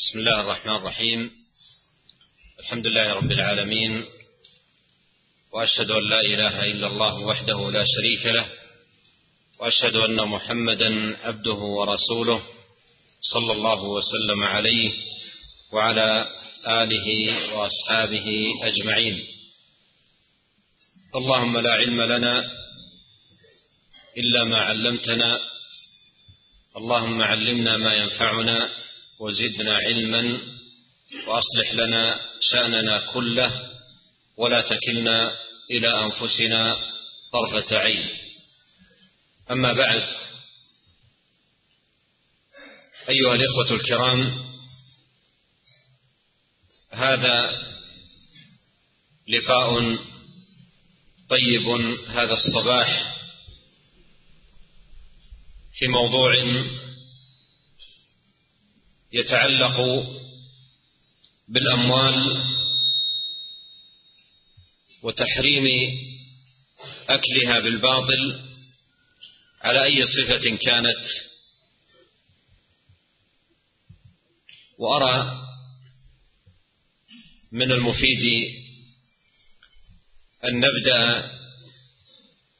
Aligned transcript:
بسم 0.00 0.18
الله 0.18 0.40
الرحمن 0.40 0.76
الرحيم. 0.76 1.30
الحمد 2.60 2.86
لله 2.86 3.12
رب 3.12 3.32
العالمين. 3.32 4.06
وأشهد 5.52 5.90
أن 5.90 6.10
لا 6.10 6.20
إله 6.20 6.64
إلا 6.64 6.86
الله 6.86 7.14
وحده 7.14 7.70
لا 7.70 7.84
شريك 7.84 8.26
له. 8.26 8.52
وأشهد 9.58 9.96
أن 9.96 10.28
محمدا 10.28 11.16
عبده 11.26 11.52
ورسوله 11.52 12.42
صلى 13.20 13.52
الله 13.52 13.82
وسلم 13.82 14.42
عليه 14.42 14.92
وعلى 15.72 16.26
آله 16.66 17.08
وأصحابه 17.54 18.28
أجمعين. 18.62 19.26
اللهم 21.14 21.58
لا 21.58 21.72
علم 21.72 22.02
لنا 22.02 22.50
إلا 24.18 24.44
ما 24.44 24.56
علمتنا. 24.56 25.40
اللهم 26.76 27.22
علمنا 27.22 27.76
ما 27.76 27.94
ينفعنا. 27.94 28.79
وزدنا 29.20 29.74
علما 29.76 30.40
وأصلح 31.26 31.72
لنا 31.74 32.20
شأننا 32.40 33.06
كله 33.12 33.70
ولا 34.36 34.60
تكلنا 34.60 35.32
إلى 35.70 36.04
أنفسنا 36.04 36.76
طرفة 37.32 37.76
عين. 37.76 38.08
أما 39.50 39.72
بعد 39.72 40.02
أيها 43.08 43.34
الإخوة 43.34 43.70
الكرام 43.80 44.50
هذا 46.92 47.50
لقاء 49.28 49.96
طيب 51.30 51.66
هذا 52.08 52.32
الصباح 52.32 53.16
في 55.72 55.86
موضوع 55.86 56.32
يتعلق 59.12 59.76
بالأموال 61.48 62.44
وتحريم 65.02 65.66
أكلها 67.08 67.60
بالباطل 67.60 68.50
على 69.62 69.84
أي 69.84 70.04
صفة 70.04 70.56
كانت. 70.56 71.06
وأرى 74.78 75.46
من 77.52 77.72
المفيد 77.72 78.54
أن 80.44 80.60
نبدأ 80.60 81.30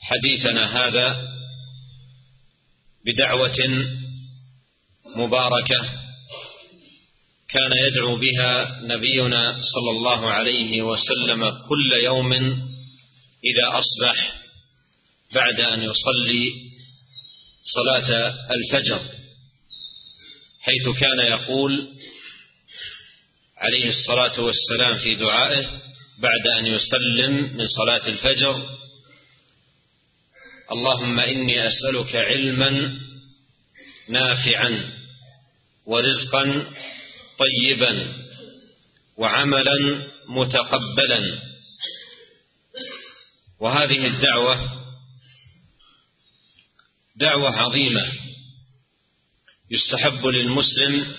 حديثنا 0.00 0.86
هذا 0.86 1.34
بدعوة 3.04 3.56
مباركة 5.16 5.99
كان 7.52 7.72
يدعو 7.86 8.18
بها 8.20 8.80
نبينا 8.82 9.60
صلى 9.74 9.90
الله 9.90 10.30
عليه 10.30 10.82
وسلم 10.82 11.50
كل 11.50 11.92
يوم 12.04 12.32
إذا 13.44 13.78
أصبح 13.78 14.32
بعد 15.34 15.60
أن 15.60 15.82
يصلي 15.82 16.52
صلاة 17.74 18.34
الفجر 18.50 19.00
حيث 20.60 20.88
كان 21.00 21.18
يقول 21.30 21.88
عليه 23.58 23.88
الصلاة 23.88 24.40
والسلام 24.40 24.96
في 24.98 25.14
دعائه 25.14 25.66
بعد 26.18 26.46
أن 26.58 26.66
يسلم 26.66 27.56
من 27.56 27.66
صلاة 27.66 28.08
الفجر 28.08 28.66
اللهم 30.72 31.20
إني 31.20 31.66
أسألك 31.66 32.16
علما 32.16 32.98
نافعا 34.08 34.92
ورزقا 35.86 36.66
طيبا 37.40 38.14
وعملا 39.16 40.08
متقبلا. 40.28 41.42
وهذه 43.60 44.06
الدعوة 44.06 44.60
دعوة 47.16 47.56
عظيمة 47.56 48.12
يستحب 49.70 50.26
للمسلم 50.26 51.16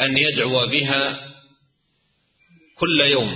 أن 0.00 0.18
يدعو 0.18 0.66
بها 0.66 1.30
كل 2.78 3.00
يوم 3.00 3.34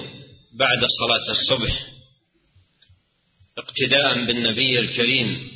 بعد 0.58 0.78
صلاة 0.78 1.30
الصبح 1.30 1.86
اقتداء 3.58 4.26
بالنبي 4.26 4.78
الكريم 4.78 5.50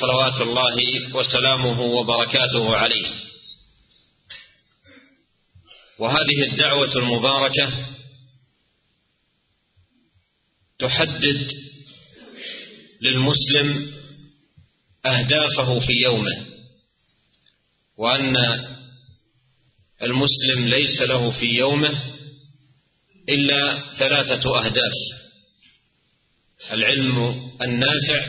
صلوات 0.00 0.40
الله 0.40 0.76
وسلامه 1.14 1.80
وبركاته 1.80 2.76
عليه. 2.76 3.25
وهذه 5.98 6.52
الدعوة 6.52 6.92
المباركة 6.96 7.86
تحدد 10.78 11.50
للمسلم 13.00 13.92
أهدافه 15.06 15.78
في 15.86 15.92
يومه 15.92 16.46
وأن 17.96 18.36
المسلم 20.02 20.68
ليس 20.68 21.02
له 21.02 21.30
في 21.40 21.46
يومه 21.46 22.02
إلا 23.28 23.90
ثلاثة 23.98 24.58
أهداف 24.58 24.92
العلم 26.72 27.18
النافع 27.62 28.26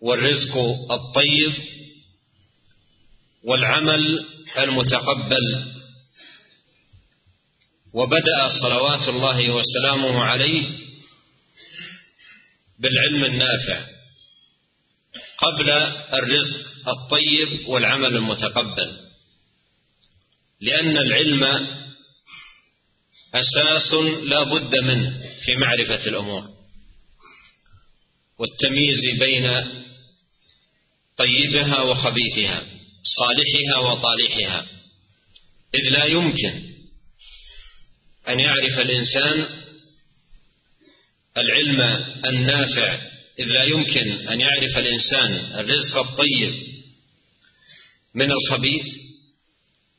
والرزق 0.00 0.56
الطيب 0.90 1.52
والعمل 3.44 4.26
المتقبل. 4.58 5.77
وبدأ 7.94 8.48
صلوات 8.62 9.08
الله 9.08 9.50
وسلامه 9.50 10.24
عليه 10.24 10.78
بالعلم 12.78 13.24
النافع 13.24 13.86
قبل 15.38 15.70
الرزق 16.12 16.88
الطيب 16.88 17.68
والعمل 17.68 18.16
المتقبل 18.16 18.96
لأن 20.60 20.98
العلم 20.98 21.44
أساس 23.34 23.94
لا 24.24 24.42
بد 24.42 24.74
منه 24.78 25.20
في 25.44 25.56
معرفة 25.56 26.06
الأمور 26.06 26.48
والتمييز 28.38 29.18
بين 29.20 29.46
طيبها 31.16 31.82
وخبيثها 31.82 32.62
صالحها 33.02 33.78
وطالحها 33.78 34.66
إذ 35.74 35.92
لا 35.92 36.04
يمكن 36.04 36.67
أن 38.28 38.40
يعرف 38.40 38.78
الإنسان 38.78 39.46
العلم 41.36 41.80
النافع 42.26 42.94
إذ 43.38 43.44
لا 43.44 43.64
يمكن 43.64 44.28
أن 44.28 44.40
يعرف 44.40 44.78
الإنسان 44.78 45.60
الرزق 45.60 45.96
الطيب 45.96 46.54
من 48.14 48.30
الخبيث 48.32 48.86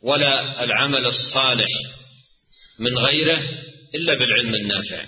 ولا 0.01 0.63
العمل 0.63 1.05
الصالح 1.05 1.67
من 2.79 2.97
غيره 2.97 3.39
إلا 3.95 4.13
بالعلم 4.13 4.55
النافع. 4.55 5.05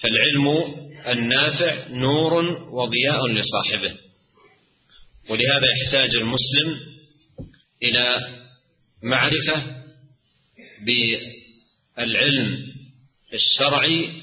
فالعلم 0.00 0.74
النافع 1.06 1.88
نور 1.88 2.34
وضياء 2.72 3.26
لصاحبه. 3.26 3.98
ولهذا 5.28 5.66
يحتاج 5.82 6.10
المسلم 6.16 6.80
إلى 7.82 8.20
معرفة 9.02 9.82
العلم 11.98 12.72
الشرعي 13.34 14.22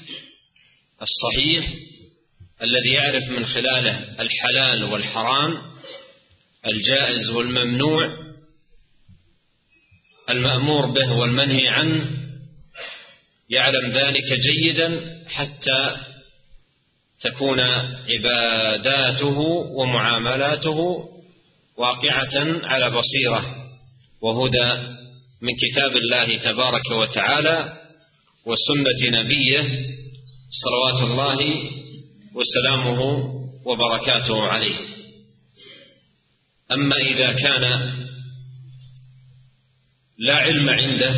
الصحيح 1.02 1.72
الذي 2.62 2.92
يعرف 2.92 3.30
من 3.30 3.46
خلاله 3.46 4.20
الحلال 4.20 4.84
والحرام 4.84 5.62
الجائز 6.66 7.30
والممنوع 7.30 8.06
المأمور 10.30 10.86
به 10.86 11.12
والمنهي 11.12 11.68
عنه 11.68 12.10
يعلم 13.50 13.90
ذلك 13.90 14.26
جيدا 14.32 15.20
حتى 15.28 15.96
تكون 17.20 17.60
عباداته 18.10 19.38
ومعاملاته 19.70 21.08
واقعة 21.76 22.64
على 22.64 22.90
بصيرة 22.90 23.70
وهدى 24.22 25.00
من 25.42 25.56
كتاب 25.56 25.96
الله 25.96 26.38
تبارك 26.38 26.90
وتعالى 26.90 27.80
وسنة 28.46 29.20
نبيه 29.20 29.62
صلوات 30.50 31.10
الله 31.10 31.70
وسلامه 32.34 33.00
وبركاته 33.64 34.42
عليه. 34.42 34.76
أما 36.72 36.96
إذا 36.96 37.32
كان 37.32 37.94
لا 40.18 40.34
علم 40.34 40.68
عنده 40.68 41.14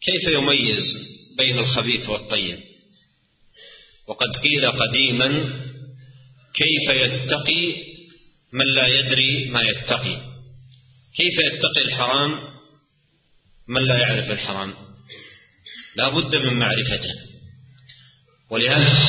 كيف 0.00 0.34
يميز 0.34 0.84
بين 1.38 1.58
الخبيث 1.58 2.08
والطيب؟ 2.08 2.58
وقد 4.08 4.36
قيل 4.36 4.70
قديما 4.70 5.28
كيف 6.54 6.96
يتقي 6.96 7.74
من 8.52 8.66
لا 8.74 8.86
يدري 8.86 9.50
ما 9.50 9.60
يتقي؟ 9.62 10.33
كيف 11.16 11.34
يتقي 11.52 11.82
الحرام 11.86 12.54
من 13.68 13.82
لا 13.82 13.98
يعرف 13.98 14.30
الحرام؟ 14.30 14.74
لا 15.96 16.08
بد 16.08 16.36
من 16.36 16.58
معرفته. 16.58 17.14
ولهذا 18.50 19.08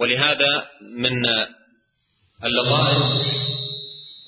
ولهذا 0.00 0.70
من 0.96 1.26
اللطائف 2.44 3.22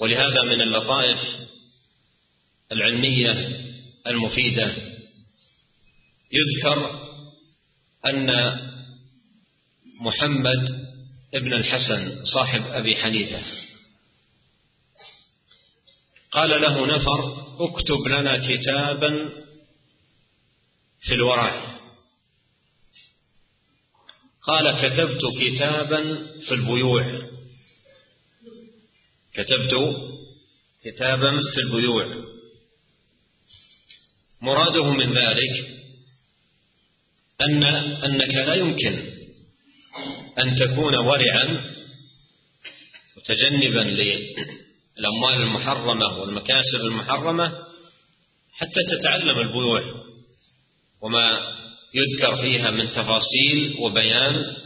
ولهذا 0.01 0.43
من 0.43 0.63
اللطائف 0.63 1.19
العلمية 2.73 3.33
المفيدة. 4.07 4.77
يذكر 6.33 7.01
أن 8.07 8.31
محمد 10.01 10.85
ابن 11.35 11.53
الحسن 11.53 12.25
صاحب 12.25 12.61
أبي 12.61 12.97
حنيفة 12.97 13.43
قال 16.35 16.51
له 16.51 16.87
نفر 16.87 17.21
اكتب 17.61 18.09
لنا 18.09 18.49
كتابا 18.49 19.31
في 21.01 21.15
الوراء. 21.15 21.75
قال 24.43 24.81
كتبت 24.83 25.21
كتابا 25.41 26.01
في 26.47 26.55
البيوع. 26.55 27.03
كتبت 29.35 29.75
كتابا 30.85 31.31
في 31.55 31.61
البيوع. 31.61 32.25
مراده 34.43 34.91
من 34.91 35.13
ذلك 35.13 35.85
أن 37.41 37.65
أنك 38.05 38.35
لا 38.35 38.55
يمكن 38.55 39.15
أن 40.39 40.57
تكون 40.57 40.95
ورعا 40.95 41.75
متجنبا 43.17 43.83
للأموال 44.99 45.43
المحرمة 45.43 46.21
والمكاسب 46.21 46.81
المحرمة 46.91 47.53
حتى 48.53 48.81
تتعلم 48.99 49.39
البيوع 49.39 49.81
وما 51.03 51.55
يذكر 51.95 52.37
فيها 52.37 52.71
من 52.71 52.91
تفاصيل 52.91 53.77
وبيان 53.79 54.57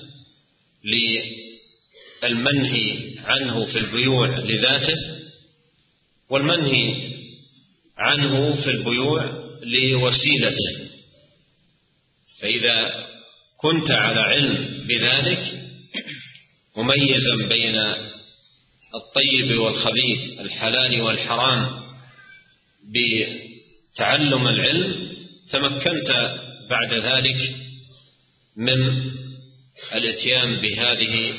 للمنهي 2.23 3.15
عنه 3.19 3.65
في 3.65 3.79
البيوع 3.79 4.39
لذاته 4.39 4.97
والمنهي 6.31 7.13
عنه 7.99 8.53
في 8.65 8.71
البيوع 8.71 9.25
لوسيلته. 9.63 10.89
فإذا 12.43 13.07
كنت 13.57 13.91
على 13.91 14.21
علم 14.21 14.87
بذلك 14.89 15.69
مميزا 16.77 17.49
بين 17.49 17.75
الطيب 18.95 19.59
والخبيث 19.59 20.41
الحلال 20.41 21.01
والحرام 21.03 21.83
بتعلم 22.85 24.49
العلم 24.49 25.17
تمكنت 25.51 26.11
بعد 26.71 26.93
ذلك 26.95 27.57
من 28.57 29.11
الاتيان 29.93 30.61
بهذه 30.61 31.35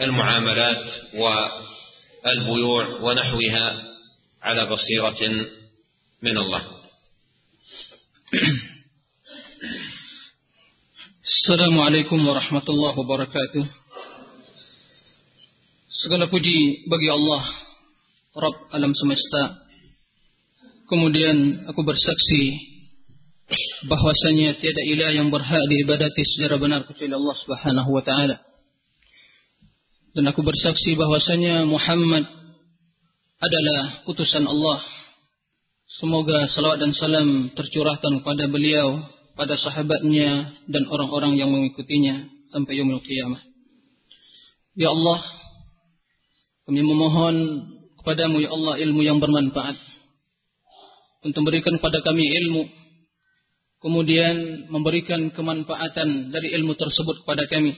المعاملات 0.00 0.84
والبيوع 1.14 2.86
ونحوها 3.02 3.82
على 4.42 4.66
بصيرة 4.66 5.46
من 6.22 6.38
الله 6.38 6.80
Assalamualaikum 11.20 12.16
warahmatullahi 12.26 12.96
wabarakatuh. 12.96 13.64
Segala 15.90 16.30
puji 16.30 16.86
bagi 16.86 17.10
Allah, 17.10 17.42
Rabb 18.38 18.70
alam 18.70 18.94
semesta. 18.94 19.58
Kemudian 20.86 21.66
aku 21.66 21.82
bersaksi 21.82 22.62
bahwasanya 23.90 24.54
tiada 24.62 24.86
ilah 24.86 25.10
yang 25.10 25.34
berhak 25.34 25.58
diibadati 25.66 26.22
secara 26.22 26.62
benar 26.62 26.86
kecuali 26.86 27.10
Allah 27.10 27.34
Subhanahu 27.42 27.90
wa 27.90 28.06
taala. 28.06 28.38
Dan 30.14 30.30
aku 30.30 30.46
bersaksi 30.46 30.94
bahwasanya 30.94 31.66
Muhammad 31.66 32.22
adalah 33.42 34.06
utusan 34.06 34.46
Allah. 34.46 34.86
Semoga 35.90 36.46
salawat 36.54 36.86
dan 36.86 36.94
salam 36.94 37.50
tercurahkan 37.58 38.22
kepada 38.22 38.46
beliau 38.46 39.10
pada 39.34 39.58
sahabatnya 39.58 40.54
dan 40.70 40.86
orang-orang 40.86 41.34
yang 41.34 41.50
mengikutinya 41.50 42.30
sampai 42.54 42.78
yaumul 42.78 43.02
qiyamah. 43.02 43.42
Ya 44.78 44.86
Allah, 44.94 45.39
kami 46.70 46.86
memohon 46.86 47.36
kepadamu 47.98 48.38
ya 48.38 48.54
Allah 48.54 48.78
ilmu 48.78 49.02
yang 49.02 49.18
bermanfaat. 49.18 49.74
Untuk 51.26 51.42
memberikan 51.42 51.74
kepada 51.82 51.98
kami 52.06 52.22
ilmu 52.30 52.62
kemudian 53.82 54.70
memberikan 54.70 55.34
kemanfaatan 55.34 56.30
dari 56.30 56.54
ilmu 56.54 56.78
tersebut 56.78 57.26
kepada 57.26 57.50
kami. 57.50 57.74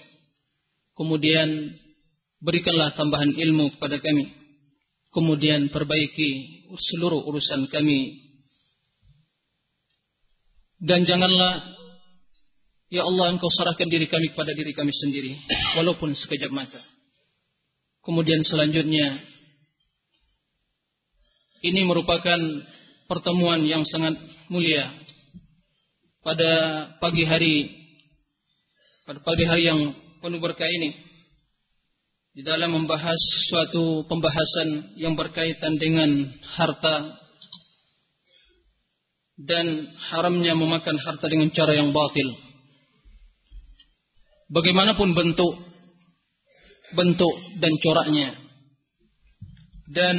Kemudian 0.92 1.72
berikanlah 2.44 2.92
tambahan 2.92 3.32
ilmu 3.32 3.80
kepada 3.80 3.96
kami. 3.96 4.28
Kemudian 5.08 5.72
perbaiki 5.72 6.28
seluruh 6.76 7.24
urusan 7.32 7.64
kami. 7.72 8.20
Dan 10.76 11.08
janganlah 11.08 11.80
Ya 12.92 13.08
Allah 13.08 13.32
engkau 13.32 13.48
serahkan 13.48 13.88
diri 13.88 14.04
kami 14.04 14.36
kepada 14.36 14.52
diri 14.52 14.76
kami 14.76 14.92
sendiri 14.92 15.32
Walaupun 15.80 16.12
sekejap 16.12 16.52
mata 16.52 16.91
Kemudian 18.02 18.42
selanjutnya 18.42 19.22
Ini 21.62 21.86
merupakan 21.86 22.38
pertemuan 23.06 23.62
yang 23.62 23.86
sangat 23.86 24.18
mulia 24.50 24.90
Pada 26.26 26.50
pagi 26.98 27.22
hari 27.22 27.70
Pada 29.06 29.22
pagi 29.22 29.46
hari 29.46 29.62
yang 29.70 29.80
penuh 30.18 30.42
berkah 30.42 30.66
ini 30.66 30.90
Di 32.34 32.42
dalam 32.42 32.74
membahas 32.74 33.18
suatu 33.46 34.06
pembahasan 34.10 34.98
yang 34.98 35.14
berkaitan 35.14 35.78
dengan 35.78 36.30
harta 36.58 37.22
dan 39.42 39.90
haramnya 40.12 40.54
memakan 40.54 40.96
harta 41.02 41.26
dengan 41.26 41.50
cara 41.50 41.74
yang 41.74 41.90
batil. 41.90 42.28
Bagaimanapun 44.52 45.16
bentuk 45.16 45.71
bentuk 46.92 47.34
dan 47.58 47.72
coraknya. 47.80 48.28
Dan 49.92 50.16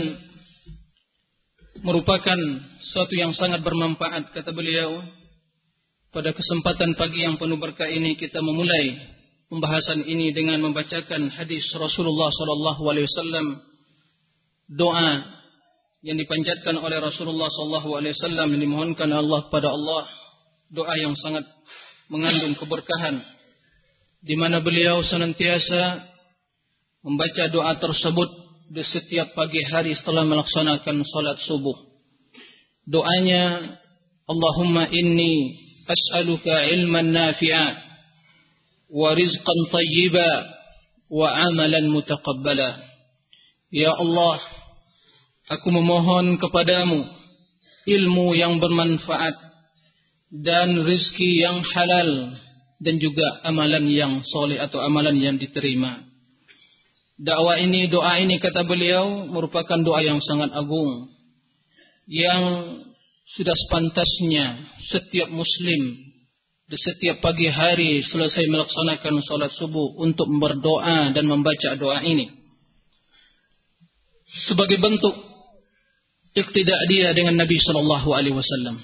merupakan 1.81 2.39
suatu 2.93 3.13
yang 3.17 3.33
sangat 3.33 3.65
bermanfaat 3.65 4.31
kata 4.33 4.53
beliau. 4.53 5.01
Pada 6.13 6.29
kesempatan 6.29 6.93
pagi 6.93 7.25
yang 7.25 7.41
penuh 7.41 7.57
berkah 7.57 7.89
ini 7.89 8.13
kita 8.13 8.37
memulai 8.37 9.01
pembahasan 9.49 10.05
ini 10.05 10.29
dengan 10.29 10.61
membacakan 10.61 11.33
hadis 11.33 11.65
Rasulullah 11.73 12.29
sallallahu 12.29 12.83
alaihi 12.85 13.09
wasallam. 13.09 13.47
Doa 14.69 15.09
yang 16.03 16.19
dipanjatkan 16.19 16.75
oleh 16.83 16.99
Rasulullah 16.99 17.47
SAW 17.47 18.03
yang 18.11 18.59
dimohonkan 18.59 19.07
Allah 19.07 19.47
kepada 19.47 19.71
Allah. 19.71 20.03
Doa 20.67 20.93
yang 20.99 21.15
sangat 21.15 21.47
mengandung 22.11 22.59
keberkahan 22.59 23.23
di 24.23 24.35
mana 24.35 24.59
beliau 24.59 24.99
senantiasa 25.03 26.12
membaca 27.03 27.51
doa 27.51 27.75
tersebut 27.77 28.29
di 28.73 28.81
setiap 28.81 29.35
pagi 29.35 29.61
hari 29.69 29.93
setelah 29.93 30.23
melaksanakan 30.23 31.03
salat 31.03 31.37
subuh 31.43 31.75
doanya 32.87 33.75
Allahumma 34.23 34.87
inni 34.87 35.59
as'aluka 35.83 36.63
ilman 36.71 37.11
nafi'a 37.11 37.65
wa 38.87 39.11
rizqan 39.11 39.59
tayyiba 39.67 40.47
wa 41.11 41.27
amalan 41.27 41.91
mutaqabbala 41.91 42.81
ya 43.69 43.91
Allah 43.91 44.39
Aku 45.51 45.75
memohon 45.75 46.39
kepadamu 46.39 47.03
ilmu 47.83 48.31
yang 48.31 48.63
bermanfaat 48.63 49.35
dan 50.31 50.87
rizki 50.87 51.43
yang 51.43 51.59
halal 51.67 52.39
dan 52.79 52.95
juga 52.95 53.43
amalan 53.43 53.91
yang 53.91 54.23
soleh 54.23 54.55
atau 54.55 54.79
amalan 54.79 55.19
yang 55.19 55.35
diterima. 55.35 55.99
Dakwah 57.23 57.55
ini, 57.63 57.87
doa 57.87 58.19
ini 58.19 58.35
kata 58.35 58.67
beliau 58.67 59.31
merupakan 59.31 59.79
doa 59.79 60.03
yang 60.03 60.19
sangat 60.19 60.51
agung 60.51 61.07
yang 62.03 62.43
sudah 63.23 63.55
sepantasnya 63.55 64.67
setiap 64.91 65.31
muslim 65.31 66.03
di 66.67 66.75
setiap 66.75 67.23
pagi 67.23 67.47
hari 67.47 68.03
selesai 68.03 68.43
melaksanakan 68.51 69.23
sholat 69.23 69.55
subuh 69.55 69.95
untuk 70.03 70.27
berdoa 70.35 71.15
dan 71.15 71.23
membaca 71.23 71.79
doa 71.79 72.03
ini 72.03 72.27
sebagai 74.51 74.81
bentuk 74.83 75.15
iktidak 76.33 76.81
dia 76.89 77.13
dengan 77.13 77.37
Nabi 77.37 77.55
Shallallahu 77.61 78.09
Alaihi 78.11 78.35
Wasallam, 78.35 78.81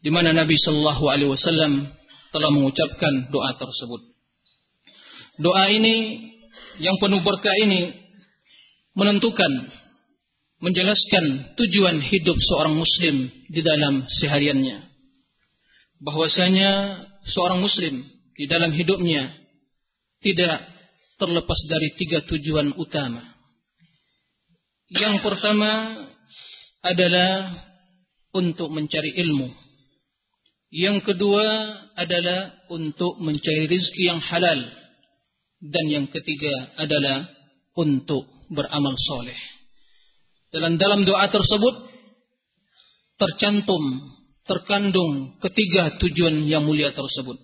di 0.00 0.10
mana 0.10 0.32
Nabi 0.32 0.56
Shallallahu 0.56 1.04
Alaihi 1.12 1.30
Wasallam 1.30 1.94
telah 2.32 2.50
mengucapkan 2.50 3.28
doa 3.28 3.54
tersebut. 3.60 4.02
Doa 5.36 5.68
ini 5.68 5.96
yang 6.80 6.96
penuh 7.00 7.20
berkah 7.24 7.56
ini 7.62 7.92
menentukan 8.96 9.52
menjelaskan 10.56 11.52
tujuan 11.56 12.00
hidup 12.00 12.36
seorang 12.40 12.74
muslim 12.76 13.28
di 13.52 13.60
dalam 13.60 14.08
sehariannya. 14.08 14.88
Bahwasanya 16.00 16.70
seorang 17.28 17.60
muslim 17.60 18.04
di 18.36 18.44
dalam 18.48 18.72
hidupnya 18.72 19.32
tidak 20.20 20.64
terlepas 21.16 21.60
dari 21.68 21.92
tiga 21.96 22.24
tujuan 22.24 22.76
utama. 22.76 23.24
Yang 24.92 25.24
pertama 25.24 26.04
adalah 26.84 27.52
untuk 28.36 28.68
mencari 28.70 29.16
ilmu. 29.16 29.48
Yang 30.70 31.08
kedua 31.08 31.46
adalah 31.96 32.52
untuk 32.68 33.16
mencari 33.18 33.64
rizki 33.66 34.12
yang 34.12 34.20
halal. 34.20 34.85
Dan 35.56 35.84
yang 35.88 36.06
ketiga 36.12 36.76
adalah 36.76 37.26
untuk 37.76 38.28
beramal 38.52 38.94
soleh. 38.96 39.36
Dalam 40.52 40.76
dalam 40.80 41.02
doa 41.04 41.26
tersebut 41.28 41.74
tercantum, 43.16 43.82
terkandung 44.46 45.40
ketiga 45.42 45.96
tujuan 45.98 46.46
yang 46.46 46.64
mulia 46.64 46.92
tersebut. 46.92 47.36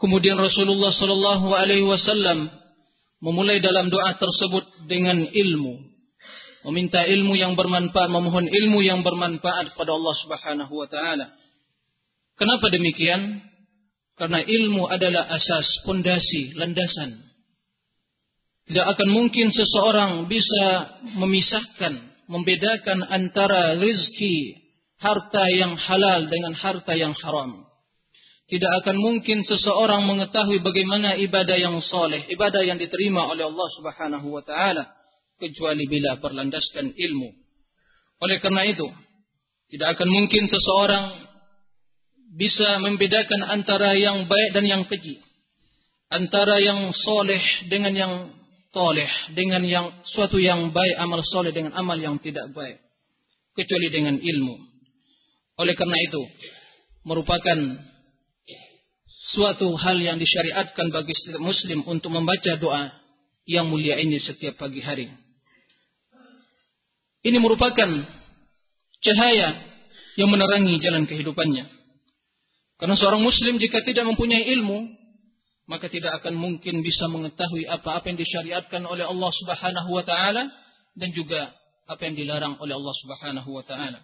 Kemudian 0.00 0.36
Rasulullah 0.40 0.92
Sallallahu 0.92 1.48
Alaihi 1.52 1.84
Wasallam 1.84 2.48
memulai 3.20 3.60
dalam 3.60 3.92
doa 3.92 4.16
tersebut 4.16 4.88
dengan 4.88 5.28
ilmu, 5.28 5.74
meminta 6.68 7.04
ilmu 7.04 7.36
yang 7.36 7.52
bermanfaat, 7.52 8.08
memohon 8.08 8.48
ilmu 8.48 8.80
yang 8.80 9.04
bermanfaat 9.04 9.76
kepada 9.76 9.92
Allah 9.92 10.14
Subhanahu 10.24 10.72
Wa 10.72 10.88
Taala. 10.88 11.26
Kenapa 12.40 12.72
demikian? 12.72 13.49
Karena 14.20 14.44
ilmu 14.44 14.84
adalah 14.84 15.32
asas, 15.32 15.80
pondasi, 15.88 16.52
landasan 16.60 17.30
tidak 18.70 18.86
akan 18.94 19.08
mungkin 19.10 19.50
seseorang 19.50 20.30
bisa 20.30 20.94
memisahkan, 21.18 22.22
membedakan 22.30 23.02
antara 23.02 23.74
rizki 23.74 24.62
harta 25.02 25.50
yang 25.50 25.74
halal 25.74 26.30
dengan 26.30 26.54
harta 26.54 26.94
yang 26.94 27.10
haram. 27.18 27.66
Tidak 28.46 28.70
akan 28.78 28.94
mungkin 28.94 29.42
seseorang 29.42 30.06
mengetahui 30.06 30.62
bagaimana 30.62 31.18
ibadah 31.18 31.58
yang 31.58 31.82
soleh, 31.82 32.30
ibadah 32.30 32.62
yang 32.62 32.78
diterima 32.78 33.26
oleh 33.26 33.42
Allah 33.42 33.68
Subhanahu 33.74 34.38
wa 34.38 34.42
taala 34.46 34.86
kecuali 35.42 35.90
bila 35.90 36.22
berlandaskan 36.22 36.94
ilmu. 36.94 37.30
Oleh 38.22 38.38
karena 38.38 38.70
itu, 38.70 38.86
tidak 39.74 39.98
akan 39.98 40.14
mungkin 40.14 40.46
seseorang 40.46 41.29
bisa 42.30 42.78
membedakan 42.78 43.42
antara 43.46 43.98
yang 43.98 44.30
baik 44.30 44.50
dan 44.54 44.64
yang 44.66 44.82
keji. 44.86 45.18
Antara 46.10 46.58
yang 46.58 46.90
soleh 46.90 47.42
dengan 47.70 47.94
yang 47.94 48.12
toleh 48.70 49.10
dengan 49.34 49.62
yang 49.66 49.86
suatu 50.06 50.38
yang 50.38 50.70
baik 50.70 50.94
amal 50.98 51.22
soleh 51.26 51.50
dengan 51.50 51.74
amal 51.74 51.98
yang 51.98 52.18
tidak 52.22 52.50
baik 52.54 52.78
kecuali 53.54 53.90
dengan 53.90 54.18
ilmu. 54.18 54.54
Oleh 55.58 55.74
karena 55.74 55.98
itu 55.98 56.22
merupakan 57.06 57.58
suatu 59.34 59.74
hal 59.78 59.98
yang 60.02 60.18
disyariatkan 60.18 60.90
bagi 60.90 61.14
setiap 61.14 61.42
muslim 61.42 61.86
untuk 61.86 62.10
membaca 62.10 62.58
doa 62.58 62.90
yang 63.46 63.70
mulia 63.70 63.98
ini 63.98 64.18
setiap 64.18 64.58
pagi 64.58 64.82
hari. 64.82 65.10
Ini 67.20 67.36
merupakan 67.36 67.90
cahaya 69.04 69.48
yang 70.16 70.28
menerangi 70.32 70.80
jalan 70.80 71.04
kehidupannya. 71.04 71.79
Karena 72.80 72.96
seorang 72.96 73.20
muslim 73.20 73.60
jika 73.60 73.84
tidak 73.84 74.08
mempunyai 74.08 74.48
ilmu, 74.56 74.88
maka 75.68 75.86
tidak 75.92 76.24
akan 76.24 76.34
mungkin 76.34 76.80
bisa 76.80 77.06
mengetahui 77.12 77.68
apa-apa 77.68 78.08
yang 78.08 78.18
disyariatkan 78.18 78.82
oleh 78.88 79.04
Allah 79.04 79.30
Subhanahu 79.30 79.90
wa 79.92 80.02
taala 80.02 80.48
dan 80.96 81.12
juga 81.12 81.52
apa 81.84 82.00
yang 82.08 82.16
dilarang 82.16 82.56
oleh 82.58 82.74
Allah 82.74 82.94
Subhanahu 83.04 83.50
wa 83.52 83.62
taala. 83.62 84.00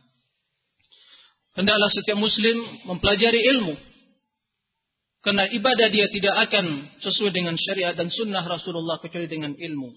Hendaklah 1.57 1.89
setiap 1.89 2.21
muslim 2.21 2.61
mempelajari 2.85 3.41
ilmu. 3.57 3.75
Karena 5.25 5.49
ibadah 5.51 5.89
dia 5.91 6.07
tidak 6.13 6.37
akan 6.47 7.01
sesuai 7.03 7.33
dengan 7.35 7.57
syariat 7.59 7.97
dan 7.97 8.13
sunnah 8.13 8.45
Rasulullah 8.47 9.03
kecuali 9.03 9.27
dengan 9.27 9.57
ilmu. 9.57 9.91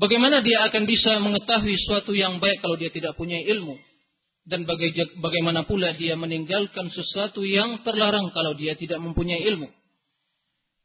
Bagaimana 0.00 0.40
dia 0.40 0.64
akan 0.64 0.88
bisa 0.88 1.20
mengetahui 1.20 1.76
suatu 1.76 2.16
yang 2.16 2.40
baik 2.40 2.64
kalau 2.64 2.80
dia 2.80 2.88
tidak 2.88 3.18
punya 3.20 3.36
ilmu? 3.36 3.76
Dan 4.46 4.64
bagaimana 5.20 5.68
pula 5.68 5.92
dia 5.94 6.16
meninggalkan 6.16 6.88
sesuatu 6.88 7.44
yang 7.44 7.84
terlarang 7.84 8.32
kalau 8.32 8.56
dia 8.56 8.74
tidak 8.74 8.98
mempunyai 8.98 9.44
ilmu? 9.46 9.68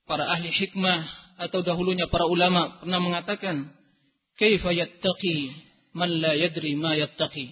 para 0.06 0.30
ahli 0.30 0.54
hikmah 0.54 1.02
atau 1.50 1.66
dahulunya 1.66 2.08
para 2.08 2.30
ulama 2.30 2.80
pernah 2.80 3.02
mengatakan, 3.02 3.74
"Kaifa 4.40 4.72
yattaqi 4.72 5.52
man 5.98 6.10
la 6.22 6.38
yadri 6.38 6.78
ma 6.78 6.96
yattaqi?" 6.96 7.52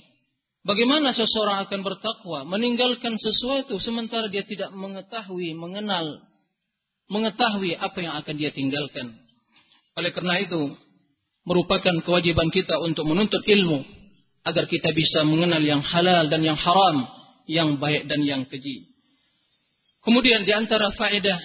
Bagaimana 0.64 1.12
seseorang 1.12 1.68
akan 1.68 1.82
bertakwa 1.84 2.48
meninggalkan 2.48 3.20
sesuatu 3.20 3.84
sementara 3.84 4.32
dia 4.32 4.48
tidak 4.48 4.72
mengetahui, 4.72 5.52
mengenal, 5.60 6.24
mengetahui 7.12 7.76
apa 7.76 8.00
yang 8.00 8.16
akan 8.16 8.36
dia 8.40 8.48
tinggalkan. 8.56 9.12
Oleh 10.00 10.16
karena 10.16 10.40
itu, 10.40 10.72
merupakan 11.44 12.00
kewajiban 12.08 12.48
kita 12.48 12.80
untuk 12.80 13.04
menuntut 13.04 13.44
ilmu 13.44 13.84
agar 14.44 14.68
kita 14.68 14.92
bisa 14.92 15.24
mengenal 15.24 15.64
yang 15.64 15.80
halal 15.80 16.28
dan 16.28 16.44
yang 16.44 16.60
haram, 16.60 17.08
yang 17.48 17.80
baik 17.80 18.08
dan 18.12 18.24
yang 18.24 18.44
keji. 18.48 18.84
Kemudian 20.04 20.44
di 20.44 20.52
antara 20.52 20.92
faedah 20.92 21.40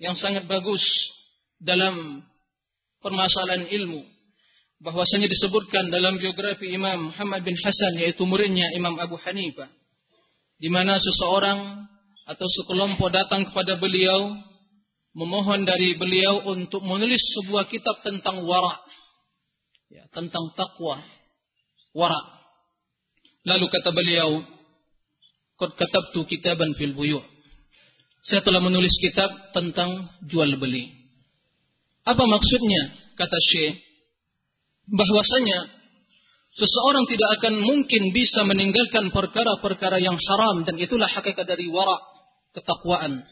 yang 0.00 0.12
sangat 0.16 0.44
bagus 0.44 0.84
dalam 1.60 2.24
permasalahan 3.00 3.68
ilmu. 3.68 4.04
Bahwasanya 4.80 5.28
disebutkan 5.28 5.92
dalam 5.92 6.16
biografi 6.16 6.72
Imam 6.72 7.12
Muhammad 7.12 7.44
bin 7.44 7.52
Hasan 7.60 8.00
yaitu 8.00 8.24
muridnya 8.24 8.72
Imam 8.72 8.96
Abu 8.96 9.20
Hanifah. 9.20 9.68
Di 10.60 10.68
mana 10.72 10.96
seseorang 10.96 11.84
atau 12.28 12.46
sekelompok 12.48 13.12
datang 13.12 13.48
kepada 13.48 13.76
beliau 13.76 14.36
memohon 15.16 15.68
dari 15.68 15.96
beliau 16.00 16.48
untuk 16.48 16.80
menulis 16.84 17.20
sebuah 17.40 17.68
kitab 17.68 18.00
tentang 18.00 18.44
wara. 18.44 18.80
Ya, 19.92 20.06
tentang 20.14 20.54
takwa. 20.56 21.02
Wara. 21.96 22.20
Lalu 23.46 23.66
kata 23.72 23.90
beliau, 23.90 24.44
"Qad 25.58 25.70
katabtu 25.74 26.28
kitaban 26.28 26.76
fil 26.78 26.94
buyu'." 26.94 27.24
Saya 28.20 28.44
telah 28.44 28.60
menulis 28.60 28.92
kitab 29.00 29.32
tentang 29.56 30.12
jual 30.28 30.60
beli. 30.60 30.92
Apa 32.04 32.20
maksudnya? 32.20 32.92
Kata 33.16 33.38
Syekh. 33.52 33.80
Bahwasanya 34.90 35.58
seseorang 36.52 37.08
tidak 37.08 37.30
akan 37.40 37.54
mungkin 37.64 38.12
bisa 38.12 38.44
meninggalkan 38.44 39.08
perkara-perkara 39.08 40.02
yang 40.04 40.20
haram 40.20 40.66
dan 40.68 40.76
itulah 40.76 41.08
hakikat 41.08 41.48
dari 41.48 41.70
wara, 41.72 41.96
ketakwaan. 42.52 43.24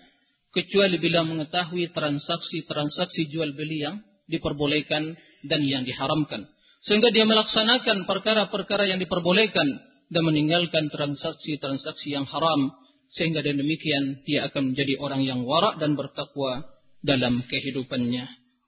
Kecuali 0.49 0.97
bila 0.97 1.29
mengetahui 1.29 1.93
transaksi-transaksi 1.93 3.29
jual 3.29 3.53
beli 3.53 3.85
yang 3.85 4.01
diperbolehkan 4.33 5.13
dan 5.45 5.61
yang 5.69 5.85
diharamkan. 5.85 6.49
Sehingga 6.85 7.11
dia 7.11 7.27
melaksanakan 7.27 8.07
perkara-perkara 8.07 8.87
yang 8.87 9.03
diperbolehkan 9.03 9.67
dan 10.09 10.23
meninggalkan 10.25 10.89
transaksi-transaksi 10.89 12.15
yang 12.15 12.25
haram 12.25 12.73
sehingga 13.09 13.41
dengan 13.41 13.65
demikian 13.65 14.21
dia 14.29 14.49
akan 14.49 14.73
menjadi 14.73 15.01
orang 15.01 15.25
yang 15.25 15.41
warak 15.45 15.81
dan 15.81 15.97
bertakwa 15.97 16.65
dalam 17.01 17.41
kehidupannya. 17.49 18.25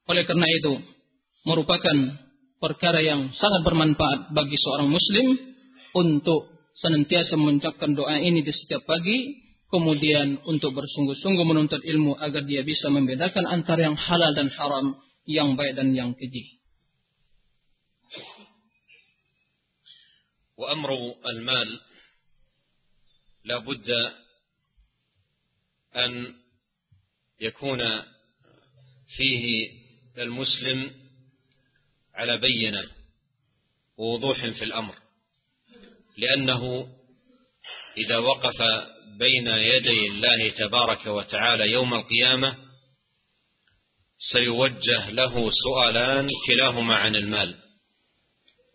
Oleh 0.08 0.24
karena 0.24 0.48
itu, 0.48 0.80
merupakan 1.44 1.96
perkara 2.60 3.00
yang 3.00 3.32
sangat 3.36 3.62
bermanfaat 3.64 4.32
bagi 4.32 4.56
seorang 4.56 4.88
muslim 4.88 5.26
untuk 5.96 6.50
senantiasa 6.76 7.36
mengucapkan 7.36 7.92
doa 7.92 8.16
ini 8.20 8.40
di 8.40 8.52
setiap 8.52 8.84
pagi, 8.88 9.38
kemudian 9.68 10.40
untuk 10.48 10.72
bersungguh-sungguh 10.76 11.44
menuntut 11.44 11.82
ilmu 11.84 12.16
agar 12.16 12.44
dia 12.48 12.64
bisa 12.64 12.88
membedakan 12.88 13.44
antara 13.48 13.88
yang 13.88 13.96
halal 13.96 14.32
dan 14.32 14.48
haram, 14.52 14.96
yang 15.28 15.54
baik 15.56 15.76
dan 15.76 15.92
yang 15.92 16.16
keji. 16.16 16.59
وأمر 20.60 20.90
المال 21.26 21.80
لا 23.44 23.58
بد 23.58 23.90
أن 25.96 26.34
يكون 27.40 27.78
فيه 29.16 29.68
المسلم 30.18 30.94
على 32.14 32.38
بينة 32.38 32.90
ووضوح 33.96 34.46
في 34.46 34.64
الأمر 34.64 34.94
لأنه 36.16 36.88
إذا 37.96 38.18
وقف 38.18 38.62
بين 39.18 39.46
يدي 39.46 40.06
الله 40.06 40.50
تبارك 40.50 41.06
وتعالى 41.06 41.72
يوم 41.72 41.94
القيامة 41.94 42.56
سيوجه 44.32 45.10
له 45.10 45.50
سؤالان 45.64 46.28
كلاهما 46.46 46.96
عن 46.96 47.16
المال. 47.16 47.58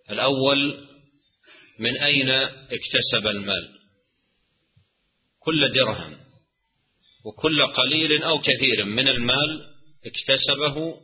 الأول 0.09 0.87
من 1.79 1.97
أين 1.97 2.29
اكتسب 2.29 3.27
المال؟ 3.27 3.69
كل 5.39 5.73
درهم 5.73 6.17
وكل 7.25 7.61
قليل 7.61 8.23
أو 8.23 8.39
كثير 8.41 8.85
من 8.85 9.09
المال 9.09 9.75
اكتسبه 10.05 11.01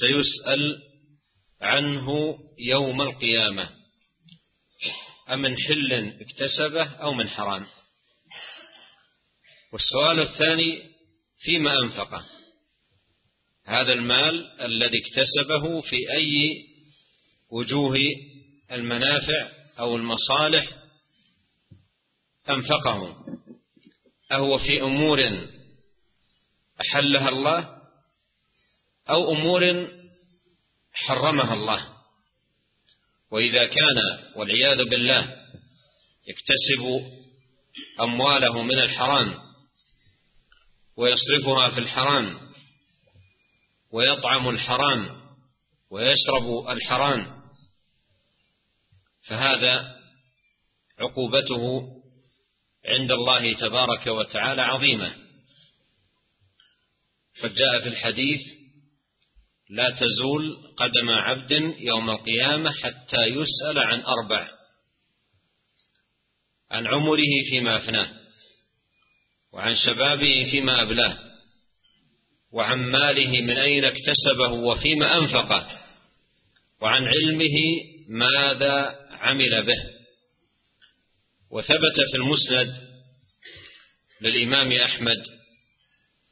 سيسأل 0.00 0.82
عنه 1.60 2.38
يوم 2.58 3.02
القيامة. 3.02 3.70
أمن 5.32 5.56
حل 5.56 6.12
اكتسبه 6.20 6.84
أو 6.84 7.14
من 7.14 7.28
حرام؟ 7.28 7.66
والسؤال 9.72 10.20
الثاني 10.20 10.82
فيما 11.40 11.70
أنفقه؟ 11.84 12.26
هذا 13.64 13.92
المال 13.92 14.60
الذي 14.60 14.98
اكتسبه 14.98 15.80
في 15.80 15.96
أي 16.12 16.54
وجوه 17.50 17.98
المنافع 18.72 19.57
أو 19.78 19.96
المصالح 19.96 20.64
أنفقه 22.50 23.24
أهو 24.32 24.58
في 24.58 24.82
أمور 24.82 25.48
أحلها 26.80 27.28
الله 27.28 27.78
أو 29.10 29.32
أمور 29.32 29.88
حرمها 30.92 31.54
الله. 31.54 31.98
وإذا 33.30 33.66
كان 33.66 33.96
والعياذ 34.36 34.76
بالله 34.90 35.36
يكتسب 36.28 37.10
أمواله 38.00 38.62
من 38.62 38.78
الحرام 38.78 39.34
ويصرفها 40.96 41.70
في 41.70 41.78
الحرام 41.80 42.38
ويطعم 43.92 44.48
الحرام 44.48 45.20
ويشرب 45.90 46.68
الحرام 46.68 47.37
فهذا 49.28 49.96
عقوبته 50.98 51.82
عند 52.84 53.12
الله 53.12 53.54
تبارك 53.54 54.06
وتعالى 54.06 54.62
عظيمة. 54.62 55.14
فجاء 57.42 57.80
في 57.80 57.88
الحديث 57.88 58.40
لا 59.70 59.90
تزول 59.90 60.56
قدم 60.76 61.10
عبد 61.10 61.52
يوم 61.78 62.10
القيامة 62.10 62.72
حتى 62.72 63.22
يسأل 63.26 63.78
عن 63.78 64.00
أربع 64.00 64.48
عن 66.70 66.86
عمره 66.86 67.32
فيما 67.50 67.76
أفناه 67.76 68.10
وعن 69.54 69.74
شبابه 69.74 70.50
فيما 70.50 70.82
أبلاه 70.82 71.18
وعن 72.52 72.78
ماله 72.78 73.42
من 73.42 73.58
أين 73.58 73.84
اكتسبه 73.84 74.52
وفيما 74.52 75.18
أنفقه 75.18 75.68
وعن 76.80 77.02
علمه 77.02 77.58
ماذا 78.08 79.07
عمل 79.18 79.66
به. 79.66 79.98
وثبت 81.50 81.96
في 82.10 82.16
المسند 82.16 82.88
للإمام 84.20 84.72
أحمد 84.72 85.22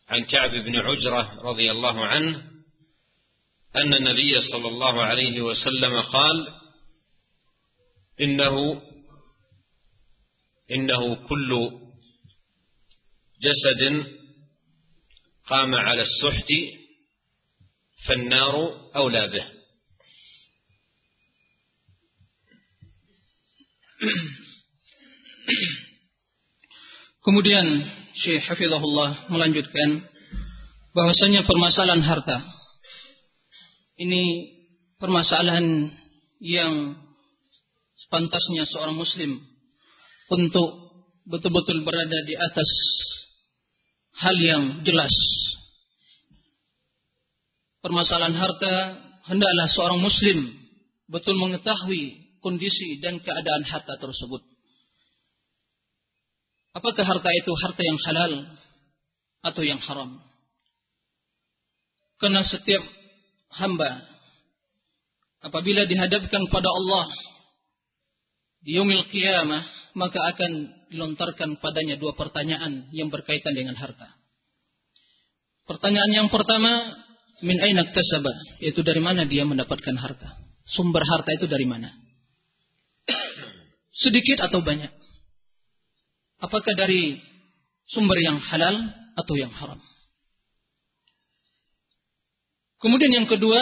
عن 0.09 0.25
كعب 0.25 0.51
بن 0.51 0.77
عجرة 0.77 1.41
رضي 1.43 1.71
الله 1.71 2.07
عنه 2.07 2.37
أن 3.77 3.95
النبي 3.95 4.41
صلى 4.53 4.69
الله 4.69 5.05
عليه 5.05 5.41
وسلم 5.41 6.01
قال 6.03 6.49
إنه 8.21 8.83
إنه 10.71 11.15
كل 11.29 11.71
جسد 13.43 14.07
قام 15.47 15.75
على 15.75 16.03
السحت 16.03 16.49
فالنار 18.09 18.55
أولى 18.97 19.29
به. 19.29 19.56
Kemudian 27.27 27.67
Syekh 28.13 28.45
Hafizahullah 28.47 29.33
melanjutkan 29.33 30.05
bahwasanya 30.93 31.45
permasalahan 31.45 32.05
harta 32.05 32.57
ini 33.97 34.53
permasalahan 35.01 35.93
yang 36.41 36.97
sepantasnya 37.97 38.69
seorang 38.69 38.97
muslim 38.97 39.41
untuk 40.29 40.69
betul-betul 41.25 41.81
berada 41.83 42.19
di 42.29 42.37
atas 42.37 42.71
hal 44.21 44.37
yang 44.37 44.85
jelas. 44.85 45.13
Permasalahan 47.81 48.37
harta 48.37 48.75
hendaklah 49.31 49.69
seorang 49.73 50.01
muslim 50.03 50.53
betul 51.07 51.39
mengetahui 51.39 52.26
kondisi 52.47 53.03
dan 53.03 53.19
keadaan 53.19 53.67
harta 53.67 53.99
tersebut. 53.99 54.39
Apakah 56.79 57.03
harta 57.03 57.31
itu 57.35 57.51
harta 57.59 57.83
yang 57.83 57.99
halal 58.07 58.33
atau 59.43 59.63
yang 59.67 59.83
haram? 59.83 60.23
Karena 62.23 62.47
setiap 62.47 62.87
hamba 63.59 64.07
apabila 65.43 65.91
dihadapkan 65.91 66.47
pada 66.47 66.71
Allah 66.71 67.11
di 68.63 68.79
yaumil 68.79 69.11
qiyamah 69.11 69.67
maka 69.99 70.23
akan 70.37 70.53
dilontarkan 70.95 71.59
padanya 71.59 71.99
dua 71.99 72.15
pertanyaan 72.15 72.87
yang 72.95 73.11
berkaitan 73.11 73.59
dengan 73.59 73.75
harta. 73.75 74.07
Pertanyaan 75.67 76.13
yang 76.15 76.29
pertama, 76.31 76.95
min 77.43 77.59
aina 77.59 77.83
iktasaba? 77.83 78.31
Yaitu 78.63 78.87
dari 78.87 79.03
mana 79.03 79.27
dia 79.27 79.43
mendapatkan 79.43 79.97
harta? 79.99 80.31
Sumber 80.69 81.03
harta 81.03 81.35
itu 81.35 81.51
dari 81.51 81.67
mana? 81.67 82.06
Sedikit 83.97 84.45
atau 84.45 84.61
banyak? 84.61 84.93
Apakah 86.45 86.77
dari 86.77 87.17
sumber 87.89 88.21
yang 88.21 88.37
halal 88.45 88.93
atau 89.17 89.35
yang 89.41 89.49
haram? 89.57 89.81
Kemudian 92.77 93.09
yang 93.09 93.25
kedua 93.25 93.57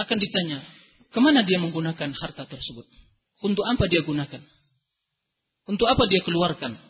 akan 0.00 0.16
ditanya, 0.16 0.64
ke 1.12 1.18
mana 1.20 1.44
dia 1.44 1.60
menggunakan 1.60 2.16
harta 2.16 2.48
tersebut? 2.48 2.88
Untuk 3.44 3.68
apa 3.68 3.84
dia 3.92 4.00
gunakan? 4.00 4.40
Untuk 5.68 5.84
apa 5.84 6.08
dia 6.08 6.24
keluarkan? 6.24 6.80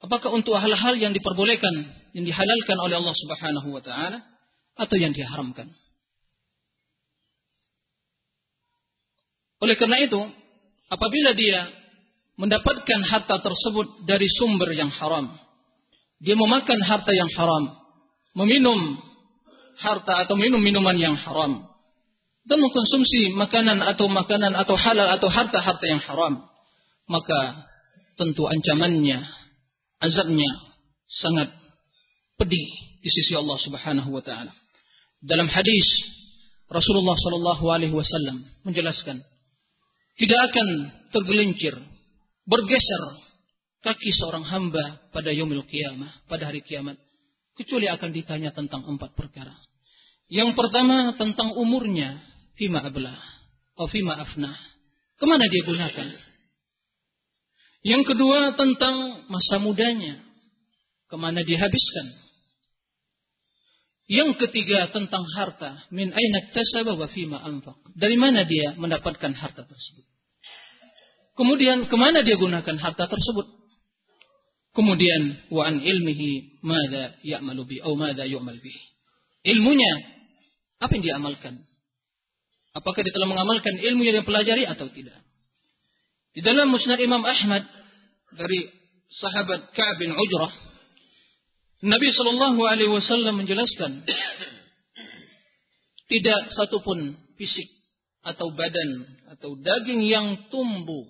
Apakah 0.00 0.32
untuk 0.32 0.56
hal-hal 0.56 0.96
yang 0.96 1.12
diperbolehkan, 1.12 1.72
yang 2.16 2.24
dihalalkan 2.24 2.78
oleh 2.80 2.96
Allah 2.96 3.16
Subhanahu 3.16 3.68
wa 3.76 3.82
taala 3.84 4.24
atau 4.76 4.96
yang 4.96 5.12
diharamkan? 5.12 5.68
Oleh 9.60 9.76
karena 9.76 10.00
itu, 10.00 10.20
apabila 10.90 11.34
dia 11.34 11.66
mendapatkan 12.36 13.00
harta 13.08 13.40
tersebut 13.40 14.04
dari 14.04 14.28
sumber 14.28 14.72
yang 14.76 14.92
haram. 14.92 15.32
Dia 16.20 16.36
memakan 16.36 16.80
harta 16.84 17.12
yang 17.12 17.28
haram, 17.36 17.76
meminum 18.36 19.00
harta 19.76 20.24
atau 20.24 20.36
minum 20.36 20.60
minuman 20.60 20.96
yang 20.96 21.16
haram, 21.16 21.64
dan 22.48 22.58
mengkonsumsi 22.60 23.36
makanan 23.36 23.84
atau 23.84 24.08
makanan 24.08 24.56
atau 24.56 24.76
halal 24.80 25.12
atau 25.12 25.28
harta-harta 25.28 25.84
yang 25.84 26.00
haram, 26.00 26.48
maka 27.04 27.68
tentu 28.16 28.48
ancamannya, 28.48 29.28
azabnya 30.00 30.48
sangat 31.04 31.52
pedih 32.40 32.68
di 33.04 33.10
sisi 33.12 33.36
Allah 33.36 33.60
Subhanahu 33.60 34.08
wa 34.08 34.24
taala. 34.24 34.52
Dalam 35.20 35.52
hadis 35.52 35.88
Rasulullah 36.72 37.16
sallallahu 37.16 37.64
alaihi 37.68 37.92
wasallam 37.92 38.44
menjelaskan 38.64 39.20
tidak 40.16 40.40
akan 40.52 40.68
tergelincir 41.12 41.76
bergeser 42.48 43.02
kaki 43.86 44.10
seorang 44.16 44.42
hamba 44.42 45.06
pada 45.14 45.30
yaumil 45.30 45.62
qiyamah, 45.68 46.26
pada 46.26 46.50
hari 46.50 46.64
kiamat. 46.66 46.98
Kecuali 47.56 47.88
akan 47.88 48.10
ditanya 48.12 48.50
tentang 48.52 48.84
empat 48.84 49.16
perkara. 49.16 49.54
Yang 50.28 50.58
pertama 50.58 51.14
tentang 51.16 51.54
umurnya. 51.56 52.20
Fima 52.58 52.84
ablah. 52.84 53.16
Atau 53.76 53.88
fima 53.92 54.16
afnah. 54.16 54.56
Ke 55.16 55.24
mana 55.24 55.44
dia 55.48 55.62
gunakan? 55.64 56.08
Yang 57.86 58.02
kedua 58.12 58.52
tentang 58.58 59.28
masa 59.32 59.56
mudanya. 59.56 60.20
Ke 61.08 61.16
mana 61.16 61.40
dia 61.46 61.56
habiskan? 61.60 62.25
Yang 64.06 64.38
ketiga 64.38 64.86
tentang 64.94 65.26
harta. 65.34 65.82
Min 65.90 66.14
ainak 66.14 66.54
tasaba 66.54 66.94
wa 66.94 67.10
fima 67.10 67.42
anfaq. 67.42 67.90
Dari 67.98 68.14
mana 68.14 68.46
dia 68.46 68.78
mendapatkan 68.78 69.34
harta 69.34 69.66
tersebut? 69.66 70.06
Kemudian 71.36 71.90
ke 71.90 71.96
mana 71.98 72.22
dia 72.22 72.38
gunakan 72.38 72.76
harta 72.78 73.10
tersebut? 73.10 73.46
Kemudian 74.72 75.50
wa 75.50 75.66
an 75.66 75.82
ilmihi 75.82 76.60
mada 76.62 77.18
ya'malu 77.24 77.64
bi 77.66 77.76
atau 77.82 77.96
mada 77.98 78.24
yu'mal 78.24 78.60
bi. 78.62 78.72
Ilmunya 79.42 79.92
apa 80.80 80.92
yang 80.96 81.02
dia 81.02 81.14
amalkan? 81.16 81.64
Apakah 82.76 83.00
dia 83.00 83.12
telah 83.12 83.28
mengamalkan 83.28 83.80
ilmu 83.80 84.04
yang 84.04 84.20
dia 84.20 84.26
pelajari 84.28 84.68
atau 84.68 84.92
tidak? 84.92 85.16
Di 86.36 86.44
dalam 86.44 86.68
Musnad 86.68 87.00
Imam 87.00 87.24
Ahmad 87.24 87.64
dari 88.36 88.68
sahabat 89.08 89.72
Ka'ab 89.72 89.96
bin 89.96 90.12
Ujrah, 90.12 90.52
Nabi 91.81 92.13
Shallallahu 92.13 92.61
Alaihi 92.61 92.93
Wasallam 92.93 93.41
menjelaskan 93.41 94.05
tidak 96.05 96.41
satupun 96.53 97.17
fisik 97.39 97.65
atau 98.21 98.53
badan 98.53 99.09
atau 99.33 99.57
daging 99.57 100.05
yang 100.05 100.27
tumbuh 100.53 101.09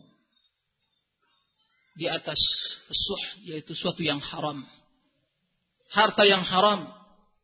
di 1.99 2.07
atas 2.07 2.39
suh 2.87 3.23
yaitu 3.43 3.75
suatu 3.75 3.99
yang 3.99 4.23
haram. 4.23 4.63
Harta 5.91 6.23
yang 6.23 6.47
haram, 6.47 6.87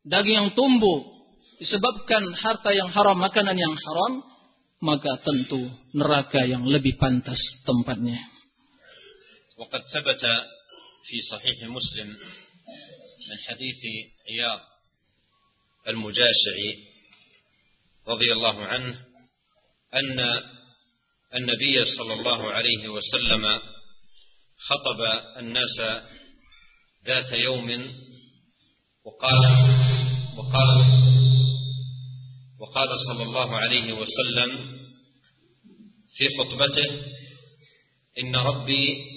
daging 0.08 0.36
yang 0.40 0.50
tumbuh 0.56 1.04
disebabkan 1.60 2.32
harta 2.32 2.72
yang 2.72 2.88
haram, 2.88 3.20
makanan 3.20 3.60
yang 3.60 3.76
haram, 3.76 4.24
maka 4.80 5.20
tentu 5.20 5.68
neraka 5.92 6.48
yang 6.48 6.64
lebih 6.64 6.96
pantas 6.96 7.38
tempatnya. 7.68 8.16
وقد 9.58 9.82
ثبت 9.90 10.22
في 11.02 11.16
صحيح 11.18 11.58
مسلم 11.66 12.08
من 13.33 13.39
حديث 13.39 13.81
عياض 14.29 14.59
المجاشعي 15.87 16.77
رضي 18.07 18.33
الله 18.33 18.65
عنه 18.65 18.99
أن 19.93 20.19
النبي 21.35 21.85
صلى 21.97 22.13
الله 22.13 22.51
عليه 22.51 22.87
وسلم 22.89 23.59
خطب 24.57 25.01
الناس 25.37 26.03
ذات 27.05 27.31
يوم 27.31 27.69
وقال 29.05 29.43
وقال 30.37 30.69
وقال 32.59 32.89
صلى 33.07 33.23
الله 33.23 33.55
عليه 33.57 33.93
وسلم 33.93 34.49
في 36.17 36.27
خطبته 36.39 37.01
إن 38.19 38.35
ربي 38.35 39.13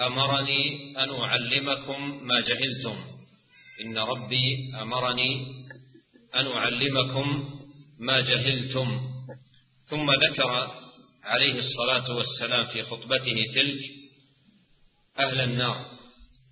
أمرني 0.00 0.94
أن 0.98 1.10
أعلمكم 1.10 2.26
ما 2.26 2.40
جهلتم. 2.40 2.96
إن 3.84 3.98
ربي 3.98 4.72
أمرني 4.82 5.46
أن 6.34 6.46
أعلمكم 6.46 7.58
ما 8.00 8.20
جهلتم. 8.20 9.00
ثم 9.84 10.10
ذكر 10.10 10.70
عليه 11.24 11.54
الصلاة 11.54 12.16
والسلام 12.16 12.66
في 12.66 12.82
خطبته 12.82 13.34
تلك 13.54 13.80
أهل 15.18 15.40
النار. 15.40 15.84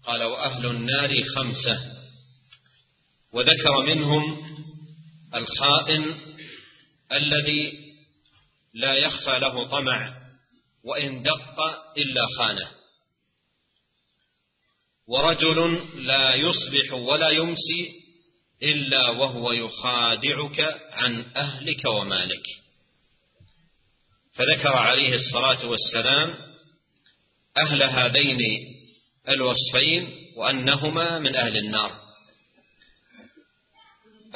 قال 0.04 0.22
وأهل 0.22 0.66
النار 0.66 1.10
خمسة. 1.36 1.80
وذكر 3.32 3.86
منهم 3.86 4.46
الخائن 5.34 6.14
الذي 7.12 7.72
لا 8.74 8.94
يخفى 8.94 9.38
له 9.38 9.68
طمع 9.68 10.14
وإن 10.84 11.22
دق 11.22 11.60
إلا 11.96 12.26
خانه. 12.38 12.75
ورجل 15.08 15.80
لا 16.06 16.34
يصبح 16.34 16.92
ولا 16.92 17.30
يمسي 17.30 18.06
إلا 18.62 19.10
وهو 19.10 19.52
يخادعك 19.52 20.60
عن 20.92 21.24
أهلك 21.36 21.84
ومالك. 21.84 22.44
فذكر 24.34 24.76
عليه 24.76 25.12
الصلاة 25.14 25.66
والسلام 25.66 26.34
أهل 27.58 27.82
هذين 27.82 28.38
الوصفين 29.28 30.10
وأنهما 30.36 31.18
من 31.18 31.36
أهل 31.36 31.56
النار. 31.56 32.00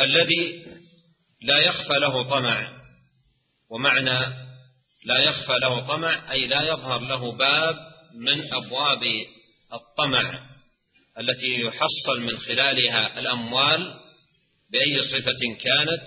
الذي 0.00 0.64
لا 1.42 1.59
يخفى 1.59 1.98
له 2.00 2.30
طمع 2.30 2.80
ومعنى 3.70 4.50
لا 5.04 5.18
يخفى 5.28 5.52
له 5.62 5.87
طمع 5.87 6.33
أي 6.33 6.46
لا 6.46 6.62
يظهر 6.62 7.00
له 7.00 7.37
باب 7.37 7.76
من 8.14 8.52
أبواب 8.52 9.02
الطمع. 9.72 10.50
التي 11.18 11.61
يحصل 11.61 12.20
من 12.20 12.38
خلالها 12.38 13.18
الأموال 13.18 13.94
بأي 14.73 14.99
صفة 15.01 15.38
كانت 15.61 16.07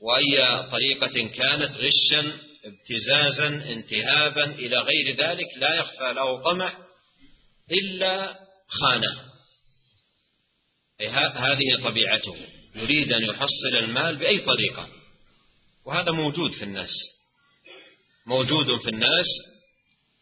وأي 0.00 0.62
طريقة 0.70 1.28
كانت 1.28 1.70
غشا 1.76 2.38
ابتزازا 2.64 3.48
انتهابا 3.72 4.44
إلى 4.44 4.76
غير 4.76 5.16
ذلك 5.16 5.48
لا 5.56 5.74
يخفى 5.74 6.12
له 6.12 6.42
طمع 6.42 6.72
إلا 7.70 8.38
خانة. 8.68 9.32
هذه 11.36 11.84
طبيعته. 11.84 12.36
يريد 12.74 13.12
أن 13.12 13.22
يحصل 13.22 13.76
المال 13.78 14.16
بأي 14.16 14.38
طريقة. 14.38 14.88
وهذا 15.86 16.12
موجود 16.12 16.52
في 16.52 16.64
الناس. 16.64 16.90
موجود 18.26 18.66
في 18.82 18.88
الناس. 18.88 19.26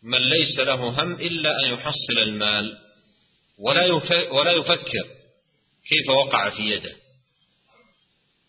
من 0.02 0.18
ليس 0.18 0.58
له 0.58 0.74
هم 0.74 1.12
إلا 1.12 1.50
أن 1.50 1.72
يحصل 1.72 2.18
المال. 2.22 2.89
ولا 3.60 3.92
ولا 4.32 4.52
يفكر 4.52 5.04
كيف 5.88 6.10
وقع 6.10 6.50
في 6.50 6.62
يده 6.62 6.96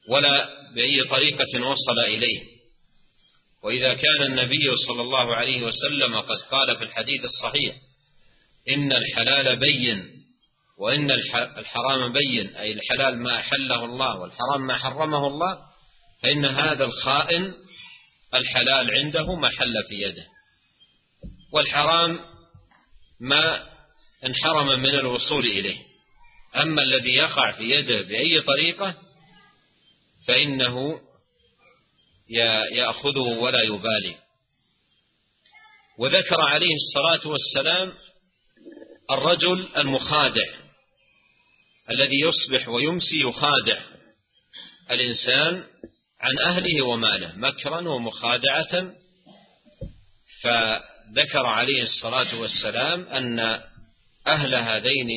ولا 0.09 0.49
بأي 0.75 1.03
طريقة 1.03 1.67
وصل 1.67 1.99
إليه. 2.07 2.51
وإذا 3.63 3.93
كان 3.93 4.21
النبي 4.21 4.75
صلى 4.87 5.01
الله 5.01 5.35
عليه 5.35 5.63
وسلم 5.63 6.19
قد 6.19 6.37
قال 6.51 6.77
في 6.77 6.83
الحديث 6.83 7.21
الصحيح 7.25 7.75
إن 8.69 8.93
الحلال 8.93 9.59
بين 9.59 10.21
وإن 10.79 11.11
الحرام 11.57 12.13
بين 12.13 12.55
أي 12.55 12.71
الحلال 12.71 13.17
ما 13.17 13.39
أحله 13.39 13.85
الله 13.85 14.19
والحرام 14.19 14.67
ما 14.67 14.77
حرمه 14.77 15.27
الله 15.27 15.59
فإن 16.23 16.45
هذا 16.45 16.83
الخائن 16.83 17.53
الحلال 18.33 18.91
عنده 18.91 19.35
ما 19.35 19.49
حل 19.49 19.73
في 19.89 19.95
يده. 19.95 20.25
والحرام 21.53 22.19
ما 23.19 23.70
انحرم 24.25 24.79
من 24.79 24.89
الوصول 24.89 25.45
إليه. 25.45 25.77
أما 26.55 26.81
الذي 26.81 27.15
يقع 27.15 27.51
في 27.51 27.63
يده 27.63 28.01
بأي 28.01 28.41
طريقة 28.41 28.97
فإنه 30.27 31.01
يأخذه 32.71 33.39
ولا 33.39 33.61
يبالي. 33.63 34.15
وذكر 35.99 36.41
عليه 36.41 36.75
الصلاة 36.75 37.27
والسلام 37.31 37.93
الرجل 39.11 39.69
المخادع 39.77 40.45
الذي 41.91 42.19
يصبح 42.19 42.67
ويمسي 42.67 43.21
يخادع 43.21 43.81
الإنسان 44.91 45.63
عن 46.21 46.39
أهله 46.47 46.85
وماله 46.85 47.35
مكرا 47.35 47.89
ومخادعة. 47.89 48.93
فذكر 50.43 51.45
عليه 51.45 51.81
الصلاة 51.81 52.39
والسلام 52.39 53.01
أن 53.07 53.61
أهل 54.26 54.54
هذين 54.54 55.10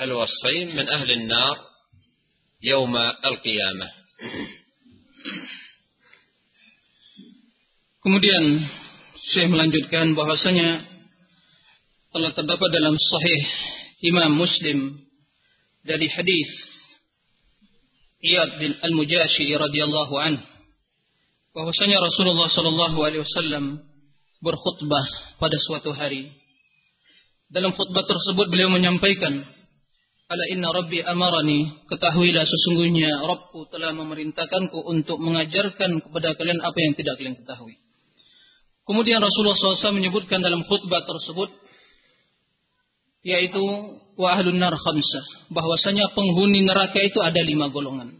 الوصفين 0.00 0.76
من 0.76 0.88
أهل 0.88 1.12
النار 1.12 1.56
يوم 2.62 2.96
القيامة 3.24 3.88
Kemudian 8.06 8.62
Syekh 9.34 9.50
melanjutkan 9.50 10.14
bahwasanya 10.14 10.86
telah 12.14 12.30
terdapat 12.30 12.70
dalam 12.70 12.94
sahih 12.94 13.42
Imam 13.98 14.30
Muslim 14.30 14.94
dari 15.82 16.06
hadis 16.06 16.46
Iyad 18.22 18.62
bin 18.62 18.78
Al-Mujashi 18.78 19.50
radhiyallahu 19.50 20.14
anhu 20.22 20.46
bahwasanya 21.50 21.98
Rasulullah 21.98 22.46
sallallahu 22.46 22.98
alaihi 23.00 23.26
wasallam 23.26 23.80
berkhutbah 24.44 25.04
pada 25.40 25.56
suatu 25.56 25.90
hari. 25.96 26.28
Dalam 27.51 27.75
khutbah 27.75 28.07
tersebut 28.07 28.47
beliau 28.47 28.71
menyampaikan, 28.71 29.43
"Ala 30.31 30.45
inna 30.55 30.71
rabbi 30.71 31.03
amarani, 31.03 31.83
ketahuilah 31.91 32.47
sesungguhnya 32.47 33.27
Rabbku 33.27 33.67
telah 33.67 33.91
memerintahkanku 33.91 34.79
untuk 34.87 35.19
mengajarkan 35.19 35.99
kepada 35.99 36.31
kalian 36.39 36.63
apa 36.63 36.77
yang 36.79 36.93
tidak 36.95 37.19
kalian 37.19 37.35
ketahui." 37.35 37.75
Kemudian 38.87 39.19
Rasulullah 39.19 39.55
SAW 39.55 39.99
menyebutkan 39.99 40.41
dalam 40.41 40.63
khutbah 40.65 41.03
tersebut 41.05 41.51
yaitu 43.21 43.61
wa 44.17 44.27
ahlun 44.33 44.57
nar 44.57 44.73
khamsah 44.73 45.53
bahwasanya 45.53 46.09
penghuni 46.17 46.65
neraka 46.65 46.97
itu 47.05 47.21
ada 47.21 47.37
lima 47.45 47.69
golongan 47.69 48.17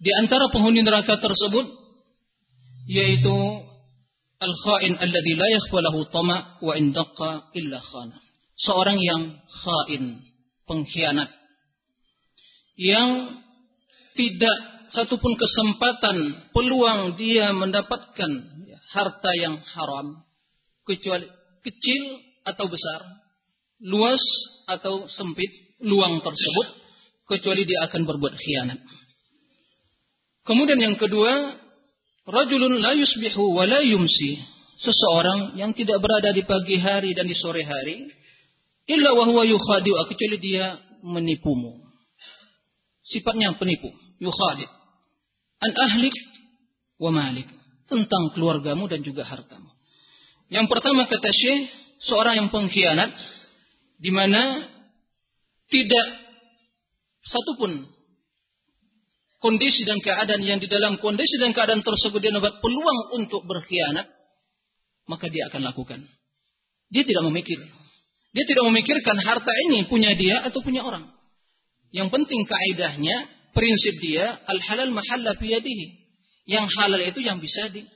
di 0.00 0.10
antara 0.16 0.48
penghuni 0.48 0.80
neraka 0.80 1.20
tersebut 1.20 1.68
yaitu 2.88 3.36
al-khain 4.40 4.94
alladhi 5.00 5.32
la 5.36 5.90
tama 6.12 6.36
wa 6.60 6.72
in 6.76 6.92
daqqa 6.92 7.50
illa 7.58 7.78
khana 7.80 8.16
seorang 8.56 8.98
yang 9.00 9.22
khain 9.64 10.04
pengkhianat 10.68 11.30
yang 12.76 13.40
tidak 14.16 14.58
satupun 14.92 15.36
kesempatan 15.36 16.48
peluang 16.52 17.16
dia 17.16 17.52
mendapatkan 17.52 18.30
harta 18.92 19.30
yang 19.36 19.60
haram 19.76 20.24
kecuali 20.86 21.26
kecil 21.64 22.02
atau 22.46 22.70
besar 22.70 23.00
luas 23.82 24.22
atau 24.70 25.04
sempit 25.10 25.50
luang 25.82 26.22
tersebut 26.24 26.66
kecuali 27.26 27.66
dia 27.66 27.84
akan 27.90 28.02
berbuat 28.06 28.34
khianat. 28.38 28.80
Kemudian 30.46 30.78
yang 30.78 30.96
kedua, 30.96 31.58
rajulun 32.26 32.82
la 32.82 32.92
yusbihu 32.98 33.54
wa 33.54 33.64
la 33.64 33.80
yumsi. 33.82 34.42
Seseorang 34.76 35.56
yang 35.56 35.72
tidak 35.72 36.04
berada 36.04 36.36
di 36.36 36.44
pagi 36.44 36.76
hari 36.76 37.16
dan 37.16 37.24
di 37.24 37.32
sore 37.32 37.64
hari 37.64 38.12
illa 38.84 39.16
wa 39.16 39.24
huwa 39.24 39.48
yukhadi'u 39.48 40.04
kecuali 40.04 40.36
dia 40.36 40.76
menipumu. 41.00 41.80
Sifatnya 43.00 43.56
penipu, 43.56 43.88
yukhadi' 44.20 44.68
an 45.64 45.72
ahlik 45.72 46.12
wa 47.00 47.08
malik 47.08 47.48
tentang 47.88 48.34
keluargamu 48.34 48.84
dan 48.90 49.00
juga 49.00 49.24
hartamu. 49.24 49.70
Yang 50.52 50.66
pertama 50.70 51.08
kata 51.08 51.30
Syekh, 51.32 51.70
seorang 52.02 52.44
yang 52.44 52.48
pengkhianat 52.52 53.10
di 53.96 54.10
mana 54.12 54.68
tidak 55.66 56.06
satupun 57.26 57.88
kondisi 59.46 59.86
dan 59.86 60.02
keadaan 60.02 60.42
yang 60.42 60.58
di 60.58 60.66
dalam 60.66 60.98
kondisi 60.98 61.38
dan 61.38 61.54
keadaan 61.54 61.86
tersebut 61.86 62.18
dia 62.18 62.34
dapat 62.34 62.58
peluang 62.58 63.14
untuk 63.14 63.46
berkhianat, 63.46 64.10
maka 65.06 65.30
dia 65.30 65.46
akan 65.46 65.62
lakukan. 65.62 66.02
Dia 66.90 67.06
tidak 67.06 67.22
memikir. 67.30 67.62
Dia 68.34 68.44
tidak 68.44 68.66
memikirkan 68.66 69.16
harta 69.22 69.52
ini 69.70 69.86
punya 69.86 70.18
dia 70.18 70.42
atau 70.42 70.58
punya 70.66 70.82
orang. 70.82 71.14
Yang 71.94 72.10
penting 72.10 72.42
kaidahnya, 72.42 73.16
prinsip 73.54 73.94
dia, 74.02 74.34
al-halal 74.50 74.90
mahalla 74.90 75.38
biyadihi. 75.38 75.86
Yang 76.50 76.66
halal 76.74 77.00
itu 77.06 77.22
yang 77.22 77.38
bisa 77.38 77.70
di, 77.70 77.86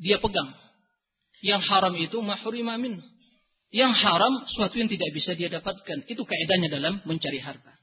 dia 0.00 0.16
pegang. 0.18 0.56
Yang 1.44 1.62
haram 1.68 1.94
itu 2.00 2.18
mahrima 2.24 2.80
min. 2.80 2.98
Yang 3.68 3.92
haram 4.00 4.48
suatu 4.48 4.80
yang 4.80 4.88
tidak 4.88 5.12
bisa 5.12 5.36
dia 5.36 5.52
dapatkan. 5.52 6.08
Itu 6.08 6.24
kaidahnya 6.24 6.72
dalam 6.72 7.04
mencari 7.04 7.38
harta. 7.38 7.77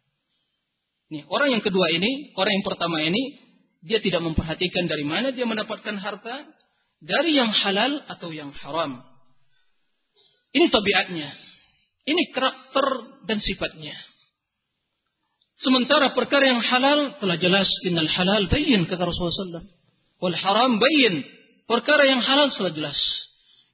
Nih, 1.14 1.24
orang 1.30 1.54
yang 1.54 1.64
kedua 1.64 1.94
ini, 1.94 2.34
orang 2.34 2.62
yang 2.62 2.66
pertama 2.66 2.98
ini, 3.02 3.46
dia 3.86 4.02
tidak 4.02 4.26
memperhatikan 4.26 4.90
dari 4.90 5.06
mana 5.06 5.30
dia 5.30 5.46
mendapatkan 5.46 5.94
harta, 6.02 6.50
dari 6.98 7.38
yang 7.38 7.54
halal 7.54 8.02
atau 8.10 8.34
yang 8.34 8.50
haram. 8.50 9.06
Ini 10.56 10.72
tabiatnya. 10.74 11.30
Ini 12.06 12.34
karakter 12.34 12.86
dan 13.30 13.38
sifatnya. 13.42 13.94
Sementara 15.62 16.12
perkara 16.12 16.52
yang 16.52 16.62
halal 16.62 17.18
telah 17.22 17.38
jelas 17.40 17.70
innal 17.88 18.10
halal 18.12 18.46
bayin 18.52 18.86
kata 18.90 19.08
Rasulullah 19.08 19.62
SAW. 19.62 19.68
Wal 20.20 20.38
haram 20.38 20.82
bayin. 20.82 21.24
Perkara 21.66 22.06
yang 22.06 22.22
halal 22.22 22.52
telah 22.54 22.74
jelas. 22.74 23.00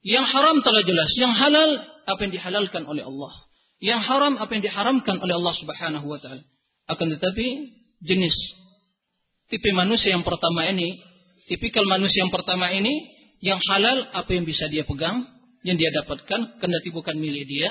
Yang 0.02 0.26
haram 0.32 0.58
telah 0.63 0.84
jelas. 0.86 1.10
Yang 1.17 1.34
halal 1.38 1.70
apa 2.08 2.20
yang 2.24 2.34
dihalalkan 2.34 2.84
oleh 2.88 3.04
Allah. 3.04 3.34
Yang 3.82 4.02
haram 4.08 4.34
apa 4.38 4.52
yang 4.54 4.63
diharamkan 4.63 5.15
oleh 5.20 5.34
Allah 5.38 5.56
Subhanahu 5.58 6.06
wa 6.06 6.20
taala. 6.22 6.44
Akan 6.91 7.08
tetapi 7.08 7.71
jenis 8.04 8.36
tipe 9.47 9.71
manusia 9.71 10.12
yang 10.12 10.27
pertama 10.27 10.67
ini, 10.67 10.99
tipikal 11.47 11.88
manusia 11.88 12.27
yang 12.27 12.34
pertama 12.36 12.67
ini, 12.71 12.91
yang 13.39 13.60
halal 13.71 14.12
apa 14.12 14.32
yang 14.32 14.43
bisa 14.43 14.67
dia 14.67 14.84
pegang, 14.84 15.23
yang 15.63 15.80
dia 15.80 15.91
dapatkan, 15.91 16.60
kendati 16.60 16.89
bukan 16.91 17.15
milik 17.15 17.47
dia, 17.47 17.69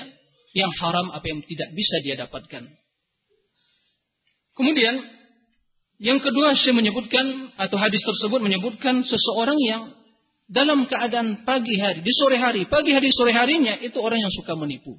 yang 0.56 0.72
haram 0.80 1.12
apa 1.12 1.24
yang 1.28 1.40
tidak 1.44 1.72
bisa 1.76 2.00
dia 2.00 2.16
dapatkan. 2.16 2.68
Kemudian 4.56 4.94
yang 6.00 6.20
kedua 6.20 6.56
saya 6.56 6.76
menyebutkan 6.76 7.56
atau 7.60 7.76
hadis 7.76 8.00
tersebut 8.04 8.40
menyebutkan 8.40 9.04
seseorang 9.04 9.56
yang 9.60 9.82
dalam 10.50 10.88
keadaan 10.90 11.46
pagi 11.46 11.78
hari, 11.78 12.02
di 12.02 12.12
sore 12.12 12.36
hari, 12.40 12.66
pagi 12.66 12.90
hari, 12.90 13.12
sore 13.14 13.30
harinya 13.30 13.78
itu 13.78 13.96
orang 14.02 14.18
yang 14.18 14.32
suka 14.34 14.58
menipu. 14.58 14.98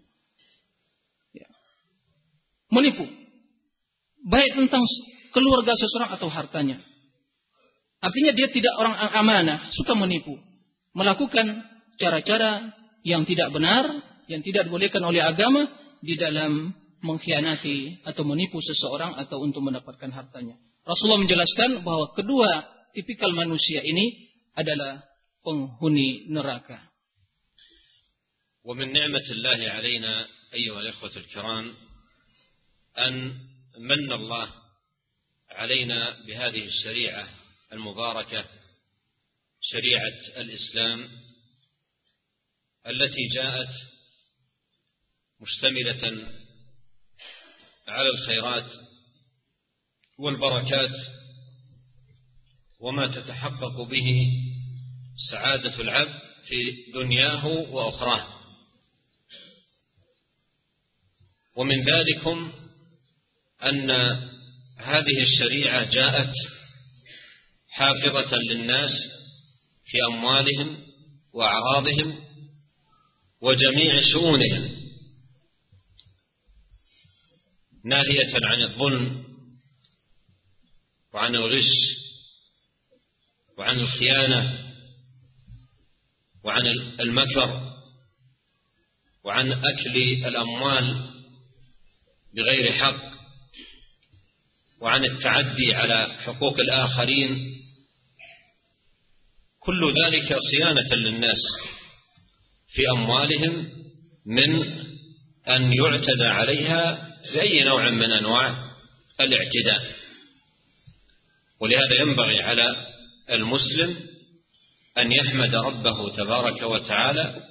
Ya. 1.35 1.49
Menipu 2.71 3.20
baik 4.26 4.58
tentang 4.58 4.82
keluarga 5.30 5.72
seseorang 5.76 6.10
atau 6.16 6.28
hartanya. 6.32 6.78
Artinya 8.00 8.32
dia 8.36 8.48
tidak 8.52 8.74
orang 8.76 8.94
amanah, 9.16 9.58
suka 9.72 9.96
menipu, 9.96 10.36
melakukan 10.92 11.64
cara-cara 11.96 12.72
yang 13.02 13.24
tidak 13.24 13.50
benar, 13.50 13.88
yang 14.28 14.44
tidak 14.44 14.68
dibolehkan 14.68 15.00
oleh 15.04 15.24
agama 15.24 15.64
di 16.04 16.14
dalam 16.18 16.74
mengkhianati 17.00 18.04
atau 18.04 18.22
menipu 18.26 18.58
seseorang 18.60 19.16
atau 19.16 19.40
untuk 19.40 19.64
mendapatkan 19.64 20.10
hartanya. 20.12 20.56
Rasulullah 20.86 21.22
menjelaskan 21.22 21.82
bahwa 21.82 22.14
kedua 22.14 22.48
tipikal 22.94 23.32
manusia 23.34 23.82
ini 23.82 24.30
adalah 24.56 25.04
penghuni 25.44 26.30
neraka. 26.32 26.82
ومن 28.66 28.92
نعمة 28.92 29.26
الله 29.30 29.60
علينا 29.70 30.12
أيها 30.54 30.80
الإخوة 30.80 31.14
الكرام 31.16 31.66
أن 32.98 33.14
من 33.77 34.13
الله 34.13 34.53
علينا 35.49 36.25
بهذه 36.25 36.65
الشريعة 36.65 37.29
المباركة 37.73 38.45
شريعة 39.61 40.41
الإسلام 40.41 41.09
التي 42.87 43.27
جاءت 43.35 43.73
مشتملة 45.41 46.27
على 47.87 48.09
الخيرات 48.09 48.71
والبركات 50.19 50.95
وما 52.79 53.07
تتحقق 53.07 53.81
به 53.81 54.27
سعادة 55.31 55.81
العبد 55.81 56.21
في 56.45 56.91
دنياه 56.93 57.45
وأخراه. 57.45 58.41
ومن 61.55 61.83
ذلكم 61.83 62.60
أن 63.69 63.91
هذه 64.77 65.23
الشريعة 65.23 65.89
جاءت 65.89 66.33
حافظة 67.69 68.37
للناس 68.37 68.91
في 69.85 69.97
أموالهم 70.13 70.77
وأعراضهم 71.33 72.23
وجميع 73.41 73.99
شؤونهم 74.13 74.81
ناهية 77.85 78.33
عن 78.43 78.61
الظلم 78.61 79.23
وعن 81.13 81.35
الغش 81.35 81.69
وعن 83.57 83.79
الخيانة 83.79 84.71
وعن 86.43 86.67
المكر 86.99 87.71
وعن 89.23 89.51
أكل 89.51 89.97
الأموال 90.27 91.11
بغير 92.35 92.71
حق. 92.71 93.11
وعن 94.81 95.05
التعدي 95.05 95.73
على 95.73 96.17
حقوق 96.19 96.59
الآخرين 96.59 97.57
كل 99.59 99.85
ذلك 99.85 100.35
صيانة 100.51 100.95
للناس 100.95 101.41
في 102.67 102.81
أموالهم 102.97 103.69
من 104.25 104.63
أن 105.49 105.73
يعتدى 105.73 106.25
عليها 106.25 107.07
بأي 107.33 107.63
نوع 107.63 107.89
من 107.89 108.11
أنواع 108.11 108.71
الاعتداء. 109.21 109.95
ولهذا 111.59 112.01
ينبغي 112.01 112.41
على 112.43 112.75
المسلم 113.29 113.97
أن 114.97 115.11
يحمد 115.11 115.55
ربه 115.55 116.15
تبارك 116.15 116.61
وتعالى 116.61 117.43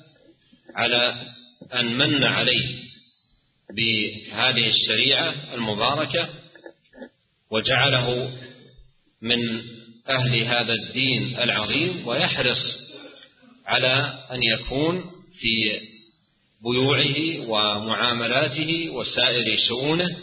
على 0.75 1.27
أن 1.75 1.97
من 1.99 2.25
عليه 2.25 2.77
بهذه 3.77 4.67
الشريعة 4.69 5.55
المباركة 5.55 6.40
وجعله 7.51 8.31
من 9.23 9.39
أهل 10.09 10.45
هذا 10.45 10.73
الدين 10.73 11.39
العظيم 11.39 12.09
ويحرص 12.09 12.63
على 13.67 14.25
أن 14.31 14.43
يكون 14.43 15.11
في 15.41 15.81
بيوعه 16.63 17.49
ومعاملاته 17.49 18.91
وسائر 18.91 19.57
شؤونه 19.69 20.17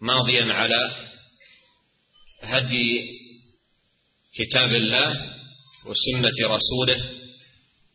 ماضيا 0.00 0.44
على 0.54 0.96
هدي 2.42 3.02
كتاب 4.34 4.68
الله 4.68 5.08
وسنة 5.86 6.48
رسوله 6.48 7.10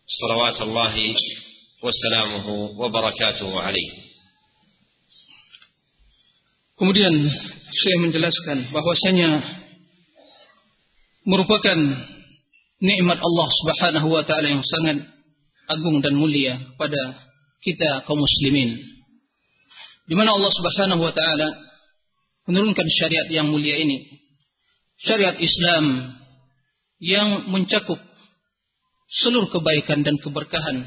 صلوات 0.07 0.61
الله 0.61 1.15
وسلامه 1.81 2.49
وبركاته 2.49 3.61
عليه. 3.61 4.04
Kemudian 6.75 7.13
saya 7.71 7.97
menjelaskan 8.03 8.67
bahwasanya 8.75 9.39
merupakan 11.23 11.79
nikmat 12.83 13.15
Allah 13.15 13.47
Subhanahu 13.63 14.07
wa 14.11 14.23
taala 14.27 14.51
yang 14.51 14.63
sangat 14.63 15.07
agung 15.71 16.03
dan 16.03 16.19
mulia 16.19 16.59
pada 16.75 17.15
kita 17.63 18.03
kaum 18.03 18.19
muslimin. 18.19 18.75
Di 20.05 20.13
mana 20.19 20.35
Allah 20.35 20.51
Subhanahu 20.51 20.99
wa 20.99 21.15
taala 21.15 21.47
menurunkan 22.51 22.87
syariat 22.91 23.27
yang 23.31 23.47
mulia 23.49 23.79
ini. 23.79 24.21
Syariat 24.99 25.39
Islam 25.39 26.11
yang 26.99 27.51
mencakup 27.55 27.99
seluruh 29.23 29.47
kebaikan 29.47 30.03
dan 30.03 30.19
keberkahan 30.19 30.83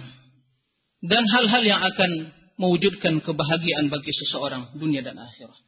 dan 1.01 1.23
hal-hal 1.33 1.63
yang 1.65 1.81
akan 1.81 2.11
mewujudkan 2.61 3.25
kebahagiaan 3.25 3.89
bagi 3.89 4.13
seseorang 4.13 4.75
dunia 4.77 5.01
dan 5.01 5.17
akhirat. 5.17 5.68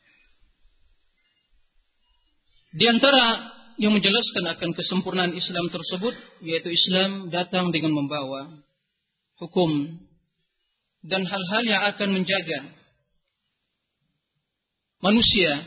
Di 2.71 2.87
antara 2.87 3.51
yang 3.83 3.97
menjelaskan 3.97 4.45
akan 4.47 4.71
kesempurnaan 4.77 5.35
Islam 5.35 5.67
tersebut, 5.73 6.15
yaitu 6.45 6.71
Islam 6.71 7.33
datang 7.33 7.75
dengan 7.75 7.97
membawa 7.97 8.47
hukum 9.43 9.99
dan 11.01 11.25
hal-hal 11.25 11.63
yang 11.65 11.83
akan 11.91 12.09
menjaga 12.13 12.61
manusia, 15.01 15.65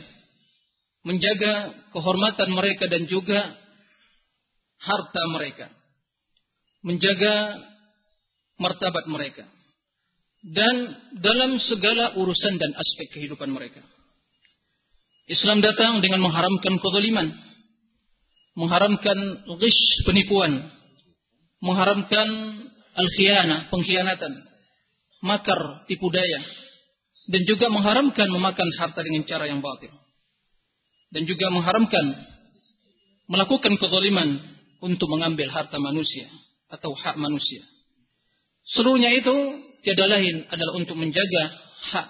menjaga 1.02 1.74
kehormatan 1.90 2.54
mereka 2.54 2.86
dan 2.86 3.04
juga 3.10 3.52
harta 4.78 5.22
mereka, 5.34 5.66
menjaga 6.86 7.60
martabat 8.62 9.04
mereka, 9.10 9.44
dan 10.40 10.74
dalam 11.18 11.58
segala 11.60 12.14
urusan 12.14 12.54
dan 12.56 12.72
aspek 12.78 13.10
kehidupan 13.18 13.50
mereka. 13.50 13.82
Islam 15.24 15.64
datang 15.64 16.04
dengan 16.04 16.20
mengharamkan 16.20 16.76
kezaliman, 16.76 17.32
mengharamkan 18.60 19.18
ghish 19.56 20.04
penipuan, 20.04 20.68
mengharamkan 21.64 22.28
al-khianah, 22.92 23.72
pengkhianatan, 23.72 24.32
makar, 25.24 25.88
tipu 25.88 26.12
daya, 26.12 26.44
dan 27.32 27.42
juga 27.48 27.72
mengharamkan 27.72 28.28
memakan 28.28 28.68
harta 28.76 29.00
dengan 29.00 29.24
cara 29.24 29.48
yang 29.48 29.64
batil. 29.64 29.90
Dan 31.08 31.24
juga 31.24 31.48
mengharamkan 31.48 32.04
melakukan 33.30 33.80
kezaliman 33.80 34.44
untuk 34.84 35.08
mengambil 35.08 35.48
harta 35.48 35.80
manusia 35.80 36.28
atau 36.68 36.92
hak 36.92 37.16
manusia. 37.16 37.64
Seluruhnya 38.64 39.12
itu 39.16 39.32
tiada 39.84 40.04
lain 40.04 40.44
adalah 40.52 40.76
untuk 40.76 41.00
menjaga 41.00 41.42
hak 41.92 42.08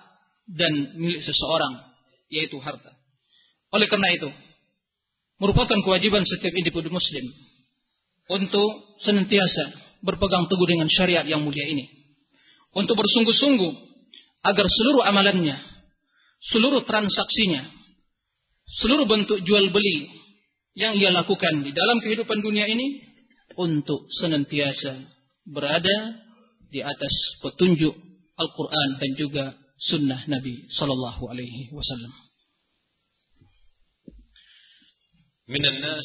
dan 0.51 0.99
milik 0.99 1.23
seseorang, 1.23 1.79
yaitu 2.31 2.59
harta. 2.59 3.04
Oleh 3.75 3.91
karena 3.91 4.09
itu, 4.15 4.31
merupakan 5.43 5.79
kewajiban 5.83 6.23
setiap 6.23 6.55
individu 6.55 6.95
muslim 6.95 7.27
untuk 8.31 8.97
senantiasa 9.03 9.75
berpegang 10.07 10.47
teguh 10.47 10.69
dengan 10.69 10.87
syariat 10.87 11.27
yang 11.27 11.43
mulia 11.43 11.67
ini. 11.67 11.91
Untuk 12.75 12.95
bersungguh-sungguh 12.95 13.73
agar 14.47 14.67
seluruh 14.67 15.03
amalannya, 15.11 15.59
seluruh 16.55 16.87
transaksinya, 16.87 17.67
seluruh 18.83 19.11
bentuk 19.11 19.43
jual 19.43 19.73
beli 19.75 20.11
yang 20.75 20.95
ia 20.95 21.11
lakukan 21.15 21.63
di 21.63 21.71
dalam 21.71 22.03
kehidupan 22.03 22.43
dunia 22.43 22.67
ini 22.67 23.03
untuk 23.55 24.11
senantiasa 24.11 25.07
berada 25.47 26.19
di 26.71 26.83
atas 26.83 27.39
petunjuk 27.43 27.95
Al-Quran 28.35 28.89
dan 28.99 29.11
juga 29.15 29.45
sunnah 29.79 30.27
Nabi 30.27 30.67
Sallallahu 30.75 31.23
Alaihi 31.31 31.71
Wasallam. 31.71 32.34
من 35.49 35.67
الناس 35.67 36.05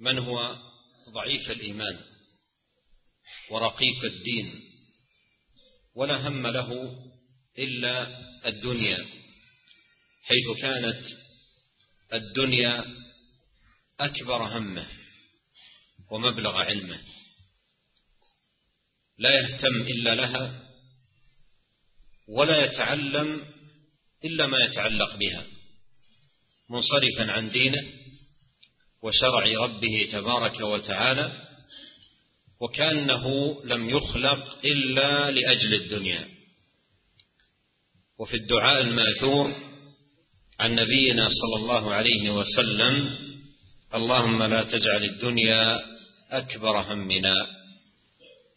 من 0.00 0.18
هو 0.18 0.58
ضعيف 1.08 1.50
الإيمان 1.50 2.00
ورقيق 3.50 4.04
الدين 4.04 4.62
ولا 5.94 6.28
هم 6.28 6.46
له 6.46 6.72
إلا 7.58 8.18
الدنيا 8.48 9.06
حيث 10.22 10.60
كانت 10.62 11.06
الدنيا 12.12 12.84
أكبر 14.00 14.42
همه 14.58 14.88
ومبلغ 16.10 16.56
علمه. 16.56 17.00
لا 19.18 19.30
يهتم 19.40 19.82
إلا 19.82 20.14
لها 20.14 20.68
ولا 22.28 22.64
يتعلم 22.64 23.54
إلا 24.24 24.46
ما 24.46 24.58
يتعلق 24.58 25.16
بها 25.16 25.46
منصرفا 26.70 27.32
عن 27.32 27.50
دينه 27.50 27.95
وشرع 29.06 29.64
ربه 29.64 30.08
تبارك 30.12 30.60
وتعالى 30.60 31.32
وكأنه 32.60 33.24
لم 33.64 33.90
يخلق 33.90 34.58
إلا 34.64 35.30
لأجل 35.30 35.74
الدنيا. 35.74 36.28
وفي 38.18 38.34
الدعاء 38.36 38.80
المأثور 38.80 39.54
عن 40.60 40.70
نبينا 40.74 41.26
صلى 41.26 41.62
الله 41.62 41.94
عليه 41.94 42.30
وسلم 42.30 43.16
اللهم 43.94 44.42
لا 44.42 44.62
تجعل 44.62 45.04
الدنيا 45.04 45.80
أكبر 46.30 46.78
همنا 46.92 47.34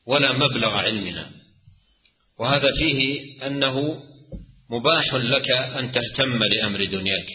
ولا 0.08 0.34
مبلغ 0.34 0.70
علمنا. 0.70 1.30
وهذا 2.40 2.70
فيه 2.80 3.22
أنه 3.48 4.04
مباح 4.70 5.14
لك 5.14 5.52
أن 5.52 5.92
تهتم 5.92 6.44
لأمر 6.44 6.86
دنياك 6.86 7.28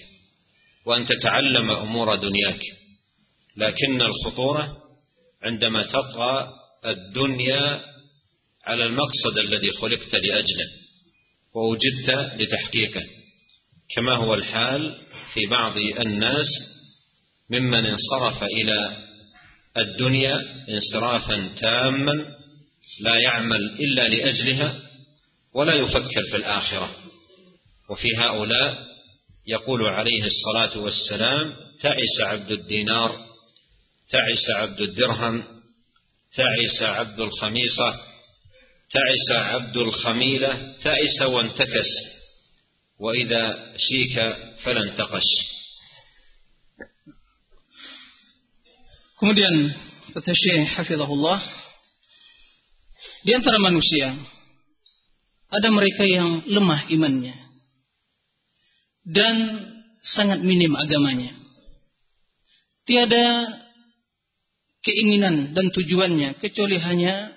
وأن 0.86 1.06
تتعلم 1.06 1.70
أمور 1.70 2.16
دنياك. 2.16 2.60
لكن 3.56 4.02
الخطورة 4.02 4.76
عندما 5.42 5.86
تطغى 5.86 6.48
الدنيا 6.86 7.82
على 8.66 8.84
المقصد 8.84 9.38
الذي 9.38 9.70
خلقت 9.70 10.14
لأجله 10.14 10.70
ووجدت 11.54 12.40
لتحقيقه. 12.40 13.02
كما 13.96 14.16
هو 14.16 14.34
الحال 14.34 14.94
في 15.34 15.46
بعض 15.50 15.76
الناس 16.00 16.46
ممن 17.50 17.86
انصرف 17.86 18.44
إلى 18.44 18.96
الدنيا 19.76 20.40
انصرافا 20.68 21.54
تاما 21.60 22.12
لا 23.00 23.18
يعمل 23.24 23.76
إلا 23.80 24.08
لأجلها 24.08 24.80
ولا 25.54 25.74
يفكر 25.74 26.22
في 26.30 26.36
الآخرة. 26.36 26.90
وفي 27.90 28.08
هؤلاء 28.18 28.78
يقول 29.46 29.86
عليه 29.86 30.24
الصلاة 30.24 30.78
والسلام 30.78 31.54
تعس 31.80 32.20
عبد 32.20 32.50
الدينار 32.50 33.33
تعس 34.09 34.45
عبد 34.55 34.81
الدرهم 34.81 35.35
تعس 36.33 36.81
عبد 36.81 37.19
الخميصة 37.19 37.89
تعس 38.89 39.29
عبد 39.31 39.77
الخميلة 39.77 40.77
تعس 40.81 41.21
وانتكس 41.21 41.91
وإذا 42.99 43.73
شيك 43.77 44.15
فلا 44.63 44.81
انتقش 44.83 45.29
Kemudian 49.19 49.75
kata 50.15 50.31
Syekh 50.31 50.79
Hafizahullah 50.79 51.43
Di 53.19 53.35
antara 53.35 53.59
manusia 53.59 54.15
ada 55.51 55.67
mereka 55.75 56.07
yang 56.07 56.47
lemah 56.47 56.87
imannya 56.87 57.35
dan 59.09 59.35
sangat 60.05 60.39
minim 60.45 60.77
agamanya. 60.77 61.33
Tiada 62.85 63.25
keinginan 64.84 65.56
dan 65.56 65.72
tujuannya 65.72 66.38
kecuali 66.38 66.76
hanya 66.76 67.32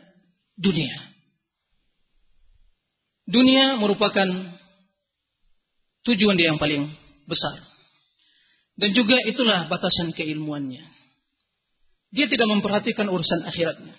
dunia. 0.59 1.07
Dunia 3.27 3.79
merupakan 3.79 4.27
tujuan 6.07 6.35
dia 6.39 6.51
yang 6.51 6.59
paling 6.59 6.91
besar. 7.27 7.59
Dan 8.77 8.93
juga 8.93 9.17
itulah 9.25 9.67
batasan 9.67 10.13
keilmuannya. 10.13 10.85
Dia 12.13 12.29
tidak 12.31 12.47
memperhatikan 12.47 13.09
urusan 13.09 13.43
akhiratnya. 13.49 13.95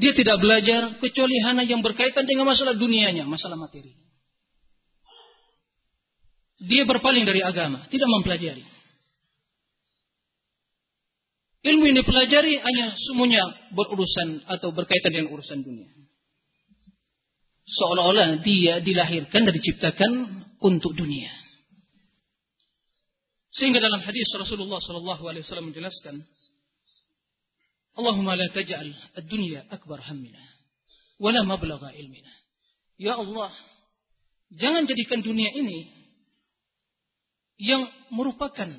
Dia 0.00 0.12
tidak 0.14 0.38
belajar 0.40 0.96
kecuali 1.02 1.38
hanya 1.44 1.66
yang 1.66 1.82
berkaitan 1.82 2.24
dengan 2.26 2.48
masalah 2.48 2.74
dunianya, 2.74 3.26
masalah 3.26 3.58
materi. 3.58 3.94
Dia 6.60 6.84
berpaling 6.84 7.24
dari 7.26 7.42
agama, 7.42 7.86
tidak 7.88 8.08
mempelajari. 8.10 8.79
Ilmu 11.60 11.92
yang 11.92 11.96
dipelajari 12.00 12.56
hanya 12.56 12.96
semuanya 12.96 13.44
berurusan 13.76 14.48
atau 14.48 14.72
berkaitan 14.72 15.12
dengan 15.12 15.28
urusan 15.36 15.60
dunia. 15.60 15.92
Seolah-olah 17.68 18.40
dia 18.40 18.80
dilahirkan 18.80 19.44
dan 19.44 19.52
diciptakan 19.52 20.12
untuk 20.64 20.96
dunia. 20.96 21.28
Sehingga 23.52 23.82
dalam 23.82 24.00
hadis 24.00 24.24
Rasulullah 24.32 24.80
SAW 24.80 25.68
menjelaskan, 25.68 26.22
Allahumma 27.98 28.38
la 28.38 28.48
taj'al 28.48 28.94
ad-dunya 29.18 29.66
akbar 29.68 30.00
hammina 30.00 30.40
wala 31.20 31.44
mablagha 31.44 31.92
ilmina. 31.92 32.32
Ya 32.96 33.20
Allah, 33.20 33.52
jangan 34.56 34.88
jadikan 34.88 35.20
dunia 35.20 35.52
ini 35.52 35.92
yang 37.60 37.84
merupakan 38.08 38.72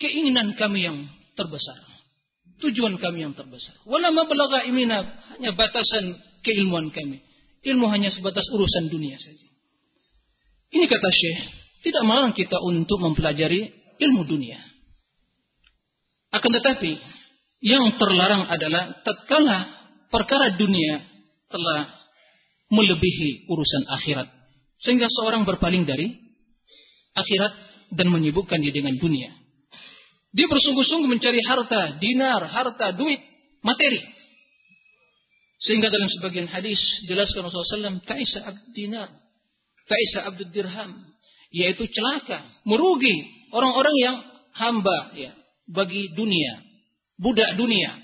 keinginan 0.00 0.56
kami 0.56 0.86
yang 0.86 0.98
terbesar. 1.36 1.76
Tujuan 2.56 2.96
kami 2.96 3.28
yang 3.28 3.36
terbesar. 3.36 3.76
Wala 3.84 4.08
mablagha 4.08 4.64
ilmina 4.64 5.04
hanya 5.36 5.52
batasan 5.52 6.16
keilmuan 6.40 6.88
kami. 6.88 7.20
Ilmu 7.66 7.90
hanya 7.90 8.08
sebatas 8.08 8.48
urusan 8.54 8.88
dunia 8.88 9.18
saja. 9.18 9.48
Ini 10.72 10.86
kata 10.86 11.08
Syekh, 11.10 11.40
tidak 11.84 12.02
melarang 12.06 12.32
kita 12.32 12.56
untuk 12.62 13.02
mempelajari 13.02 13.70
ilmu 14.00 14.22
dunia. 14.24 14.58
Akan 16.32 16.52
tetapi 16.52 16.98
yang 17.64 17.96
terlarang 17.96 18.46
adalah 18.50 19.02
tatkala 19.02 19.58
perkara 20.12 20.54
dunia 20.54 21.02
telah 21.48 21.88
melebihi 22.70 23.46
urusan 23.46 23.84
akhirat 23.88 24.28
sehingga 24.82 25.06
seorang 25.08 25.46
berpaling 25.46 25.86
dari 25.86 26.12
akhirat 27.16 27.52
dan 27.94 28.10
menyibukkan 28.10 28.58
diri 28.60 28.82
dengan 28.82 28.98
dunia. 28.98 29.45
Dia 30.36 30.46
bersungguh-sungguh 30.52 31.08
mencari 31.08 31.40
harta, 31.40 31.96
dinar, 31.96 32.44
harta, 32.44 32.92
duit, 32.92 33.24
materi. 33.64 34.04
Sehingga 35.64 35.88
dalam 35.88 36.12
sebagian 36.12 36.44
hadis 36.44 36.76
jelaskan 37.08 37.48
Rasulullah 37.48 37.96
SAW, 37.96 38.04
Ta'isa 38.04 38.44
abd 38.44 38.76
dinar, 38.76 39.08
Ta'isa 39.88 40.28
abd 40.28 40.52
dirham. 40.52 41.08
Yaitu 41.48 41.88
celaka, 41.88 42.44
merugi 42.68 43.16
orang-orang 43.48 43.96
yang 43.96 44.16
hamba, 44.52 45.16
ya, 45.16 45.32
bagi 45.72 46.12
dunia, 46.12 46.60
budak 47.16 47.56
dunia, 47.56 47.96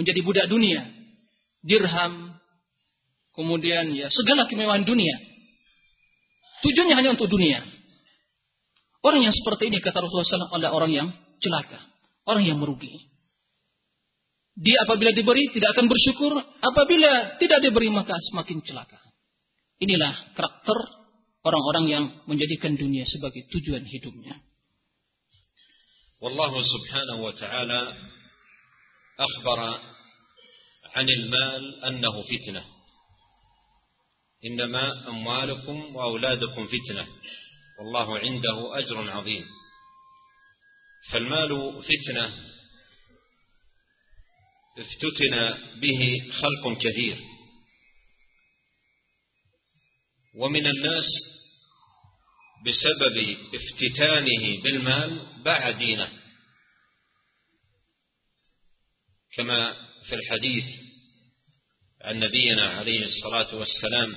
menjadi 0.00 0.20
budak 0.24 0.46
dunia, 0.48 0.80
dirham, 1.60 2.40
kemudian 3.36 3.92
ya 3.92 4.08
segala 4.08 4.48
kemewahan 4.48 4.88
dunia. 4.88 5.20
Tujuannya 6.64 6.96
hanya 6.96 7.10
untuk 7.20 7.28
dunia. 7.28 7.75
Orang 9.05 9.25
yang 9.25 9.33
seperti 9.33 9.73
ini 9.73 9.81
kata 9.81 9.97
Rasulullah 9.97 10.45
SAW 10.45 10.53
adalah 10.61 10.73
orang 10.77 10.91
yang 10.93 11.07
celaka, 11.41 11.81
orang 12.29 12.45
yang 12.45 12.61
merugi. 12.61 13.09
Dia 14.53 14.85
apabila 14.85 15.09
diberi 15.09 15.49
tidak 15.49 15.73
akan 15.73 15.89
bersyukur, 15.89 16.37
apabila 16.37 17.41
tidak 17.41 17.65
diberi 17.65 17.89
maka 17.89 18.13
semakin 18.29 18.61
celaka. 18.61 19.01
Inilah 19.81 20.37
karakter 20.37 20.77
orang-orang 21.41 21.85
yang 21.89 22.03
menjadikan 22.29 22.77
dunia 22.77 23.01
sebagai 23.09 23.49
tujuan 23.49 23.85
hidupnya. 23.89 24.37
والله 26.21 26.53
سبحانه 26.61 27.17
وتعالى 27.25 27.81
أخبر 29.19 29.59
عن 30.95 31.07
المال 31.09 31.63
أنه 31.85 32.21
فتنة 32.21 32.63
إنما 34.45 35.09
أموالكم 35.09 35.95
وأولادكم 35.95 36.61
فتنة 36.65 37.07
والله 37.78 38.18
عنده 38.18 38.78
أجر 38.78 39.10
عظيم. 39.10 39.44
فالمال 41.12 41.82
فتنة 41.82 42.46
افتتن 44.78 45.54
به 45.80 46.32
خلق 46.32 46.78
كثير. 46.78 47.18
ومن 50.34 50.66
الناس 50.66 51.06
بسبب 52.66 53.36
افتتانه 53.54 54.62
بالمال 54.62 55.42
باع 55.42 55.70
دينه. 55.70 56.12
كما 59.36 59.76
في 60.08 60.14
الحديث 60.14 60.64
عن 62.02 62.20
نبينا 62.20 62.68
عليه 62.68 63.02
الصلاة 63.04 63.54
والسلام 63.54 64.16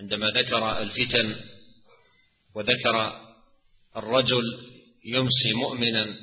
عندما 0.00 0.26
ذكر 0.30 0.82
الفتن 0.82 1.59
وذكر 2.54 3.20
الرجل 3.96 4.44
يمسي 5.04 5.52
مؤمنا 5.54 6.16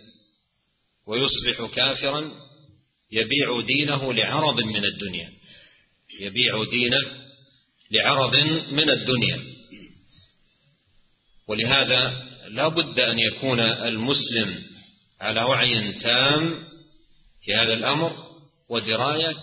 ويصبح 1.07 1.75
كافرا 1.75 2.31
يبيع 3.11 3.61
دينه 3.61 4.13
لعرض 4.13 4.61
من 4.61 4.85
الدنيا. 4.85 5.29
يبيع 6.19 6.63
دينه 6.71 7.27
لعرض 7.91 8.35
من 8.71 8.89
الدنيا. 8.89 9.43
ولهذا 11.47 12.27
لا 12.49 12.67
بد 12.67 12.99
أن 12.99 13.19
يكون 13.19 13.59
المسلم 13.59 14.63
على 15.21 15.41
وعي 15.41 15.93
تام 15.93 16.67
في 17.41 17.55
هذا 17.55 17.73
الأمر 17.73 18.13
ودراية 18.69 19.35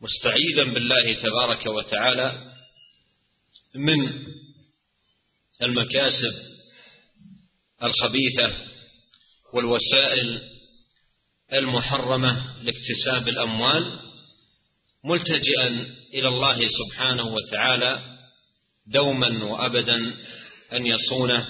مستعيذا 0.00 0.72
بالله 0.74 1.14
تبارك 1.14 1.66
وتعالى 1.66 2.52
من 3.74 3.98
المكاسب 5.62 6.32
الخبيثة 7.82 8.56
والوسائل 9.54 10.40
المحرمة 11.52 12.62
لاكتساب 12.62 13.28
الأموال 13.28 13.98
ملتجئا 15.04 15.68
إلى 16.14 16.28
الله 16.28 16.60
سبحانه 16.66 17.34
وتعالى 17.34 18.18
دوما 18.86 19.44
وأبدا 19.44 19.96
أن 20.72 20.86
يصونه 20.86 21.48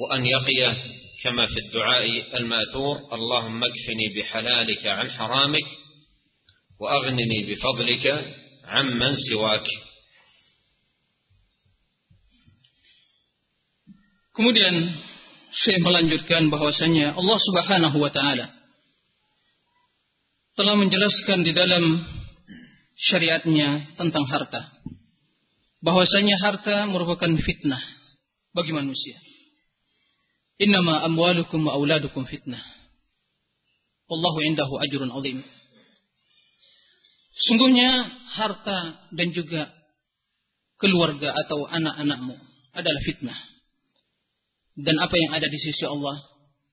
وأن 0.00 0.26
يقيه 0.26 0.76
كما 1.22 1.46
في 1.46 1.60
الدعاء 1.66 2.36
المأثور 2.36 3.14
اللهم 3.14 3.64
اكفني 3.64 4.20
بحلالك 4.20 4.86
عن 4.86 5.10
حرامك 5.10 5.66
وأغنني 6.80 7.46
بفضلك 7.54 8.34
عمن 8.64 9.14
سواك. 9.30 9.66
Kemudian 14.32 14.88
saya 15.52 15.78
melanjutkan 15.84 16.48
bahwasanya 16.48 17.12
Allah 17.12 17.38
Subhanahu 17.52 18.00
wa 18.00 18.08
taala 18.08 18.48
telah 20.56 20.74
menjelaskan 20.80 21.44
di 21.44 21.52
dalam 21.52 22.00
syariatnya 22.96 23.92
tentang 24.00 24.24
harta. 24.24 24.72
Bahwasanya 25.84 26.40
harta 26.40 26.88
merupakan 26.88 27.28
fitnah 27.44 27.84
bagi 28.56 28.72
manusia. 28.72 29.20
Innama 30.56 31.04
amwalukum 31.04 31.68
wa 31.68 31.76
auladukum 31.76 32.24
fitnah. 32.24 32.64
Wallahu 34.08 34.38
indahu 34.48 34.80
ajrun 34.80 35.12
azim. 35.12 35.44
Sungguhnya 37.36 38.08
harta 38.32 39.08
dan 39.12 39.28
juga 39.36 39.68
keluarga 40.80 41.36
atau 41.36 41.68
anak-anakmu 41.68 42.36
adalah 42.72 43.02
fitnah 43.04 43.51
dan 44.78 44.96
apa 44.96 45.14
yang 45.16 45.32
ada 45.36 45.48
di 45.48 45.58
sisi 45.60 45.84
Allah 45.84 46.16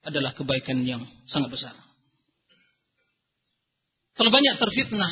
adalah 0.08 0.32
kebaikan 0.32 0.80
yang 0.88 1.04
sangat 1.28 1.52
besar. 1.52 1.76
Terlalu 4.16 4.32
banyak 4.36 4.56
terfitnah 4.60 5.12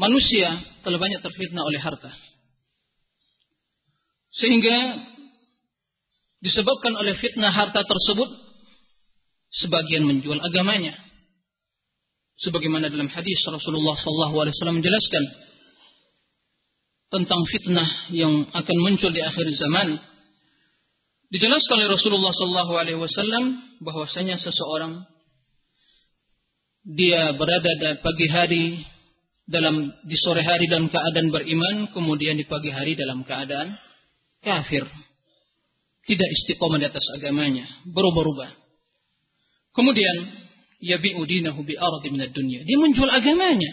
manusia, 0.00 0.48
terlalu 0.84 1.00
banyak 1.08 1.20
terfitnah 1.24 1.64
oleh 1.64 1.80
harta. 1.80 2.12
Sehingga 4.32 4.76
disebabkan 6.44 6.94
oleh 6.94 7.16
fitnah 7.16 7.50
harta 7.50 7.82
tersebut 7.82 8.30
sebagian 9.52 10.04
menjual 10.04 10.38
agamanya. 10.44 10.94
Sebagaimana 12.38 12.86
dalam 12.86 13.10
hadis 13.10 13.42
Rasulullah 13.50 13.98
SAW 13.98 14.78
menjelaskan 14.78 15.24
tentang 17.08 17.40
fitnah 17.50 17.88
yang 18.14 18.46
akan 18.52 18.76
muncul 18.84 19.10
di 19.10 19.18
akhir 19.18 19.48
zaman 19.58 19.98
Dijelaskan 21.28 21.84
oleh 21.84 21.92
Rasulullah 21.92 22.32
Sallallahu 22.32 22.72
Alaihi 22.72 22.96
Wasallam 22.96 23.60
bahwasanya 23.84 24.40
seseorang 24.40 25.04
dia 26.88 27.36
berada 27.36 27.68
di 27.68 28.00
pagi 28.00 28.26
hari 28.32 28.64
dalam 29.44 29.92
di 30.08 30.16
sore 30.16 30.40
hari 30.40 30.64
dalam 30.72 30.88
keadaan 30.88 31.28
beriman, 31.28 31.92
kemudian 31.92 32.40
di 32.40 32.48
pagi 32.48 32.72
hari 32.72 32.96
dalam 32.96 33.28
keadaan 33.28 33.76
kafir, 34.40 34.88
tidak 36.08 36.28
istiqomah 36.32 36.80
di 36.80 36.88
atas 36.88 37.04
agamanya, 37.12 37.68
berubah-ubah. 37.92 38.48
Kemudian 39.76 40.16
ya 40.80 40.96
bi'udinahu 40.96 41.60
bi 41.60 41.76
ardi 41.76 42.08
minad 42.08 42.32
dunya. 42.32 42.64
Dia 42.64 42.80
menjual 42.80 43.08
agamanya 43.12 43.72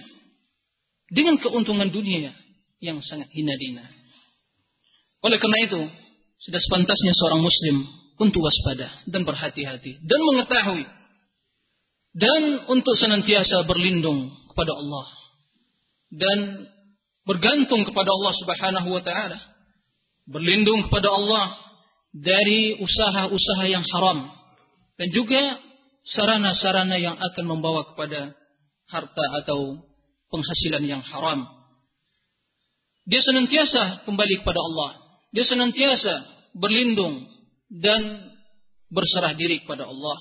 dengan 1.07 1.39
keuntungan 1.39 1.87
dunia 1.87 2.35
yang 2.83 2.99
sangat 2.99 3.31
hina 3.31 3.55
dina. 3.55 3.87
Oleh 5.23 5.39
karena 5.39 5.59
itu, 5.63 5.81
sudah 6.41 6.59
sepantasnya 6.59 7.13
seorang 7.15 7.41
muslim 7.41 7.86
untuk 8.19 8.43
waspada 8.43 8.91
dan 9.07 9.21
berhati-hati 9.27 10.03
dan 10.03 10.19
mengetahui 10.23 10.86
dan 12.15 12.41
untuk 12.71 12.95
senantiasa 12.95 13.67
berlindung 13.67 14.31
kepada 14.51 14.71
Allah 14.71 15.07
dan 16.15 16.38
bergantung 17.27 17.83
kepada 17.83 18.09
Allah 18.11 18.33
Subhanahu 18.39 18.89
wa 18.91 19.03
taala 19.03 19.39
berlindung 20.25 20.88
kepada 20.88 21.11
Allah 21.11 21.59
dari 22.15 22.79
usaha-usaha 22.79 23.65
yang 23.67 23.83
haram 23.83 24.31
dan 24.95 25.07
juga 25.11 25.59
sarana-sarana 26.07 26.95
yang 26.95 27.19
akan 27.19 27.45
membawa 27.45 27.83
kepada 27.91 28.31
harta 28.88 29.25
atau 29.43 29.81
penghasilan 30.31 30.83
yang 30.86 31.03
haram. 31.03 31.49
Dia 33.05 33.21
senantiasa 33.21 34.07
kembali 34.07 34.41
kepada 34.41 34.57
Allah 34.61 35.04
dia 35.34 35.44
senantiasa 35.46 36.12
berlindung 36.58 37.26
dan 37.70 38.32
berserah 38.90 39.34
diri 39.38 39.62
kepada 39.62 39.86
Allah. 39.86 40.18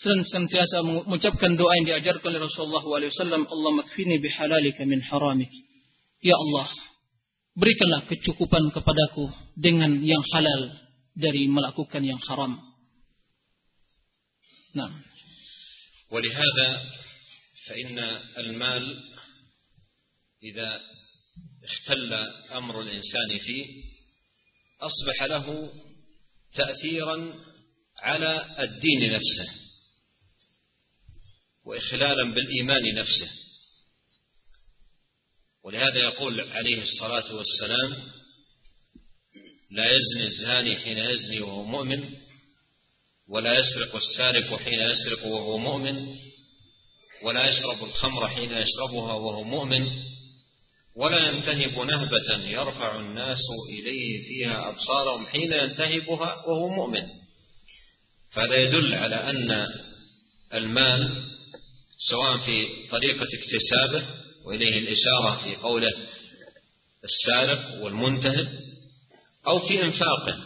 Senantiasa 0.00 0.80
mengucapkan 0.80 1.60
doa 1.60 1.72
yang 1.80 1.86
diajarkan 1.92 2.32
oleh 2.32 2.48
Rasulullah 2.48 2.80
SAW. 2.80 3.44
Allah 3.44 3.72
makfini 3.84 4.16
bihalalika 4.16 4.88
min 4.88 5.04
haramik. 5.04 5.52
Ya 6.24 6.36
Allah, 6.36 6.68
berikanlah 7.56 8.08
kecukupan 8.08 8.72
kepadaku 8.72 9.28
dengan 9.56 10.00
yang 10.00 10.24
halal 10.32 10.72
dari 11.12 11.48
melakukan 11.48 12.00
yang 12.00 12.20
haram. 12.24 12.56
Nah. 14.72 15.10
ولهذا 16.10 16.68
فإن 17.66 17.98
المال 18.38 18.84
إذا 20.42 20.80
اختل 21.65 22.13
أمر 22.51 22.81
الإنسان 22.81 23.37
فيه 23.39 23.65
أصبح 24.81 25.23
له 25.23 25.73
تاثيرا 26.55 27.33
على 27.97 28.55
الدين 28.63 29.13
نفسه 29.13 29.53
واخلالا 31.65 32.35
بالإيمان 32.35 32.95
نفسه. 32.95 33.29
ولهذا 35.63 35.99
يقول 35.99 36.41
عليه 36.41 36.81
الصلاة 36.81 37.35
والسلام 37.35 38.11
لا 39.71 39.85
يزني 39.91 40.23
الزاني 40.23 40.77
حين 40.77 40.97
يزني 40.97 41.39
وهو 41.39 41.63
مؤمن 41.63 42.15
ولا 43.27 43.59
يسرق 43.59 43.95
السارق 43.95 44.55
حين 44.55 44.79
يسرق 44.79 45.25
وهو 45.25 45.57
مؤمن 45.57 46.15
ولا 47.23 47.49
يشرب 47.49 47.83
الخمر 47.83 48.27
حين 48.27 48.51
يشربها 48.51 49.13
وهو 49.13 49.43
مؤمن 49.43 50.14
ولا 50.95 51.29
ينتهب 51.29 51.79
نهبة 51.79 52.45
يرفع 52.47 52.99
الناس 52.99 53.39
إليه 53.69 54.21
فيها 54.27 54.69
أبصارهم 54.69 55.25
حين 55.25 55.51
ينتهبها 55.53 56.43
وهو 56.47 56.69
مؤمن. 56.69 57.03
فهذا 58.31 58.55
يدل 58.55 58.93
على 58.93 59.15
أن 59.15 59.67
المال 60.53 61.23
سواء 62.09 62.37
في 62.37 62.67
طريقة 62.91 63.27
اكتسابه 63.33 64.07
وإليه 64.45 64.79
الإشارة 64.79 65.43
في 65.43 65.55
قوله 65.55 65.91
السارق 67.03 67.83
والمنتهب 67.83 68.47
أو 69.47 69.59
في 69.59 69.83
إنفاقه 69.83 70.37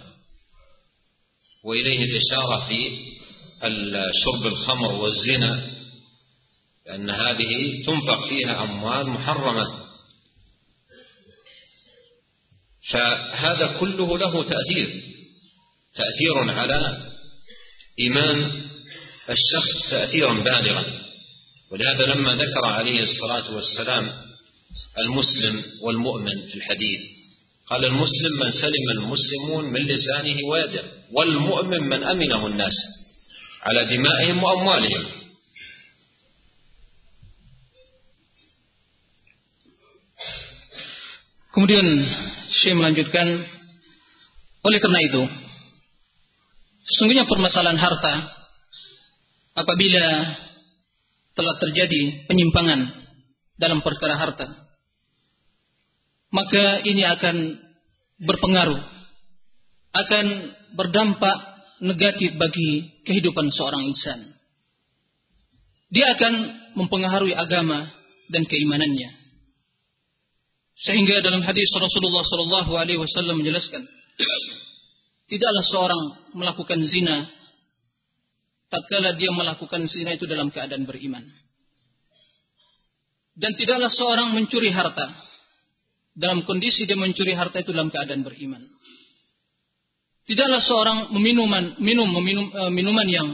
وإليه 1.64 2.00
الإشارة 2.04 2.68
في 2.68 2.89
شرب 4.26 4.47
الخمر 4.47 4.91
والزنا 4.91 5.72
لأن 6.86 7.10
هذه 7.10 7.84
تنفق 7.86 8.28
فيها 8.30 8.64
أموال 8.64 9.10
محرمة. 9.10 9.89
فهذا 12.92 13.78
كله 13.80 14.18
له 14.18 14.44
تأثير. 14.44 15.04
تأثير 15.96 16.52
على 16.60 16.98
إيمان 18.00 18.42
الشخص 19.30 19.90
تأثيرا 19.90 20.34
بالغا. 20.34 20.86
ولهذا 21.72 22.14
لما 22.14 22.36
ذكر 22.36 22.66
عليه 22.66 23.00
الصلاة 23.02 23.56
والسلام 23.56 24.12
المسلم 25.00 25.64
والمؤمن 25.84 26.46
في 26.46 26.56
الحديث 26.56 27.00
قال 27.70 27.86
المسلم 27.86 28.40
من 28.40 28.52
سلم 28.52 28.90
المسلمون 28.92 29.66
من 29.74 29.88
لسانه 29.88 30.38
ويده 30.52 30.84
والمؤمن 31.12 31.80
من 31.90 32.04
أمنه 32.04 32.48
الناس 32.48 32.74
على 33.62 33.98
دمائهم 33.98 34.44
وأموالهم. 34.44 35.06
Kemudian 41.50 41.86
Syekh 42.54 42.78
melanjutkan 42.78 43.26
oleh 44.60 44.80
karena 44.82 45.00
itu 45.02 45.24
sesungguhnya 46.86 47.26
permasalahan 47.26 47.80
harta 47.80 48.14
apabila 49.58 50.06
telah 51.34 51.56
terjadi 51.58 52.28
penyimpangan 52.28 52.91
dalam 53.58 53.80
perkara 53.82 54.20
harta 54.20 54.47
maka 56.30 56.86
ini 56.86 57.02
akan 57.06 57.36
berpengaruh 58.22 58.82
akan 59.89 60.26
berdampak 60.78 61.38
negatif 61.82 62.36
bagi 62.38 63.02
kehidupan 63.08 63.50
seorang 63.50 63.89
insan. 63.89 64.38
Dia 65.89 66.14
akan 66.14 66.34
mempengaruhi 66.78 67.34
agama 67.34 67.89
dan 68.30 68.45
keimanannya 68.45 69.19
sehingga 70.80 71.20
dalam 71.20 71.44
hadis 71.44 71.68
Rasulullah 71.76 72.24
Shallallahu 72.24 72.72
Alaihi 72.80 73.00
Wasallam 73.04 73.44
menjelaskan, 73.44 73.84
tidaklah 75.28 75.64
seorang 75.68 76.02
melakukan 76.40 76.80
zina 76.88 77.28
tatkala 78.70 79.18
dia 79.18 79.34
melakukan 79.34 79.90
zina 79.90 80.16
itu 80.16 80.30
dalam 80.30 80.54
keadaan 80.54 80.86
beriman. 80.86 81.26
Dan 83.40 83.56
tidaklah 83.56 83.92
seorang 83.92 84.36
mencuri 84.36 84.72
harta 84.72 85.16
dalam 86.16 86.44
kondisi 86.44 86.84
dia 86.84 87.00
mencuri 87.00 87.36
harta 87.36 87.60
itu 87.64 87.72
dalam 87.72 87.92
keadaan 87.92 88.24
beriman. 88.24 88.64
Tidaklah 90.28 90.62
seorang 90.62 90.98
meminuman, 91.16 91.82
minum, 91.82 92.06
meminum, 92.06 92.46
uh, 92.54 92.70
minuman 92.70 93.08
yang 93.10 93.28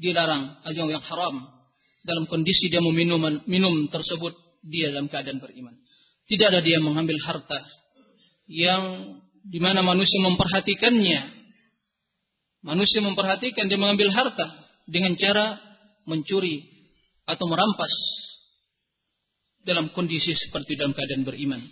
dilarang, 0.00 0.56
atau 0.64 0.88
yang 0.88 1.04
haram 1.04 1.44
dalam 2.06 2.24
kondisi 2.30 2.72
dia 2.72 2.80
meminum 2.80 3.20
minum 3.44 3.90
tersebut 3.92 4.32
dia 4.64 4.94
dalam 4.94 5.12
keadaan 5.12 5.42
beriman. 5.42 5.76
Tidak 6.26 6.46
ada 6.50 6.60
dia 6.62 6.82
mengambil 6.82 7.18
harta 7.22 7.62
yang 8.50 9.14
di 9.46 9.58
mana 9.62 9.82
manusia 9.82 10.18
memperhatikannya. 10.22 11.34
Manusia 12.66 12.98
memperhatikan 12.98 13.70
dia 13.70 13.78
mengambil 13.78 14.10
harta 14.10 14.46
dengan 14.90 15.14
cara 15.14 15.58
mencuri 16.02 16.66
atau 17.26 17.46
merampas 17.46 17.94
dalam 19.62 19.90
kondisi 19.94 20.34
seperti 20.34 20.78
dalam 20.78 20.94
keadaan 20.94 21.22
beriman. 21.26 21.62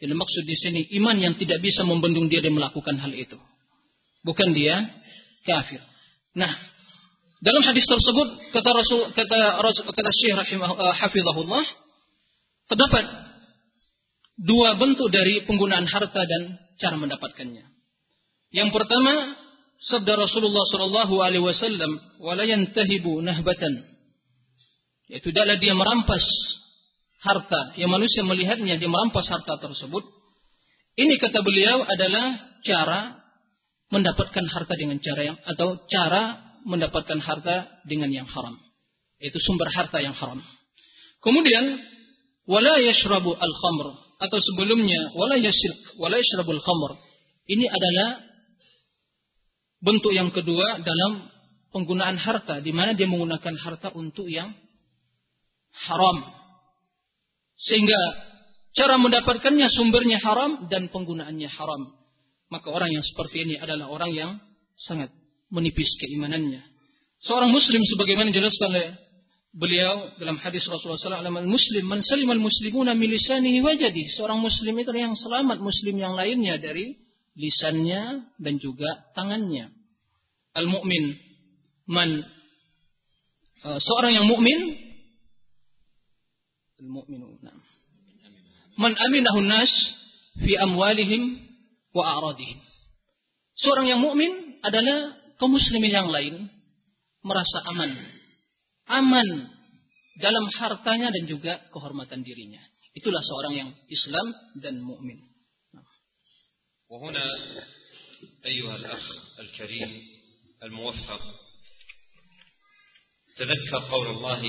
Jadi 0.00 0.12
maksud 0.16 0.44
di 0.48 0.56
sini 0.56 0.80
iman 1.00 1.16
yang 1.20 1.36
tidak 1.36 1.60
bisa 1.60 1.84
membendung 1.84 2.32
dia 2.32 2.40
dan 2.40 2.56
melakukan 2.56 2.96
hal 2.96 3.12
itu. 3.12 3.36
Bukan 4.24 4.56
dia 4.56 4.80
kafir. 5.44 5.80
Nah, 6.36 6.52
dalam 7.40 7.60
hadis 7.64 7.84
tersebut 7.84 8.28
kata 8.52 8.70
Rasul 8.72 9.00
kata 9.12 9.38
Rasul 9.60 9.84
kata 9.92 10.10
Syekh 10.12 10.36
rahimah 10.36 10.70
uh, 10.72 10.94
hafizahullah 10.96 11.64
terdapat 12.68 13.04
dua 14.40 14.80
bentuk 14.80 15.12
dari 15.12 15.44
penggunaan 15.44 15.84
harta 15.84 16.22
dan 16.24 16.56
cara 16.80 16.96
mendapatkannya. 16.96 17.64
Yang 18.50 18.70
pertama, 18.72 19.36
sabda 19.84 20.16
Rasulullah 20.16 20.64
Shallallahu 20.72 21.14
Alaihi 21.20 21.44
Wasallam, 21.44 22.20
"Walayan 22.24 22.72
tahibu 22.72 23.20
nahbatan," 23.20 23.84
yaitu 25.12 25.30
adalah 25.30 25.60
dia 25.60 25.76
merampas 25.76 26.24
harta. 27.20 27.76
Yang 27.76 27.90
manusia 27.92 28.22
melihatnya 28.24 28.80
dia 28.80 28.90
merampas 28.90 29.28
harta 29.28 29.60
tersebut. 29.60 30.02
Ini 30.96 31.14
kata 31.20 31.44
beliau 31.44 31.84
adalah 31.84 32.40
cara 32.64 33.20
mendapatkan 33.92 34.46
harta 34.50 34.74
dengan 34.74 34.98
cara 34.98 35.22
yang 35.22 35.38
atau 35.44 35.84
cara 35.86 36.50
mendapatkan 36.64 37.20
harta 37.20 37.68
dengan 37.86 38.10
yang 38.12 38.28
haram. 38.28 38.56
Itu 39.20 39.36
sumber 39.40 39.68
harta 39.68 40.00
yang 40.00 40.16
haram. 40.16 40.40
Kemudian 41.20 41.76
wala 42.48 42.80
yashrabu 42.80 43.36
al-khamr 43.36 44.09
atau 44.20 44.38
sebelumnya 44.38 45.16
wala 45.16 45.40
yashrik 45.40 45.96
wala 45.96 46.20
yashrabul 46.20 46.60
khamr. 46.60 47.00
Ini 47.48 47.66
adalah 47.66 48.08
bentuk 49.80 50.12
yang 50.12 50.28
kedua 50.30 50.84
dalam 50.84 51.32
penggunaan 51.72 52.20
harta 52.20 52.60
di 52.60 52.70
mana 52.70 52.92
dia 52.92 53.08
menggunakan 53.08 53.56
harta 53.56 53.88
untuk 53.96 54.28
yang 54.28 54.52
haram. 55.88 56.18
Sehingga 57.56 58.00
cara 58.76 59.00
mendapatkannya 59.00 59.66
sumbernya 59.72 60.20
haram 60.20 60.68
dan 60.68 60.92
penggunaannya 60.92 61.48
haram. 61.48 61.96
Maka 62.50 62.68
orang 62.68 62.90
yang 62.92 63.04
seperti 63.04 63.46
ini 63.46 63.54
adalah 63.56 63.88
orang 63.88 64.10
yang 64.12 64.30
sangat 64.76 65.08
menipis 65.48 65.96
keimanannya. 66.02 66.60
Seorang 67.20 67.52
muslim 67.52 67.82
sebagaimana 67.84 68.32
dijelaskan 68.32 68.68
oleh 68.72 68.88
beliau 69.50 70.14
dalam 70.22 70.38
hadis 70.38 70.62
Rasulullah 70.70 70.98
SAW 70.98 71.42
muslim 71.42 71.84
man 71.90 72.00
salimal 72.06 72.38
muslimuna 72.38 72.94
min 72.94 73.10
lisanihi 73.10 73.58
wa 73.58 73.74
seorang 74.14 74.38
muslim 74.38 74.74
itu 74.78 74.90
yang 74.94 75.18
selamat 75.18 75.58
muslim 75.58 75.98
yang 75.98 76.14
lainnya 76.14 76.54
dari 76.62 76.94
lisannya 77.34 78.30
dan 78.38 78.54
juga 78.62 79.10
tangannya. 79.14 79.74
Al 80.54 80.66
mukmin 80.66 81.18
man 81.86 82.22
uh, 83.66 83.78
seorang 83.78 84.18
yang 84.18 84.26
mukmin 84.26 84.58
al 86.82 86.88
mukminuna 86.90 87.54
man 88.78 88.92
aminahun 88.98 89.46
nas 89.46 89.70
fi 90.42 90.58
amwalihim 90.58 91.38
wa 91.90 92.02
a'radihim. 92.18 92.58
Seorang 93.58 93.86
yang 93.90 94.00
mukmin 94.02 94.62
adalah 94.62 95.18
kaum 95.42 95.54
muslimin 95.54 95.90
yang 95.90 96.08
lain 96.08 96.48
merasa 97.20 97.66
aman 97.66 98.19
aman 98.98 99.28
dalam 100.18 100.44
hartanya 100.58 101.14
dan 101.14 101.24
juga 101.30 101.62
kehormatan 101.70 102.26
dirinya. 102.26 102.60
Itulah 102.90 103.22
seorang 103.22 103.54
yang 103.54 103.70
Islam 103.86 104.26
dan 104.58 104.82
mukmin. 104.82 105.30
وهنا 106.90 107.22
أيها 108.46 108.76
الأخ 108.76 109.06
الكريم 109.38 110.02
الموفق 110.62 111.22
تذكر 113.36 113.78
قول 113.90 114.06
الله 114.06 114.42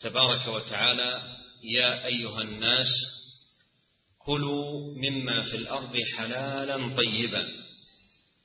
تبارك 0.00 0.46
وتعالى 0.48 1.36
يا 1.64 2.06
أيها 2.06 2.42
الناس 2.42 2.86
كلوا 4.18 4.94
مما 4.94 5.42
في 5.42 5.56
الأرض 5.56 5.96
حلالا 6.16 6.96
طيبا 6.96 7.48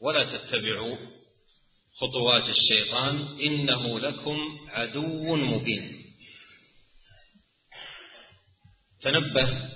ولا 0.02 0.24
تتبعوا 0.38 0.98
خطوات 2.00 2.50
الشيطان 2.50 3.40
إنه 3.40 4.00
لكم 4.00 4.38
عدو 4.70 5.36
مبين. 5.36 6.04
تنبه 9.02 9.70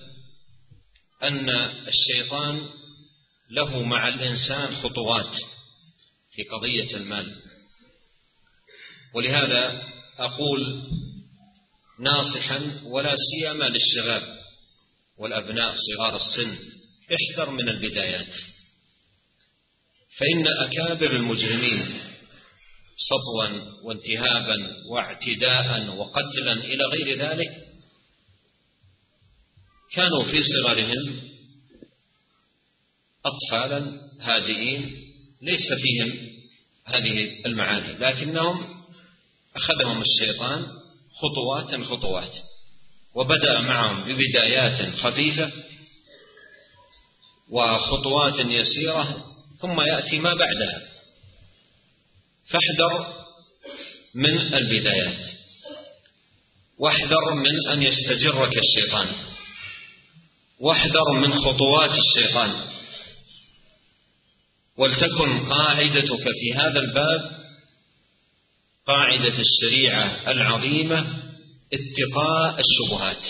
أن 1.24 1.50
الشيطان 1.88 2.70
له 3.52 3.84
مع 3.84 4.08
الإنسان 4.08 4.76
خطوات 4.76 5.36
في 6.32 6.44
قضية 6.44 6.96
المال. 6.98 7.42
ولهذا 9.14 9.84
أقول 10.18 10.84
ناصحا 12.00 12.82
ولا 12.86 13.16
سيما 13.16 13.66
للشباب 13.66 14.38
والأبناء 15.18 15.76
صغار 15.76 16.16
السن 16.16 16.58
احذر 17.14 17.50
من 17.50 17.70
البدايات. 17.70 18.34
فإن 20.20 20.46
أكابر 20.48 21.16
المجرمين 21.16 22.11
سطوا 23.10 23.72
وانتهابا 23.84 24.58
واعتداء 24.92 25.96
وقتلا 25.96 26.54
إلى 26.54 26.84
غير 26.94 27.22
ذلك 27.26 27.50
كانوا 29.94 30.24
في 30.24 30.40
صغرهم 30.42 31.22
أطفالا 33.26 34.02
هادئين 34.22 34.82
ليس 35.42 35.68
فيهم 35.84 36.30
هذه 36.86 37.46
المعاني 37.46 37.94
لكنهم 37.94 38.58
أخذهم 39.56 40.02
الشيطان 40.02 40.66
خطوات 41.22 41.84
خطوات 41.84 42.32
وبدأ 43.16 43.62
معهم 43.62 44.04
ببدايات 44.04 44.96
خفيفة 44.96 45.52
وخطوات 47.50 48.40
يسيرة 48.40 49.26
ثم 49.62 49.82
يأتي 49.82 50.20
ما 50.20 50.34
بعدها. 50.34 50.91
فاحذر 52.52 53.24
من 54.16 54.54
البدايات. 54.54 55.26
واحذر 56.80 57.34
من 57.36 57.72
أن 57.72 57.82
يستجرك 57.82 58.52
الشيطان. 58.58 59.16
واحذر 60.60 61.12
من 61.22 61.34
خطوات 61.34 61.92
الشيطان. 62.00 62.72
ولتكن 64.78 65.50
قاعدتك 65.50 66.24
في 66.40 66.54
هذا 66.54 66.80
الباب 66.80 67.42
قاعدة 68.88 69.36
الشريعة 69.40 70.32
العظيمة 70.32 71.00
اتقاء 71.74 72.60
الشبهات. 72.60 73.26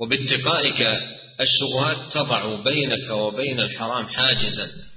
وباتقائك 0.00 0.80
الشبهات 1.40 2.12
تضع 2.12 2.62
بينك 2.62 3.10
وبين 3.10 3.60
الحرام 3.60 4.08
حاجزا. 4.08 4.93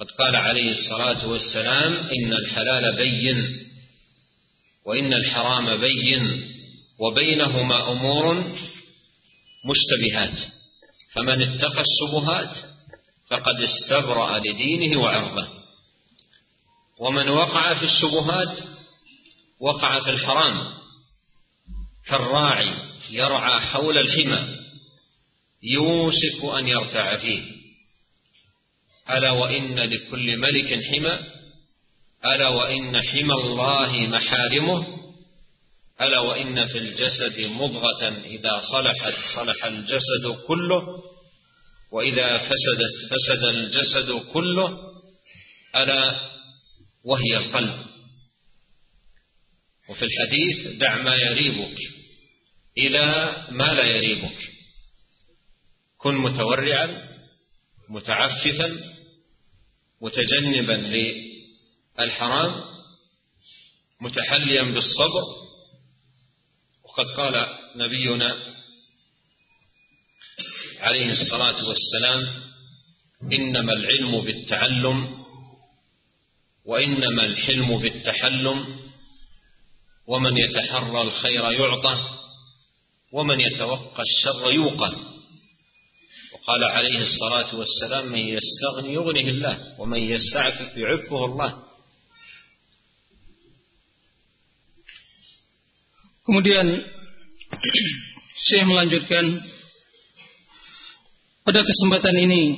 قد 0.00 0.10
قال 0.10 0.36
عليه 0.36 0.70
الصلاة 0.70 1.28
والسلام 1.28 1.92
إن 1.92 2.32
الحلال 2.32 2.96
بين 2.96 3.66
وإن 4.86 5.14
الحرام 5.14 5.80
بين 5.80 6.50
وبينهما 6.98 7.92
أمور 7.92 8.34
مشتبهات. 9.64 10.38
فمن 11.14 11.42
اتقى 11.42 11.82
الشبهات 11.82 12.56
فقد 13.30 13.60
استبرأ 13.60 14.38
لدينه 14.38 15.00
وعرضه. 15.00 15.48
ومن 17.00 17.28
وقع 17.28 17.74
في 17.74 17.84
الشبهات 17.84 18.58
وقع 19.60 20.04
في 20.04 20.10
الحرام 20.10 20.58
كالراعي 22.08 22.74
يرعى 23.10 23.60
حول 23.60 23.98
الحمى 23.98 24.56
يوشك 25.62 26.54
أن 26.58 26.68
يرتع 26.68 27.16
فيه. 27.16 27.59
ألا 29.16 29.30
وإن 29.30 29.78
لكل 29.78 30.36
ملك 30.36 30.84
حمى؟ 30.84 31.18
ألا 32.24 32.48
وإن 32.48 33.02
حمى 33.02 33.34
الله 33.34 33.92
محارمه؟ 33.92 34.86
ألا 36.00 36.20
وإن 36.20 36.66
في 36.66 36.78
الجسد 36.78 37.40
مضغة 37.40 38.08
إذا 38.24 38.58
صلحت 38.72 39.14
صلح 39.36 39.64
الجسد 39.64 40.46
كله؟ 40.48 40.82
وإذا 41.92 42.38
فسدت 42.38 42.94
فسد 43.10 43.44
الجسد 43.44 44.32
كله؟ 44.32 44.68
ألا 45.76 46.30
وهي 47.04 47.36
القلب. 47.36 47.84
وفي 49.90 50.02
الحديث 50.04 50.80
دع 50.80 51.02
ما 51.02 51.14
يريبك 51.16 51.76
إلى 52.78 53.36
ما 53.50 53.64
لا 53.64 53.84
يريبك. 53.84 54.38
كن 55.98 56.14
متورعا 56.14 57.08
متعففا 57.88 58.99
متجنبا 60.02 60.72
للحرام 61.98 62.50
متحليا 64.00 64.62
بالصبر. 64.62 65.26
وقد 66.84 67.06
قال 67.16 67.46
نبينا 67.76 68.54
عليه 70.80 71.10
الصلاة 71.10 71.68
والسلام 71.68 72.42
إنما 73.32 73.72
العلم 73.72 74.24
بالتعلم 74.24 75.24
وإنما 76.64 77.24
الحلم 77.24 77.82
بالتحلم. 77.82 78.80
ومن 80.06 80.36
يتحرى 80.36 81.02
الخير 81.02 81.52
يعطى 81.52 81.96
ومن 83.12 83.40
يتوقى 83.40 84.02
الشر 84.02 84.52
يوقى. 84.52 85.19
وقال 86.39 86.61
عليه 86.63 86.99
الصلاة 86.99 87.49
والسلام 87.55 88.11
من 88.11 88.19
يستغني 88.19 88.93
يغنه 88.93 89.27
الله 89.29 89.55
ومن 89.79 90.01
يستعفف 90.01 90.77
يعفه 90.77 91.25
الله 91.25 91.51
Kemudian 96.25 96.65
saya 98.49 98.65
melanjutkan 98.65 99.45
pada 101.45 101.61
kesempatan 101.61 102.17
ini 102.17 102.57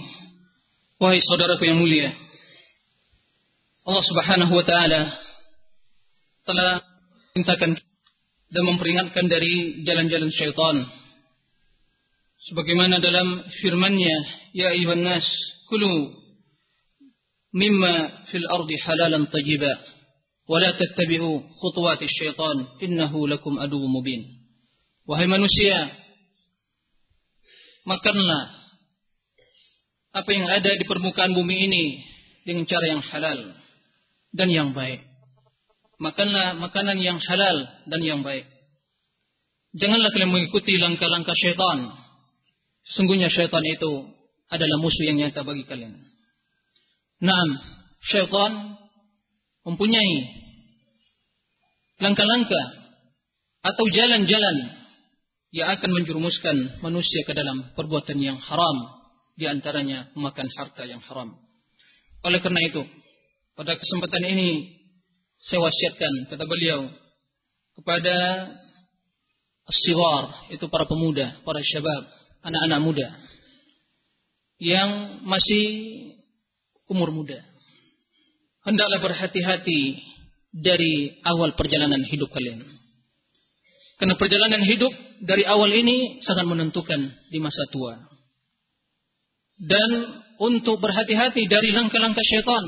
wahai 0.96 1.20
saudaraku 1.20 1.68
yang 1.68 1.84
mulia 1.84 2.16
Allah 3.84 4.04
Subhanahu 4.08 4.56
wa 4.56 4.64
taala 4.64 5.20
telah 6.48 6.80
mintakan 7.36 7.76
dan 8.48 8.64
memperingatkan 8.64 9.28
dari 9.28 9.84
jalan-jalan 9.84 10.32
syaitan 10.32 10.88
sebagaimana 12.49 12.99
dalam 12.99 13.47
firman-Nya 13.63 14.17
ya 14.57 14.75
ayuhan 14.75 15.03
nas 15.05 15.27
kulu 15.71 16.11
mimma 17.55 18.27
fil 18.33 18.47
ardi 18.49 18.77
halalan 18.83 19.29
tayyiba 19.31 19.73
wa 20.49 20.59
la 20.59 20.75
tattabi'u 20.75 21.55
khutuwati 21.61 22.11
syaitan 22.11 22.81
innahu 22.83 23.31
lakum 23.31 23.61
aduwwum 23.63 23.93
mubin. 23.93 24.27
Wahai 25.07 25.27
manusia 25.27 25.91
makanlah 27.87 28.63
apa 30.13 30.31
yang 30.31 30.47
ada 30.47 30.71
di 30.77 30.85
permukaan 30.85 31.33
bumi 31.33 31.67
ini 31.67 31.85
dengan 32.45 32.67
cara 32.67 32.87
yang 32.91 33.03
halal 33.03 33.39
dan 34.35 34.49
yang 34.51 34.71
baik. 34.77 35.03
Makanlah 36.03 36.59
makanan 36.59 36.99
yang 36.99 37.23
halal 37.23 37.57
dan 37.87 38.01
yang 38.03 38.21
baik. 38.27 38.45
Janganlah 39.73 40.11
kalian 40.13 40.35
mengikuti 40.35 40.77
langkah-langkah 40.77 41.33
syaitan. 41.33 41.95
Sungguhnya 42.83 43.31
syaitan 43.31 43.63
itu 43.63 44.11
adalah 44.51 44.77
musuh 44.83 45.05
yang 45.07 45.23
nyata 45.23 45.47
bagi 45.47 45.63
kalian. 45.65 46.03
Naam, 47.23 47.51
syaitan 48.11 48.77
mempunyai 49.63 50.43
langkah-langkah 52.03 52.67
atau 53.63 53.85
jalan-jalan 53.87 54.57
yang 55.55 55.71
akan 55.71 55.91
menjerumuskan 55.95 56.83
manusia 56.83 57.23
ke 57.23 57.33
dalam 57.37 57.71
perbuatan 57.79 58.19
yang 58.19 58.41
haram 58.43 58.77
di 59.39 59.47
antaranya 59.47 60.11
memakan 60.19 60.51
harta 60.59 60.83
yang 60.83 60.99
haram. 61.07 61.39
Oleh 62.27 62.43
karena 62.43 62.59
itu, 62.67 62.83
pada 63.55 63.79
kesempatan 63.79 64.23
ini 64.27 64.81
saya 65.39 65.63
wasiatkan 65.63 66.33
kata 66.35 66.45
beliau 66.47 66.91
kepada 67.79 68.17
siwar 69.71 70.51
itu 70.51 70.67
para 70.67 70.87
pemuda, 70.87 71.39
para 71.47 71.61
syabab, 71.63 72.22
anak-anak 72.43 72.81
muda 72.83 73.09
yang 74.63 75.23
masih 75.27 75.65
umur 76.91 77.11
muda 77.11 77.43
hendaklah 78.67 79.03
berhati-hati 79.03 80.13
dari 80.53 81.17
awal 81.25 81.57
perjalanan 81.57 82.05
hidup 82.05 82.29
kalian. 82.31 82.63
Karena 83.97 84.19
perjalanan 84.19 84.63
hidup 84.67 84.93
dari 85.23 85.47
awal 85.47 85.71
ini 85.71 86.21
sangat 86.21 86.45
menentukan 86.45 87.01
di 87.31 87.39
masa 87.39 87.65
tua. 87.71 87.97
Dan 89.63 89.91
untuk 90.43 90.83
berhati-hati 90.83 91.47
dari 91.47 91.71
langkah-langkah 91.71 92.25
syaitan. 92.27 92.67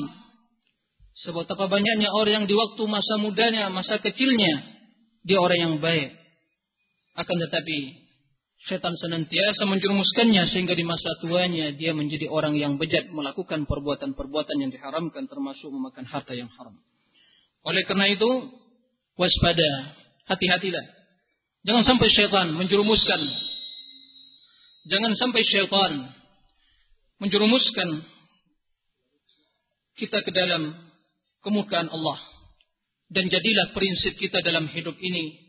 Apa 1.34 1.66
banyaknya 1.70 2.10
orang 2.10 2.42
yang 2.42 2.46
di 2.46 2.54
waktu 2.54 2.82
masa 2.86 3.18
mudanya, 3.18 3.70
masa 3.70 3.98
kecilnya, 3.98 4.62
dia 5.26 5.38
orang 5.42 5.58
yang 5.58 5.74
baik. 5.82 6.14
Akan 7.14 7.38
tetapi 7.38 8.03
Setan 8.64 8.96
senantiasa 8.96 9.68
menjerumuskannya 9.68 10.48
sehingga 10.48 10.72
di 10.72 10.88
masa 10.88 11.20
tuanya 11.20 11.68
dia 11.76 11.92
menjadi 11.92 12.32
orang 12.32 12.56
yang 12.56 12.80
bejat 12.80 13.12
melakukan 13.12 13.68
perbuatan-perbuatan 13.68 14.56
yang 14.56 14.72
diharamkan 14.72 15.28
termasuk 15.28 15.68
memakan 15.68 16.08
harta 16.08 16.32
yang 16.32 16.48
haram. 16.56 16.72
Oleh 17.68 17.84
karena 17.84 18.08
itu, 18.08 18.24
waspada, 19.20 19.92
hati-hatilah. 20.32 20.80
Jangan 21.68 21.84
sampai 21.84 22.08
syaitan 22.08 22.56
menjerumuskan. 22.56 23.20
Jangan 24.88 25.12
sampai 25.12 25.44
syaitan 25.44 25.92
menjerumuskan 27.20 28.00
kita 30.00 30.24
ke 30.24 30.32
dalam 30.32 30.72
kemurkaan 31.44 31.92
Allah. 31.92 32.16
Dan 33.12 33.28
jadilah 33.28 33.76
prinsip 33.76 34.16
kita 34.16 34.40
dalam 34.40 34.72
hidup 34.72 34.96
ini 34.96 35.43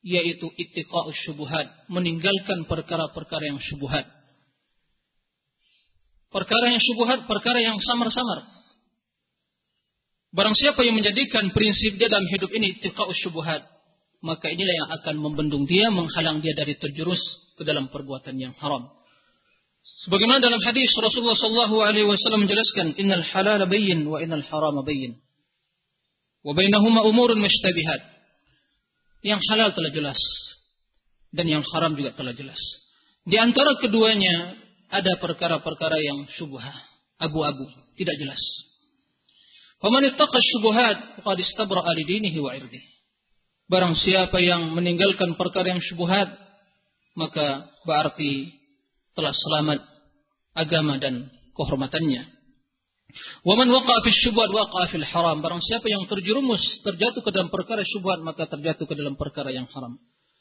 yaitu 0.00 0.48
ittiqa'us 0.56 1.16
syubuhat, 1.28 1.68
meninggalkan 1.92 2.64
perkara-perkara 2.64 3.52
yang 3.52 3.60
syubuhat. 3.60 4.08
Perkara 6.30 6.72
yang 6.72 6.80
syubuhat, 6.80 7.26
perkara 7.26 7.58
yang 7.60 7.76
samar-samar. 7.82 8.46
Barang 10.30 10.54
siapa 10.54 10.86
yang 10.86 10.94
menjadikan 10.94 11.50
prinsip 11.50 11.98
dia 11.98 12.06
dalam 12.06 12.24
hidup 12.30 12.48
ini 12.54 12.78
ittiqa'us 12.78 13.18
syubuhat, 13.18 13.66
maka 14.22 14.46
inilah 14.46 14.74
yang 14.86 14.90
akan 15.00 15.16
membendung 15.18 15.66
dia, 15.66 15.90
menghalang 15.90 16.38
dia 16.38 16.54
dari 16.54 16.78
terjurus 16.78 17.20
ke 17.58 17.66
dalam 17.66 17.90
perbuatan 17.90 18.38
yang 18.38 18.54
haram. 18.62 18.88
Sebagaimana 20.06 20.40
dalam 20.40 20.60
hadis 20.62 20.92
Rasulullah 20.96 21.36
sallallahu 21.36 21.76
alaihi 21.82 22.06
wasallam 22.06 22.46
menjelaskan, 22.46 22.94
"Innal 23.00 23.24
halala 23.26 23.66
bayyin 23.66 24.06
wa 24.06 24.22
innal 24.22 24.44
harama 24.44 24.86
bayyin." 24.86 25.18
Wa 26.40 26.56
bainahuma 26.56 27.04
umurun 27.04 27.40
mushtabihat. 27.42 28.00
Yang 29.20 29.40
halal 29.52 29.70
telah 29.76 29.92
jelas 29.92 30.20
dan 31.30 31.46
yang 31.46 31.62
haram 31.74 31.94
juga 31.94 32.16
telah 32.16 32.34
jelas. 32.34 32.58
Di 33.28 33.36
antara 33.36 33.78
keduanya 33.78 34.56
ada 34.90 35.20
perkara-perkara 35.22 36.00
yang 36.02 36.26
syubhah, 36.34 36.74
abu-abu, 37.20 37.68
tidak 37.94 38.16
jelas. 38.18 38.40
Faman 39.80 40.08
ittaqa 40.08 40.38
syubhat 40.40 40.98
faqad 41.20 41.38
istabra'a 41.40 41.92
li 41.96 42.04
dinihi 42.04 42.38
wa 42.42 42.52
irdihi. 42.52 42.88
Barang 43.70 43.94
siapa 43.94 44.42
yang 44.42 44.74
meninggalkan 44.74 45.38
perkara 45.38 45.70
yang 45.70 45.80
syubhat, 45.84 46.26
maka 47.14 47.70
berarti 47.86 48.50
telah 49.14 49.30
selamat 49.30 49.78
agama 50.58 50.98
dan 50.98 51.30
kehormatannya. 51.54 52.39
Waman 53.44 53.68
waqa 53.70 53.94
fi 54.04 54.10
syubhat 54.12 54.50
waqa 54.50 54.90
fil 54.90 55.06
haram. 55.06 55.38
Barang 55.40 55.62
siapa 55.62 55.86
yang 55.86 56.04
terjerumus, 56.06 56.62
terjatuh 56.84 57.22
ke 57.24 57.30
dalam 57.30 57.48
perkara 57.48 57.82
syubhat, 57.84 58.20
maka 58.20 58.46
terjatuh 58.46 58.84
ke 58.86 58.94
dalam 58.94 59.14
perkara 59.14 59.50
yang 59.50 59.68
haram. 59.70 59.98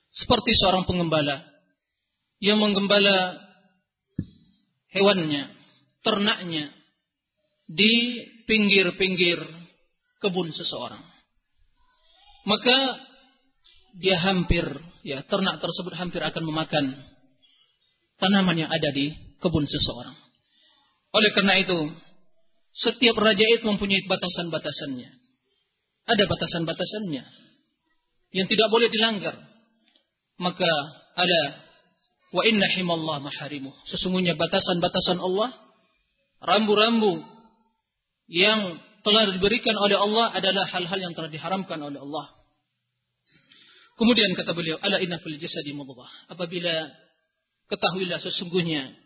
Seperti 0.09 0.57
seorang 0.57 0.89
pengembala 0.89 1.45
yang 2.41 2.57
menggembala 2.57 3.37
hewannya, 4.89 5.53
ternaknya 6.01 6.73
di 7.69 7.93
pinggir-pinggir 8.49 9.37
kebun 10.17 10.49
seseorang. 10.49 11.03
Maka 12.49 12.77
dia 13.99 14.17
hampir, 14.17 14.65
ya 15.05 15.21
ternak 15.29 15.61
tersebut 15.61 15.93
hampir 15.93 16.21
akan 16.23 16.43
memakan 16.49 16.85
tanaman 18.17 18.65
yang 18.65 18.71
ada 18.71 18.89
di 18.89 19.13
kebun 19.37 19.65
seseorang. 19.69 20.17
Oleh 21.13 21.31
karena 21.33 21.57
itu, 21.57 21.77
setiap 22.73 23.15
raja 23.17 23.45
itu 23.57 23.65
mempunyai 23.65 24.05
batasan-batasannya. 24.05 25.09
Ada 26.09 26.23
batasan-batasannya 26.25 27.23
yang 28.33 28.47
tidak 28.49 28.67
boleh 28.69 28.89
dilanggar. 28.89 29.35
Maka 30.39 30.71
ada 31.19 31.41
wa 32.31 32.41
inna 32.47 32.65
himallah 32.71 33.19
maharimu. 33.19 33.73
Sesungguhnya 33.89 34.39
batasan-batasan 34.39 35.19
Allah, 35.19 35.53
rambu-rambu 36.39 37.19
yang 38.29 38.79
telah 39.03 39.31
diberikan 39.33 39.75
oleh 39.75 39.97
Allah 39.97 40.31
adalah 40.37 40.65
hal-hal 40.69 40.99
yang 40.99 41.13
telah 41.17 41.27
diharamkan 41.27 41.81
oleh 41.81 41.99
Allah. 41.99 42.31
Kemudian 43.99 44.31
kata 44.37 44.55
beliau, 44.55 44.79
ala 44.79 45.03
inna 45.03 45.19
fil 45.19 45.35
jasadi 45.35 45.75
mudghah. 45.75 46.07
Apabila 46.31 46.87
Ketahuilah 47.69 48.17
sesungguhnya 48.17 48.97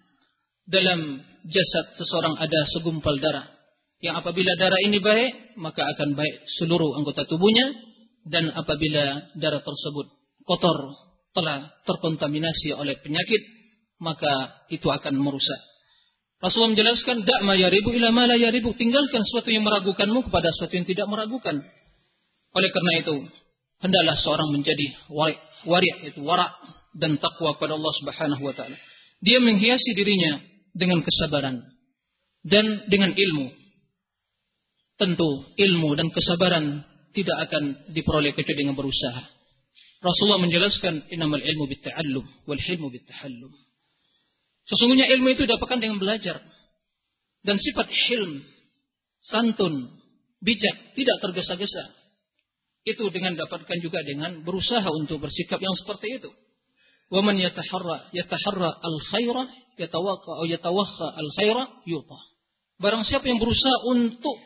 dalam 0.63 1.19
jasad 1.43 1.85
seseorang 1.99 2.39
ada 2.39 2.59
segumpal 2.71 3.19
darah. 3.19 3.51
Yang 4.03 4.15
apabila 4.19 4.51
darah 4.59 4.81
ini 4.83 4.99
baik, 4.99 5.55
maka 5.55 5.87
akan 5.95 6.19
baik 6.19 6.43
seluruh 6.59 6.99
anggota 6.99 7.23
tubuhnya. 7.23 7.71
Dan 8.27 8.51
apabila 8.51 9.31
darah 9.39 9.63
tersebut 9.63 10.07
kotor, 10.43 10.91
telah 11.31 11.71
terkontaminasi 11.87 12.75
oleh 12.75 12.99
penyakit, 12.99 13.41
maka 14.03 14.63
itu 14.67 14.91
akan 14.91 15.15
merusak. 15.15 15.61
Rasulullah 16.43 16.75
menjelaskan, 16.75 17.23
Da'ma 17.23 17.55
yaribu 17.55 17.95
ila 17.95 18.11
ma 18.11 18.27
la 18.27 18.35
yaribu. 18.35 18.75
Tinggalkan 18.75 19.23
sesuatu 19.23 19.47
yang 19.47 19.63
meragukanmu 19.63 20.27
kepada 20.27 20.51
sesuatu 20.51 20.75
yang 20.75 20.83
tidak 20.83 21.07
meragukan. 21.07 21.63
Oleh 22.53 22.69
karena 22.75 22.91
itu, 22.99 23.15
hendaklah 23.79 24.19
seorang 24.19 24.51
menjadi 24.51 24.87
wari, 25.07 25.39
wari 25.63 25.87
itu 26.11 26.19
warak 26.21 26.51
dan 26.99 27.15
takwa 27.17 27.55
kepada 27.55 27.79
Allah 27.79 27.93
Subhanahu 28.03 28.43
wa 28.43 28.53
taala. 28.53 28.75
Dia 29.23 29.39
menghiasi 29.39 29.95
dirinya 29.95 30.43
dengan 30.75 30.99
kesabaran 30.99 31.63
dan 32.43 32.91
dengan 32.91 33.15
ilmu 33.15 33.62
Tentu 34.98 35.54
ilmu 35.54 35.94
dan 35.94 36.10
kesabaran 36.10 36.82
tidak 37.14 37.36
akan 37.48 37.94
diperoleh 37.94 38.34
kecuali 38.34 38.66
dengan 38.66 38.74
berusaha. 38.74 39.22
Rasulullah 39.98 40.42
menjelaskan 40.42 41.10
innamal 41.10 41.42
ilmu 41.42 41.64
bitta'allum 41.70 42.26
wal 42.46 42.58
hilmu 42.58 42.90
bittahallum. 42.90 43.50
Sesungguhnya 44.66 45.10
ilmu 45.10 45.34
itu 45.34 45.46
didapatkan 45.46 45.80
dengan 45.80 45.98
belajar. 46.02 46.42
Dan 47.42 47.56
sifat 47.56 47.88
hilm, 47.88 48.42
santun, 49.22 49.86
bijak, 50.42 50.94
tidak 50.98 51.16
tergesa-gesa. 51.22 51.94
Itu 52.82 53.10
dengan 53.14 53.38
dapatkan 53.38 53.78
juga 53.82 54.02
dengan 54.02 54.42
berusaha 54.42 54.86
untuk 54.92 55.22
bersikap 55.22 55.58
yang 55.62 55.74
seperti 55.78 56.22
itu. 56.22 56.30
ومن 57.10 57.40
يتحرى 57.40 58.00
يتحرى 58.14 58.70
الخير 58.84 59.36
يتوقع 59.78 60.34
أو 60.40 60.44
يتوخى 60.44 61.08
الخير 61.20 61.56
يعطى 61.88 62.20
Barang 62.78 63.02
siapa 63.02 63.26
yang 63.26 63.42
berusaha 63.42 63.90
untuk 63.90 64.38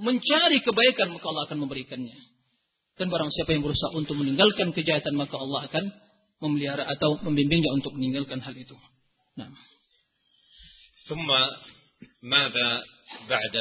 mencari 0.00 0.64
kebaikan 0.64 1.12
maka 1.12 1.26
Allah 1.28 1.44
akan 1.46 1.58
memberikannya. 1.68 2.16
Dan 2.96 3.08
barang 3.08 3.32
siapa 3.32 3.56
yang 3.56 3.64
berusaha 3.64 3.96
untuk 3.96 4.16
meninggalkan 4.16 4.76
kejahatan 4.76 5.16
maka 5.16 5.36
Allah 5.36 5.68
akan 5.68 5.84
memelihara 6.40 6.84
atau 6.88 7.20
membimbingnya 7.20 7.72
untuk 7.76 7.96
meninggalkan 7.96 8.40
hal 8.40 8.56
itu. 8.56 8.76
Nah. 9.36 9.52
ثم 11.10 11.26
ماذا 12.22 12.84
بعد 13.28 13.56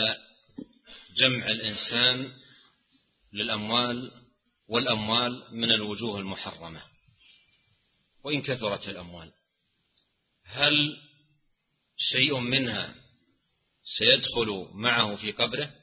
جمع 1.18 1.44
الإنسان 1.50 2.32
للأموال 3.34 4.12
والأموال 4.68 5.44
من 5.52 5.72
الوجوه 5.72 6.20
المحرمة 6.20 6.82
وإن 8.24 8.42
كثرت 8.42 8.88
الأموال 8.88 9.32
هل 10.46 10.76
شيء 11.98 12.40
منها 12.40 12.96
سيدخل 13.84 14.70
معه 14.74 15.16
في 15.16 15.32
قبره 15.32 15.74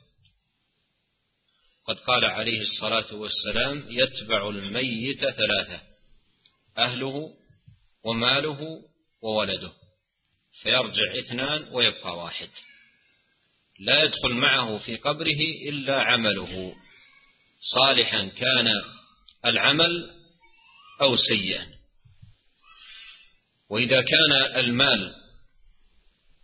قد 1.89 1.97
قال 1.97 2.25
عليه 2.25 2.61
الصلاة 2.61 3.15
والسلام 3.15 3.87
يتبع 3.89 4.49
الميت 4.49 5.21
ثلاثة 5.21 5.81
أهله 6.79 7.31
وماله 8.05 8.59
وولده 9.23 9.73
فيرجع 10.63 11.19
اثنان 11.25 11.69
ويبقى 11.75 12.17
واحد. 12.19 12.49
لا 13.81 14.03
يدخل 14.05 14.35
معه 14.35 14.79
في 14.79 14.97
قبره 14.97 15.41
إلا 15.69 16.03
عمله. 16.03 16.75
صالحا 17.75 18.29
كان 18.29 18.69
العمل 19.45 20.11
أو 21.01 21.17
سيئا. 21.17 21.67
وإذا 23.71 24.03
كان 24.03 24.61
المال 24.65 25.15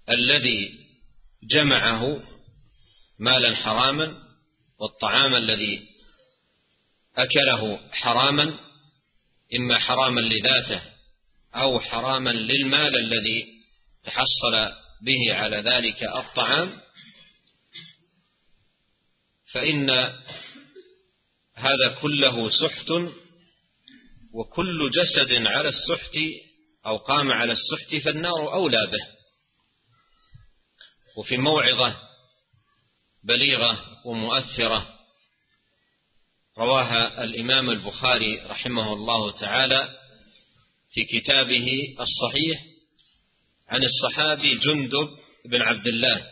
الذي 0.09 0.71
جمعه 1.43 2.23
مالا 3.19 3.55
حراما 3.55 4.22
والطعام 4.83 5.35
الذي 5.35 5.89
أكله 7.17 7.91
حراما 7.93 8.59
إما 9.57 9.79
حراما 9.79 10.21
لذاته 10.21 10.83
أو 11.55 11.81
حراما 11.81 12.31
للمال 12.31 12.97
الذي 12.97 13.45
تحصل 14.05 14.73
به 15.03 15.35
على 15.37 15.57
ذلك 15.57 16.03
الطعام 16.03 16.81
فإن 19.53 19.91
هذا 21.55 22.01
كله 22.01 22.49
سحت 22.49 22.91
وكل 24.35 24.91
جسد 24.91 25.47
على 25.47 25.69
السحت 25.69 26.17
أو 26.87 26.97
قام 26.97 27.33
على 27.33 27.53
السحت 27.53 28.05
فالنار 28.05 28.55
أولى 28.55 28.87
به. 28.93 29.07
وفي 31.19 31.37
موعظة 31.37 32.12
بليغة 33.25 33.81
ومؤثرة. 34.05 34.89
رواها 36.59 37.25
الإمام 37.25 37.71
البخاري 37.71 38.41
رحمه 38.41 38.93
الله 38.93 39.33
تعالى 39.41 39.89
في 40.93 41.05
كتابه 41.05 41.69
الصحيح 42.01 42.65
عن 43.69 43.81
الصحابي 43.85 44.55
جندب 44.55 45.09
بن 45.45 45.63
عبد 45.63 45.87
الله 45.87 46.27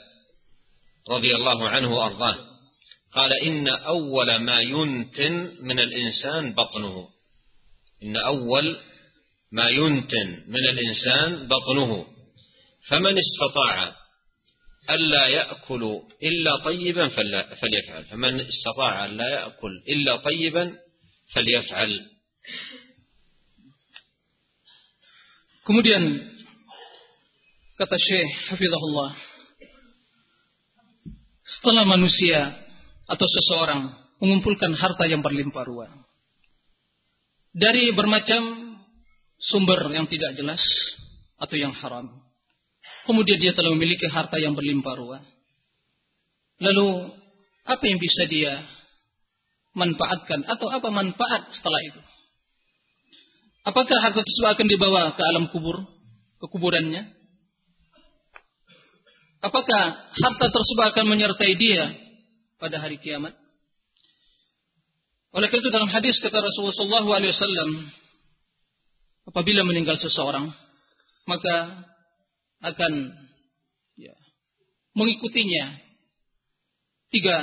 رضي 1.10 1.36
الله 1.36 1.68
عنه 1.68 1.96
وأرضاه. 1.96 2.50
قال 3.12 3.32
إن 3.32 3.68
أول 3.68 4.36
ما 4.36 4.60
ينتن 4.60 5.50
من 5.62 5.80
الإنسان 5.80 6.54
بطنه. 6.54 7.08
إن 8.02 8.16
أول 8.16 8.76
ما 9.52 9.68
ينتن 9.68 10.44
من 10.48 10.68
الإنسان 10.68 11.48
بطنه. 11.48 12.06
فمن 12.88 13.18
استطاع 13.18 13.99
ألا 14.89 15.27
يأكل 15.27 15.83
إلا 16.23 16.51
طيبا 16.63 17.07
فليفعل 17.61 18.05
فمن 18.05 18.41
استطاع 18.41 19.05
ألا 19.05 19.29
يأكل 19.29 19.73
إلا 19.89 20.13
طيبا 20.17 20.65
فليفعل 21.33 21.91
Kemudian 25.65 26.21
kata 27.73 27.97
Syekh 27.97 28.53
Hafizahullah 28.53 29.17
setelah 31.41 31.89
manusia 31.89 32.53
atau 33.09 33.25
seseorang 33.25 33.89
mengumpulkan 34.21 34.77
harta 34.77 35.09
yang 35.09 35.25
berlimpah 35.25 35.65
ruah 35.65 35.89
dari 37.49 37.89
bermacam 37.97 38.77
sumber 39.39 39.89
yang 39.89 40.05
tidak 40.05 40.37
jelas 40.37 40.61
atau 41.39 41.55
yang 41.55 41.71
haram. 41.71 42.11
Kemudian 43.10 43.42
dia 43.42 43.50
telah 43.50 43.74
memiliki 43.74 44.06
harta 44.06 44.38
yang 44.38 44.54
berlimpah 44.54 44.94
ruah. 44.94 45.18
Lalu 46.62 47.10
apa 47.66 47.82
yang 47.82 47.98
bisa 47.98 48.22
dia 48.30 48.62
manfaatkan 49.74 50.46
atau 50.46 50.70
apa 50.70 50.94
manfaat 50.94 51.50
setelah 51.50 51.82
itu? 51.90 51.98
Apakah 53.66 53.98
harta 53.98 54.22
tersebut 54.22 54.48
akan 54.54 54.66
dibawa 54.70 55.10
ke 55.18 55.22
alam 55.26 55.50
kubur, 55.50 55.82
ke 56.38 56.46
kuburannya? 56.54 57.10
Apakah 59.42 59.82
harta 60.14 60.46
tersebut 60.46 60.84
akan 60.94 61.10
menyertai 61.10 61.58
dia 61.58 61.90
pada 62.62 62.78
hari 62.78 63.02
kiamat? 63.02 63.34
Oleh 65.34 65.50
karena 65.50 65.66
itu 65.66 65.74
dalam 65.74 65.90
hadis 65.90 66.14
kata 66.22 66.38
Rasulullah 66.38 67.02
SAW, 67.02 67.90
apabila 69.34 69.66
meninggal 69.66 69.98
seseorang, 69.98 70.46
maka 71.26 71.89
akan 72.60 72.92
ya, 73.96 74.14
mengikutinya 74.96 75.80
tiga 77.10 77.36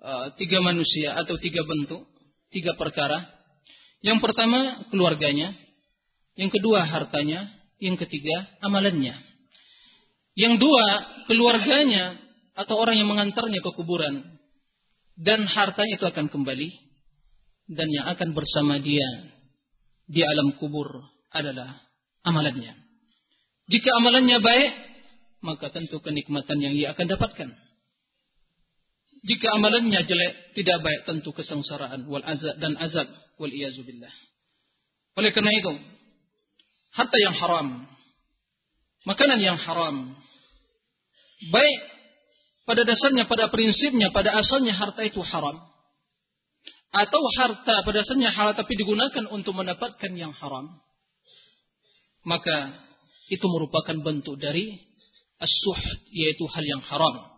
uh, 0.00 0.26
tiga 0.34 0.58
manusia 0.64 1.14
atau 1.18 1.36
tiga 1.36 1.62
bentuk, 1.62 2.06
tiga 2.50 2.74
perkara. 2.74 3.26
Yang 4.00 4.24
pertama 4.24 4.88
keluarganya, 4.88 5.52
yang 6.40 6.48
kedua 6.48 6.88
hartanya, 6.88 7.52
yang 7.76 8.00
ketiga 8.00 8.48
amalannya. 8.64 9.12
Yang 10.38 10.62
dua 10.62 10.86
keluarganya 11.28 12.16
atau 12.56 12.80
orang 12.80 12.96
yang 12.96 13.10
mengantarnya 13.10 13.60
ke 13.60 13.70
kuburan 13.76 14.40
dan 15.20 15.44
hartanya 15.44 16.00
itu 16.00 16.06
akan 16.08 16.32
kembali 16.32 16.70
dan 17.68 17.88
yang 17.92 18.08
akan 18.08 18.32
bersama 18.32 18.80
dia 18.80 19.04
di 20.08 20.24
alam 20.24 20.56
kubur 20.56 20.88
adalah 21.30 21.76
amalannya. 22.24 22.89
Jika 23.70 23.90
amalannya 24.02 24.38
baik, 24.42 24.70
maka 25.46 25.70
tentu 25.70 26.02
kenikmatan 26.02 26.58
yang 26.58 26.74
ia 26.74 26.90
akan 26.90 27.06
dapatkan. 27.06 27.48
Jika 29.20 29.46
amalannya 29.54 30.00
jelek, 30.02 30.58
tidak 30.58 30.82
baik, 30.82 31.00
tentu 31.06 31.30
kesengsaraan 31.30 32.08
wal 32.10 32.24
azab 32.24 32.56
dan 32.58 32.74
azab 32.80 33.06
wal 33.38 33.52
iyazubillah. 33.52 34.10
Oleh 35.20 35.30
karena 35.30 35.52
itu, 35.54 35.72
harta 36.96 37.16
yang 37.20 37.36
haram, 37.36 37.84
makanan 39.06 39.38
yang 39.38 39.60
haram, 39.60 40.18
baik 41.52 41.78
pada 42.64 42.82
dasarnya, 42.82 43.28
pada 43.28 43.52
prinsipnya, 43.52 44.10
pada 44.10 44.34
asalnya 44.34 44.74
harta 44.74 45.04
itu 45.06 45.20
haram. 45.22 45.62
Atau 46.90 47.22
harta 47.38 47.86
pada 47.86 48.02
dasarnya 48.02 48.34
halal 48.34 48.58
tapi 48.58 48.74
digunakan 48.74 49.30
untuk 49.30 49.54
mendapatkan 49.54 50.10
yang 50.16 50.34
haram. 50.34 50.74
Maka 52.26 52.89
itu 53.30 53.46
merupakan 53.46 53.94
bentuk 54.02 54.36
dari 54.36 54.74
as 55.40 55.54
yaitu 56.10 56.44
hal 56.50 56.64
yang 56.66 56.82
haram. 56.82 57.30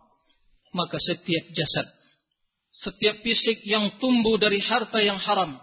Maka 0.73 0.97
setiap 0.97 1.53
jasad, 1.53 1.87
setiap 2.73 3.21
fisik 3.21 3.61
yang 3.69 4.01
tumbuh 4.01 4.41
dari 4.41 4.57
harta 4.59 5.05
yang 5.05 5.21
haram, 5.21 5.61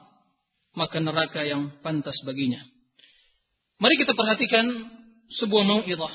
maka 0.78 1.02
neraka 1.02 1.42
yang 1.42 1.82
pantas 1.82 2.16
baginya. 2.22 2.62
Mari 3.82 3.98
kita 3.98 4.14
perhatikan 4.14 4.70
sebuah 5.34 5.66
mau'idah 5.66 6.14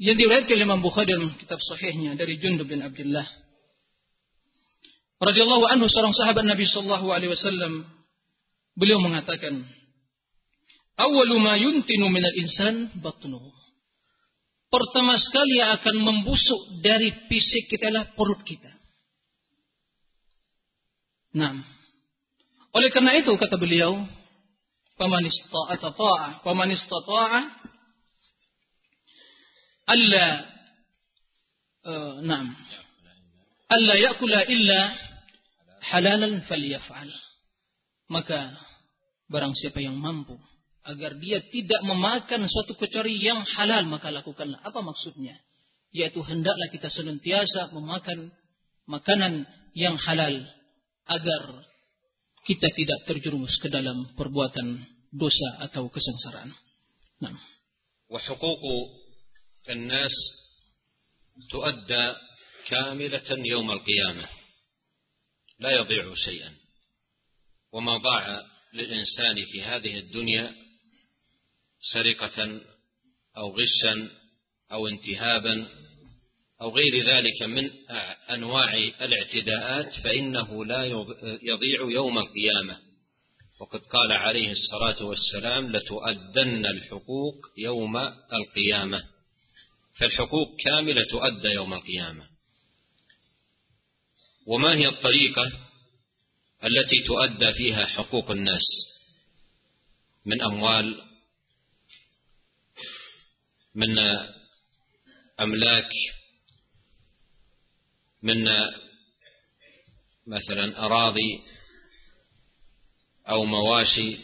yang 0.00 0.16
diriwayatkan 0.16 0.56
oleh 0.56 0.66
Imam 0.68 0.80
Bukhari 0.80 1.12
dalam 1.12 1.36
kitab 1.36 1.60
sahihnya 1.60 2.16
dari 2.16 2.36
Jundub 2.36 2.68
bin 2.68 2.84
Abdullah 2.84 3.24
radhiyallahu 5.16 5.64
anhu 5.72 5.88
seorang 5.88 6.12
sahabat 6.12 6.44
Nabi 6.44 6.68
sallallahu 6.68 7.08
alaihi 7.08 7.32
wasallam 7.32 7.88
beliau 8.76 9.00
mengatakan 9.00 9.64
Awwalu 10.96 11.36
ma 11.36 11.60
yuntinu 11.60 12.08
minal 12.08 12.32
insan 12.40 12.96
batnuhu. 13.04 13.52
Pertama 14.72 15.14
sekali 15.20 15.60
yang 15.60 15.76
akan 15.78 15.96
membusuk 16.00 16.80
dari 16.80 17.12
fisik 17.28 17.68
kita 17.68 17.92
adalah 17.92 18.10
perut 18.16 18.40
kita. 18.42 18.72
Nah, 21.36 21.52
oleh 22.72 22.88
karena 22.90 23.12
itu 23.20 23.28
kata 23.36 23.60
beliau, 23.60 24.08
"Faman 24.96 25.28
istata'a 25.28 25.76
ta'a, 25.76 26.28
faman 26.42 26.72
istata'a 26.72 27.40
alla 29.86 30.26
uh, 31.86 32.14
na'am. 32.24 32.48
Alla 33.68 33.94
ya'kula 34.00 34.48
illa 34.48 34.80
halalan 35.92 36.40
falyaf'al." 36.48 37.12
Maka 38.10 38.56
barang 39.28 39.52
siapa 39.54 39.78
yang 39.84 40.00
mampu 40.00 40.40
agar 40.85 41.13
dia 41.21 41.45
tidak 41.53 41.81
memakan 41.85 42.49
suatu 42.49 42.73
kecuali 42.73 43.21
yang 43.21 43.45
halal 43.45 43.85
maka 43.85 44.09
lakukanlah. 44.09 44.57
Apa 44.65 44.81
maksudnya? 44.81 45.37
Yaitu 45.93 46.23
hendaklah 46.25 46.71
kita 46.73 46.89
senantiasa 46.89 47.75
memakan 47.75 48.33
makanan 48.89 49.45
yang 49.77 49.99
halal 50.01 50.41
agar 51.05 51.43
kita 52.47 52.67
tidak 52.73 52.99
terjerumus 53.05 53.53
ke 53.61 53.69
dalam 53.69 54.09
perbuatan 54.17 54.81
dosa 55.13 55.61
atau 55.69 55.91
kesengsaraan. 55.91 56.49
Nah. 57.21 57.37
وحقوق 58.11 58.63
الناس 59.69 60.11
تؤدى 61.49 62.15
كاملة 62.67 63.29
يوم 63.45 63.71
القيامة 63.71 64.29
لا 65.59 65.71
يضيع 65.71 66.13
شيئا 66.15 66.51
وما 67.71 67.97
ضاع 67.97 68.43
للإنسان 68.73 69.45
في 69.45 69.63
هذه 69.63 69.99
الدنيا 69.99 70.55
سرقة 71.92 72.60
أو 73.36 73.56
غشا 73.56 74.10
أو 74.72 74.88
انتهابا 74.88 75.68
أو 76.60 76.70
غير 76.70 77.06
ذلك 77.06 77.42
من 77.42 77.70
أنواع 78.30 78.74
الاعتداءات 78.74 79.92
فإنه 80.04 80.64
لا 80.64 80.84
يضيع 81.42 81.80
يوم 81.90 82.18
القيامة. 82.18 82.78
وقد 83.60 83.80
قال 83.80 84.12
عليه 84.12 84.50
الصلاة 84.50 85.04
والسلام 85.04 85.72
لتؤدن 85.76 86.66
الحقوق 86.66 87.34
يوم 87.58 87.96
القيامة. 88.32 89.04
فالحقوق 90.00 90.56
كاملة 90.64 91.02
تؤدى 91.10 91.48
يوم 91.48 91.74
القيامة. 91.74 92.26
وما 94.46 94.74
هي 94.74 94.88
الطريقة 94.88 95.52
التي 96.64 97.02
تؤدى 97.06 97.52
فيها 97.52 97.86
حقوق 97.86 98.30
الناس؟ 98.30 98.66
من 100.26 100.42
أموال 100.42 101.02
من 103.76 103.98
أملاك 105.40 105.90
من 108.22 108.44
مثلا 110.26 110.78
أراضي 110.78 111.40
أو 113.28 113.44
مواشي 113.44 114.18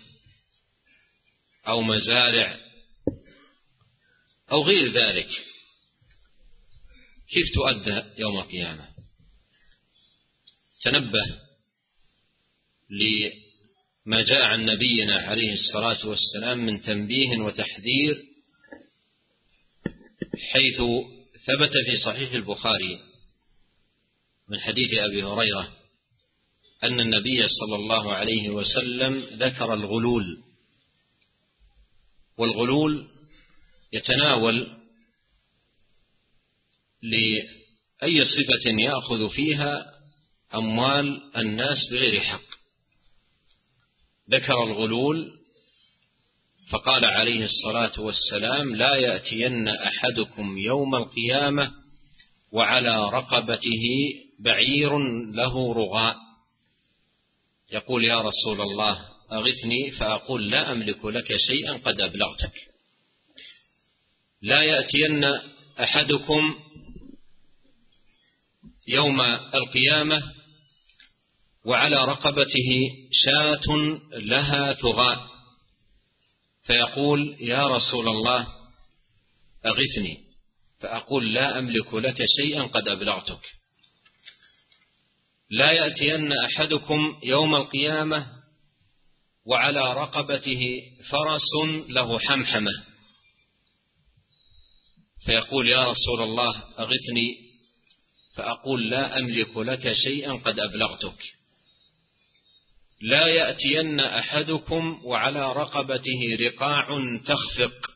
أو 1.69 1.83
مزارع 1.83 2.61
أو 4.53 4.63
غير 4.63 4.93
ذلك. 4.93 5.29
كيف 7.29 7.47
تؤدى 7.55 8.21
يوم 8.21 8.39
القيامة؟ 8.39 8.89
تنبه 10.83 11.41
لما 12.91 14.23
جاء 14.23 14.43
عن 14.43 14.65
نبينا 14.65 15.17
عليه 15.17 15.53
الصلاة 15.53 16.09
والسلام 16.09 16.59
من 16.59 16.81
تنبيه 16.81 17.39
وتحذير 17.39 18.32
حيث 20.41 20.77
ثبت 21.47 21.73
في 21.87 21.97
صحيح 22.07 22.33
البخاري 22.33 23.01
من 24.49 24.61
حديث 24.61 24.89
أبي 24.95 25.25
هريرة 25.25 25.73
أن 26.85 27.01
النبي 27.01 27.47
صلى 27.47 27.77
الله 27.77 28.15
عليه 28.15 28.51
وسلم 28.51 29.21
ذكر 29.21 29.75
الغلول. 29.75 30.43
والغلول 32.39 33.07
يتناول 33.93 34.77
لأي 37.03 38.21
صفة 38.25 38.71
يأخذ 38.81 39.29
فيها 39.29 39.93
أموال 40.55 41.37
الناس 41.37 41.77
بغير 41.93 42.21
حق. 42.21 42.53
ذكر 44.31 44.65
الغلول 44.65 45.42
فقال 46.71 47.05
عليه 47.05 47.43
الصلاة 47.45 48.01
والسلام 48.01 48.77
لا 48.77 48.95
يأتين 48.97 49.69
أحدكم 49.69 50.59
يوم 50.59 50.95
القيامة 50.95 51.71
وعلى 52.53 53.11
رقبته 53.11 53.85
بعير 54.41 54.99
له 55.33 55.75
رغاء. 55.75 56.17
يقول 57.73 58.05
يا 58.05 58.21
رسول 58.21 58.61
الله 58.61 58.99
أغثني 59.33 59.91
فأقول 59.91 60.51
لا 60.51 60.73
أملك 60.73 61.05
لك 61.05 61.29
شيئا 61.49 61.73
قد 61.73 62.01
أبلغتك. 62.01 62.53
لا 64.43 64.63
يأتين 64.63 65.25
أحدكم 65.81 66.55
يوم 68.89 69.21
القيامة 69.55 70.23
وعلى 71.65 71.97
رقبته 71.97 72.71
شاة 73.11 73.99
لها 74.13 74.73
ثغاء. 74.73 75.32
فيقول 76.63 77.37
يا 77.41 77.67
رسول 77.67 78.09
الله 78.09 78.49
أغثني 79.67 80.19
فأقول 80.81 81.35
لا 81.35 81.59
أملك 81.59 81.95
لك 81.95 82.19
شيئا 82.41 82.63
قد 82.63 82.89
أبلغتك. 82.89 83.41
لا 85.51 85.73
يأتين 85.73 86.33
أحدكم 86.33 87.21
يوم 87.23 87.55
القيامة 87.55 88.27
وعلى 89.47 89.95
رقبته 89.95 90.83
فرس 91.11 91.53
له 91.89 92.19
حمحمة. 92.19 92.71
فيقول 95.27 95.69
يا 95.69 95.87
رسول 95.87 96.23
الله 96.23 96.65
أغثني 96.79 97.37
فأقول 98.37 98.91
لا 98.91 99.19
أملك 99.19 99.57
لك 99.57 99.93
شيئا 99.93 100.33
قد 100.33 100.59
أبلغتك. 100.59 101.19
لا 103.03 103.27
يأتين 103.27 104.01
أحدكم 104.01 105.01
وعلى 105.05 105.53
رقبته 105.53 106.21
رقاع 106.41 106.89
تخفق. 107.25 107.91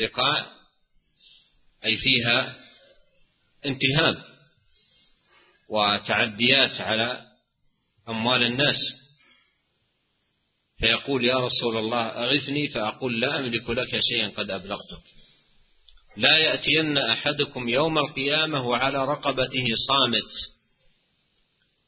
رقاع 0.00 0.46
أي 1.84 1.96
فيها 1.96 2.56
انتهاب 3.66 4.24
وتعديات 5.70 6.80
على 6.80 7.26
أموال 8.08 8.42
الناس. 8.42 8.76
فيقول 10.78 11.24
يا 11.24 11.36
رسول 11.36 11.76
الله 11.76 12.06
أغثني 12.06 12.68
فأقول 12.68 13.20
لا 13.20 13.40
أملك 13.40 13.70
لك 13.70 14.00
شيئا 14.00 14.28
قد 14.28 14.50
أبلغتك. 14.50 15.02
لا 16.16 16.36
يأتين 16.38 16.98
أحدكم 16.98 17.68
يوم 17.68 17.98
القيامة 17.98 18.66
وعلى 18.66 19.04
رقبته 19.04 19.64
صامت. 19.88 20.55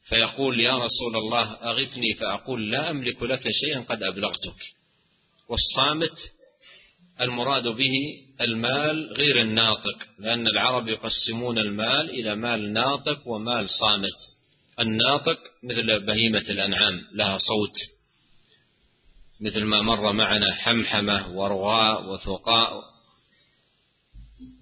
فيقول 0.09 0.61
يا 0.61 0.75
رسول 0.75 1.17
الله 1.17 1.53
أغثني 1.53 2.15
فأقول 2.15 2.71
لا 2.71 2.91
أملك 2.91 3.23
لك 3.23 3.43
شيئا 3.43 3.81
قد 3.81 4.03
أبلغتك. 4.03 4.57
والصامت 5.49 6.19
المراد 7.21 7.69
به 7.69 7.93
المال 8.41 9.13
غير 9.13 9.41
الناطق 9.41 9.99
لأن 10.19 10.47
العرب 10.47 10.89
يقسمون 10.89 11.59
المال 11.59 12.11
إلى 12.11 12.35
مال 12.35 12.73
ناطق 12.73 13.29
ومال 13.29 13.71
صامت. 13.71 14.19
الناطق 14.81 15.39
مثل 15.65 16.07
بهيمة 16.07 16.45
الأنعام 16.51 17.01
لها 17.15 17.39
صوت. 17.39 17.77
مثل 19.41 19.65
ما 19.65 19.83
مر 19.83 20.13
معنا 20.13 20.55
حمحمة 20.55 21.37
ورغاء 21.37 22.05
وثقاء. 22.05 22.83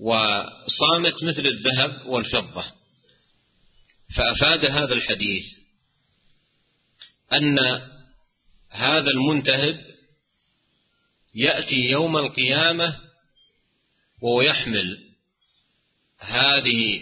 وصامت 0.00 1.24
مثل 1.24 1.46
الذهب 1.46 2.06
والفضة. 2.06 2.75
فأفاد 4.16 4.64
هذا 4.64 4.94
الحديث 4.94 5.44
أن 7.32 7.58
هذا 8.70 9.10
المنتهب 9.10 9.84
يأتي 11.34 11.76
يوم 11.76 12.16
القيامة 12.16 13.00
وهو 14.22 14.42
يحمل 14.42 14.98
هذه 16.18 17.00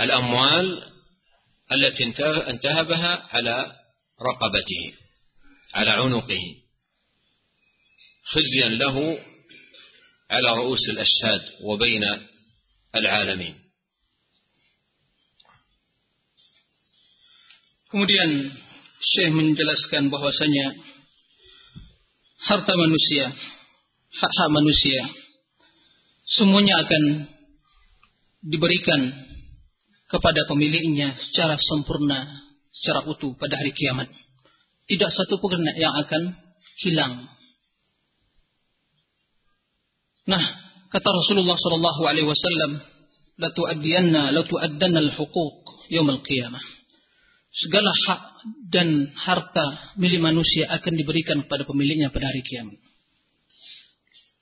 الأموال 0.00 0.92
التي 1.72 2.04
انتهبها 2.50 3.28
على 3.30 3.76
رقبته 4.22 4.94
على 5.74 5.90
عنقه 5.90 6.40
خزيا 8.24 8.68
له 8.68 9.18
على 10.30 10.48
رؤوس 10.56 10.88
الأشهاد 10.90 11.40
وبين 11.60 12.02
العالمين. 12.94 13.61
Kemudian 17.92 18.48
Syekh 19.04 19.36
menjelaskan 19.36 20.08
bahwasanya 20.08 20.72
harta 22.48 22.72
manusia, 22.72 23.36
hak-hak 24.16 24.48
manusia, 24.48 25.12
semuanya 26.24 26.80
akan 26.88 27.28
diberikan 28.48 29.12
kepada 30.08 30.48
pemiliknya 30.48 31.20
secara 31.20 31.60
sempurna, 31.60 32.32
secara 32.72 33.04
utuh 33.12 33.36
pada 33.36 33.60
hari 33.60 33.76
kiamat. 33.76 34.08
Tidak 34.88 35.10
satu 35.12 35.36
pun 35.36 35.60
yang 35.60 35.92
akan 35.92 36.32
hilang. 36.80 37.28
Nah, 40.32 40.44
kata 40.88 41.08
Rasulullah 41.12 41.60
sallallahu 41.60 42.02
alaihi 42.08 42.24
wasallam, 42.24 42.80
"La 43.36 43.52
tu'addiyanna 43.52 44.32
la 44.32 44.42
tu'addanna 44.48 44.98
al-huquq 45.12 45.92
yaum 45.92 46.08
al-qiyamah." 46.08 46.81
Segala 47.52 47.92
hak 47.92 48.20
dan 48.72 49.12
harta 49.12 49.94
milik 50.00 50.24
manusia 50.24 50.64
akan 50.72 50.92
diberikan 50.96 51.44
kepada 51.44 51.68
pemiliknya 51.68 52.08
pada 52.08 52.32
hari 52.32 52.40
kiamat. 52.40 52.80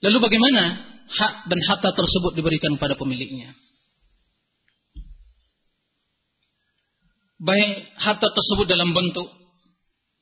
Lalu 0.00 0.18
bagaimana 0.22 0.62
hak 1.11 1.34
dan 1.50 1.61
harta 1.66 1.90
tersebut 1.90 2.38
diberikan 2.38 2.78
kepada 2.78 2.94
pemiliknya? 2.94 3.52
Baik 7.40 7.88
harta 7.98 8.28
tersebut 8.30 8.68
dalam 8.68 8.94
bentuk 8.94 9.26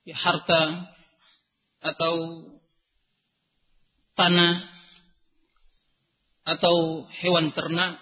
ya, 0.07 0.17
harta 0.17 0.89
atau 1.83 2.15
tanah 4.17 4.67
atau 6.49 7.07
hewan 7.23 7.53
ternak 7.53 8.01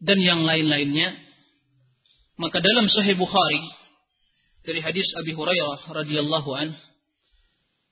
dan 0.00 0.18
yang 0.18 0.42
lain-lainnya 0.48 1.29
maka 2.40 2.56
dalam 2.64 2.88
Sahih 2.88 3.20
Bukhari 3.20 3.60
dari 4.64 4.80
hadis 4.80 5.04
Abi 5.20 5.36
Hurairah 5.36 5.92
radhiyallahu 5.92 6.50
an 6.56 6.72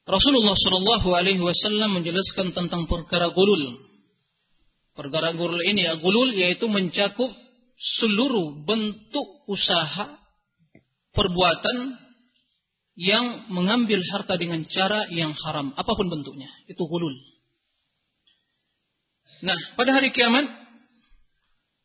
Rasulullah 0.08 0.56
Shallallahu 0.56 1.08
alaihi 1.12 1.44
wasallam 1.44 2.00
menjelaskan 2.00 2.56
tentang 2.56 2.88
perkara 2.88 3.28
gulul. 3.28 3.76
Perkara 4.96 5.36
gulul 5.36 5.60
ini 5.68 5.84
ya 5.84 6.00
gulul 6.00 6.32
yaitu 6.32 6.64
mencakup 6.64 7.28
seluruh 7.76 8.64
bentuk 8.64 9.44
usaha 9.52 10.16
perbuatan 11.12 12.00
yang 12.96 13.52
mengambil 13.52 14.00
harta 14.16 14.40
dengan 14.40 14.64
cara 14.64 15.06
yang 15.12 15.36
haram 15.44 15.76
apa 15.76 15.92
pun 15.92 16.08
bentuknya 16.08 16.48
itu 16.72 16.80
gulul. 16.88 17.12
Nah, 19.44 19.54
pada 19.76 19.92
hari 19.92 20.10
kiamat 20.10 20.50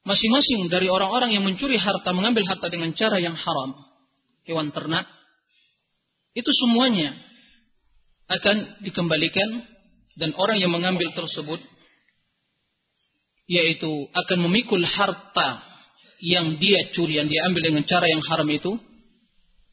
masing-masing 0.03 0.67
dari 0.67 0.91
orang-orang 0.91 1.31
yang 1.31 1.43
mencuri 1.47 1.79
harta, 1.79 2.11
mengambil 2.11 2.43
harta 2.47 2.67
dengan 2.67 2.91
cara 2.95 3.19
yang 3.23 3.35
haram, 3.39 3.71
hewan 4.43 4.71
ternak, 4.75 5.07
itu 6.35 6.51
semuanya 6.51 7.15
akan 8.27 8.83
dikembalikan 8.83 9.63
dan 10.19 10.35
orang 10.35 10.59
yang 10.59 10.71
mengambil 10.71 11.07
tersebut 11.15 11.59
yaitu 13.47 14.07
akan 14.15 14.39
memikul 14.47 14.79
harta 14.83 15.61
yang 16.23 16.55
dia 16.55 16.95
curi, 16.95 17.19
yang 17.19 17.27
dia 17.27 17.43
ambil 17.51 17.61
dengan 17.67 17.83
cara 17.83 18.07
yang 18.07 18.23
haram 18.23 18.47
itu 18.47 18.79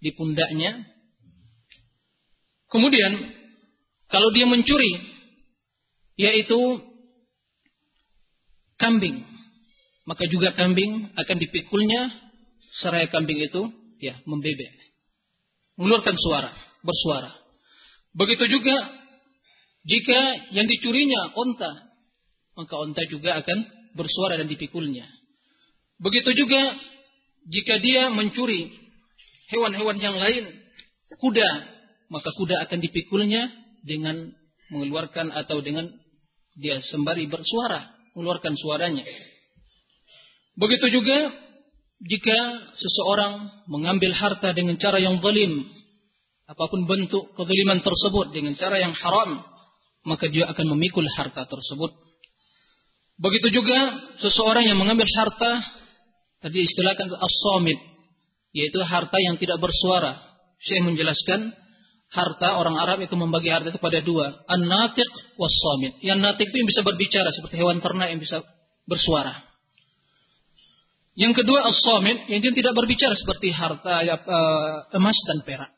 di 0.03 0.11
pundaknya. 0.11 0.83
Kemudian 2.67 3.31
kalau 4.11 4.35
dia 4.35 4.47
mencuri 4.51 4.91
yaitu 6.19 6.59
kambing 8.77 9.30
maka 10.09 10.25
juga 10.29 10.57
kambing 10.57 11.13
akan 11.17 11.37
dipikulnya 11.37 12.11
seraya 12.81 13.11
kambing 13.11 13.41
itu 13.41 13.69
ya 14.01 14.17
membebek. 14.25 14.73
Mengeluarkan 15.77 16.17
suara 16.17 16.51
bersuara. 16.85 17.33
Begitu 18.17 18.49
juga 18.49 18.77
jika 19.87 20.51
yang 20.53 20.67
dicurinya 20.69 21.33
onta 21.37 21.73
maka 22.57 22.75
onta 22.77 23.03
juga 23.09 23.41
akan 23.41 23.59
bersuara 23.97 24.37
dan 24.41 24.49
dipikulnya. 24.49 25.09
Begitu 26.01 26.33
juga 26.37 26.77
jika 27.49 27.81
dia 27.81 28.13
mencuri 28.13 28.73
hewan-hewan 29.53 29.97
yang 30.01 30.17
lain 30.17 30.45
kuda 31.21 31.51
maka 32.11 32.31
kuda 32.37 32.69
akan 32.69 32.79
dipikulnya 32.83 33.49
dengan 33.85 34.33
mengeluarkan 34.71 35.33
atau 35.33 35.65
dengan 35.65 35.89
dia 36.59 36.79
sembari 36.83 37.27
bersuara 37.31 37.91
mengeluarkan 38.15 38.55
suaranya 38.59 39.07
Begitu 40.61 40.87
juga 40.93 41.33
jika 42.05 42.39
seseorang 42.77 43.65
mengambil 43.69 44.13
harta 44.13 44.53
dengan 44.53 44.77
cara 44.77 45.01
yang 45.01 45.21
zalim, 45.25 45.65
apa 46.45 46.65
pun 46.69 46.85
bentuk 46.85 47.33
kezaliman 47.33 47.81
tersebut 47.81 48.37
dengan 48.37 48.53
cara 48.61 48.77
yang 48.77 48.93
haram, 48.93 49.41
maka 50.05 50.29
dia 50.29 50.49
akan 50.53 50.67
memikul 50.77 51.05
harta 51.17 51.49
tersebut. 51.49 51.93
Begitu 53.21 53.61
juga 53.61 54.01
seseorang 54.21 54.65
yang 54.65 54.81
mengambil 54.81 55.09
harta 55.17 55.61
tadi 56.41 56.65
istilahkan 56.65 57.09
as-samit, 57.09 57.81
yaitu 58.57 58.81
harta 58.81 59.17
yang 59.21 59.37
tidak 59.37 59.61
bersuara. 59.61 60.17
Saya 60.61 60.85
menjelaskan 60.85 61.53
harta 62.13 62.59
orang 62.61 62.77
Arab 62.81 63.01
itu 63.05 63.13
membagi 63.17 63.49
harta 63.53 63.73
itu 63.73 63.81
pada 63.81 64.01
dua, 64.01 64.45
an-natiq 64.49 65.09
was-samit. 65.37 66.01
Yang 66.01 66.19
natik 66.21 66.49
itu 66.49 66.65
yang 66.65 66.69
bisa 66.69 66.81
berbicara 66.85 67.29
seperti 67.33 67.61
hewan 67.61 67.81
ternak 67.85 68.09
yang 68.13 68.21
bisa 68.21 68.41
bersuara. 68.89 69.50
Yang 71.20 71.44
kedua 71.44 71.64
as-samit 71.72 72.28
yang 72.28 72.44
tidak 72.44 72.76
berbicara 72.76 73.16
seperti 73.16 73.48
harta 73.56 74.04
ya, 74.04 74.20
uh, 74.20 74.92
emas 75.00 75.16
dan 75.32 75.48
perak. 75.48 75.72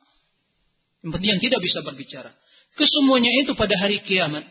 Yang 1.05 1.11
penting 1.13 1.29
yang 1.37 1.41
tidak 1.45 1.59
bisa 1.61 1.79
berbicara. 1.85 2.31
Kesemuanya 2.73 3.29
itu 3.45 3.53
pada 3.53 3.77
hari 3.77 4.01
kiamat. 4.01 4.49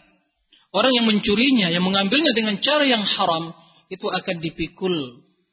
Orang 0.70 0.92
yang 0.94 1.06
mencurinya, 1.10 1.74
yang 1.74 1.82
mengambilnya 1.82 2.30
dengan 2.38 2.58
cara 2.62 2.86
yang 2.86 3.02
haram, 3.02 3.50
itu 3.90 4.06
akan 4.06 4.36
dipikul 4.42 4.94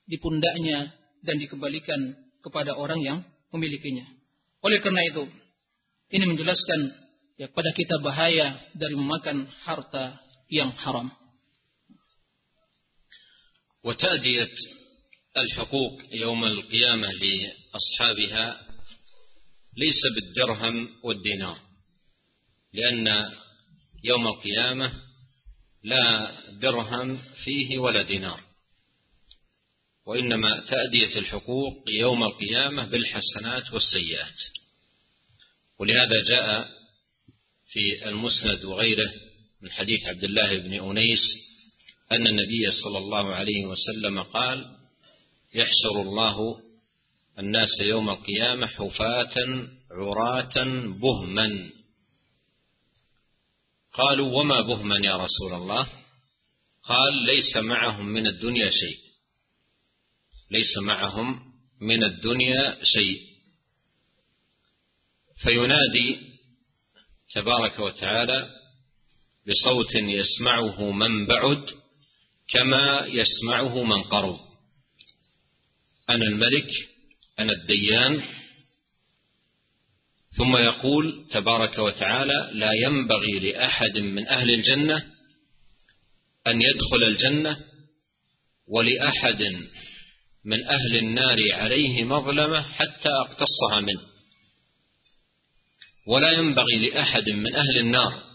di 0.05 0.17
pundaknya 0.21 0.93
dan 1.25 1.35
dikembalikan 1.41 2.13
kepada 2.45 2.77
orang 2.77 3.01
yang 3.01 3.17
memilikinya. 3.49 4.05
Oleh 4.61 4.81
karena 4.85 5.01
itu, 5.09 5.23
ini 6.13 6.29
menjelaskan 6.29 6.79
ya 7.41 7.49
pada 7.49 7.73
kita 7.73 7.97
bahaya 8.05 8.53
dari 8.77 8.93
memakan 8.93 9.49
harta 9.65 10.21
yang 10.49 10.69
haram. 10.77 11.09
وتأدية 13.83 14.47
الحقوق 15.36 16.02
يوم 16.12 16.44
القيامة 16.44 17.08
لأصحابها 17.12 18.60
ليس 19.76 20.02
بالدرهم 20.14 20.88
والدينار 21.04 21.58
لأن 22.74 23.32
يوم 24.04 24.26
القيامة 24.26 24.92
لا 25.84 26.34
درهم 26.50 27.18
فيه 27.44 27.78
ولا 27.78 28.02
دينار 28.02 28.40
وإنما 30.06 30.60
تأدية 30.60 31.18
الحقوق 31.18 31.84
يوم 31.88 32.22
القيامة 32.24 32.84
بالحسنات 32.84 33.72
والسيئات. 33.72 34.34
ولهذا 35.78 36.22
جاء 36.28 36.68
في 37.68 38.08
المسند 38.08 38.64
وغيره 38.64 39.12
من 39.62 39.70
حديث 39.70 40.06
عبد 40.06 40.24
الله 40.24 40.58
بن 40.58 40.72
أنيس 40.90 41.20
أن 42.12 42.26
النبي 42.26 42.70
صلى 42.84 42.98
الله 42.98 43.34
عليه 43.34 43.66
وسلم 43.66 44.22
قال 44.22 44.77
يحشر 45.54 46.02
الله 46.02 46.56
الناس 47.38 47.80
يوم 47.80 48.10
القيامة 48.10 48.66
حفاة 48.66 49.34
عراة 49.90 50.64
بهما. 51.00 51.70
قالوا 53.92 54.40
وما 54.40 54.60
بهما 54.60 54.96
يا 55.04 55.16
رسول 55.16 55.54
الله؟ 55.54 55.88
قال 56.82 57.14
ليس 57.26 57.56
معهم 57.56 58.08
من 58.08 58.26
الدنيا 58.26 58.70
شيء. 58.70 58.98
ليس 60.50 60.78
معهم 60.82 61.40
من 61.80 62.04
الدنيا 62.04 62.78
شيء. 62.82 63.20
فينادي 65.42 66.20
تبارك 67.34 67.78
وتعالى 67.78 68.48
بصوت 69.48 69.94
يسمعه 69.94 70.90
من 70.90 71.26
بعد 71.26 71.64
كما 72.48 73.06
يسمعه 73.06 73.84
من 73.84 74.02
قرب. 74.02 74.47
أنا 76.10 76.24
الملك 76.24 76.70
أنا 77.38 77.52
الديان. 77.52 78.22
ثم 80.36 80.56
يقول 80.56 81.26
تبارك 81.30 81.78
وتعالى 81.78 82.50
لا 82.52 82.70
ينبغي 82.72 83.38
لأحد 83.38 83.98
من 83.98 84.28
أهل 84.28 84.50
الجنة 84.50 84.96
أن 86.46 86.62
يدخل 86.62 87.04
الجنة 87.08 87.56
ولأحد 88.68 89.42
من 90.44 90.64
أهل 90.66 90.96
النار 90.96 91.36
عليه 91.52 92.04
مظلمة 92.04 92.62
حتى 92.62 93.08
أقتصها 93.08 93.80
منه. 93.80 94.02
ولا 96.06 96.30
ينبغي 96.30 96.88
لأحد 96.88 97.30
من 97.30 97.54
أهل 97.54 97.78
النار 97.80 98.28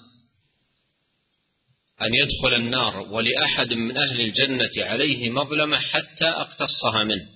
أن 2.02 2.10
يدخل 2.14 2.56
النار 2.56 2.98
ولأحد 2.98 3.74
من 3.74 3.98
أهل 3.98 4.22
الجنة 4.22 4.86
عليه 4.86 5.30
مظلمة 5.30 5.80
حتى 5.80 6.26
أقتصها 6.26 7.04
منه. 7.04 7.33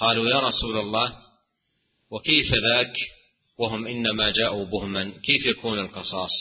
قالوا 0.00 0.30
يا 0.30 0.38
رسول 0.40 0.78
الله 0.78 1.16
وكيف 2.10 2.46
ذاك؟ 2.46 2.94
وهم 3.58 3.86
إنما 3.86 4.30
جاءوا 4.30 4.64
بهما 4.64 5.04
كيف 5.04 5.46
يكون 5.46 5.78
القصاص؟ 5.78 6.32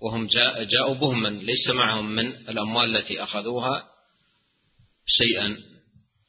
وهم 0.00 0.26
جاء 0.26 0.64
جاءوا 0.64 0.94
بهما 0.94 1.28
ليس 1.28 1.70
معهم 1.74 2.06
من 2.14 2.26
الأموال 2.26 2.96
التي 2.96 3.22
أخذوها 3.22 3.84
شيئا. 5.06 5.56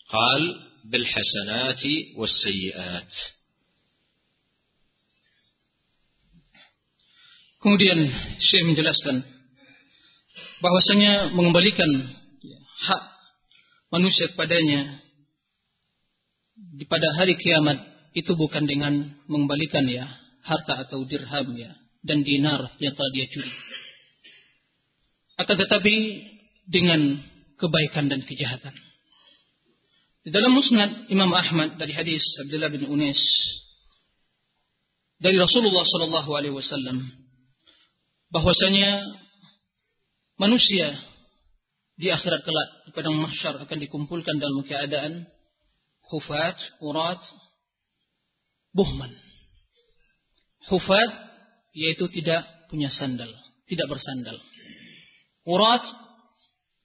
قال 0.09 0.69
بالحسنات 0.85 1.83
والسيئات. 2.17 3.13
Kemudian 7.59 7.99
Syekh 8.39 8.63
menjelaskan 8.71 9.19
bahwasanya 10.63 11.35
mengembalikan 11.35 11.91
hak 12.87 13.03
manusia 13.91 14.31
kepadanya 14.31 15.03
di 16.79 16.87
pada 16.87 17.11
hari 17.19 17.35
kiamat 17.35 17.75
itu 18.15 18.39
bukan 18.39 18.63
dengan 18.63 19.19
mengembalikan 19.27 19.83
ya 19.83 20.07
harta 20.47 20.87
atau 20.87 21.03
dirham 21.03 21.51
ya 21.59 21.75
dan 22.07 22.23
dinar 22.23 22.71
yang 22.79 22.95
telah 22.95 23.11
dia 23.11 23.27
curi. 23.27 23.51
Akan 25.35 25.59
tetapi 25.59 25.95
dengan 26.63 27.19
kebaikan 27.59 28.07
dan 28.07 28.23
kejahatan. 28.23 28.71
Di 30.23 30.31
dalam 30.31 30.55
musnad 30.55 31.11
Imam 31.11 31.31
Ahmad 31.35 31.75
dari 31.75 31.91
hadis 31.91 32.23
Abdullah 32.47 32.71
bin 32.71 32.87
Unais 32.87 33.19
dari 35.19 35.35
Rasulullah 35.35 35.83
Sallallahu 35.83 36.31
Alaihi 36.31 36.55
Wasallam 36.55 37.03
bahwasanya 38.31 39.03
manusia 40.39 40.95
di 41.99 42.07
akhirat 42.07 42.47
kelak 42.47 42.69
di 42.87 42.91
padang 42.95 43.19
mahsyar 43.19 43.59
akan 43.59 43.77
dikumpulkan 43.83 44.39
dalam 44.39 44.63
keadaan 44.63 45.27
hufat, 46.09 46.57
urat, 46.81 47.21
buhman. 48.73 49.13
Hufat 50.69 51.11
yaitu 51.73 52.09
tidak 52.09 52.45
punya 52.67 52.89
sandal, 52.89 53.29
tidak 53.69 53.87
bersandal. 53.87 54.37
Urat 55.45 55.81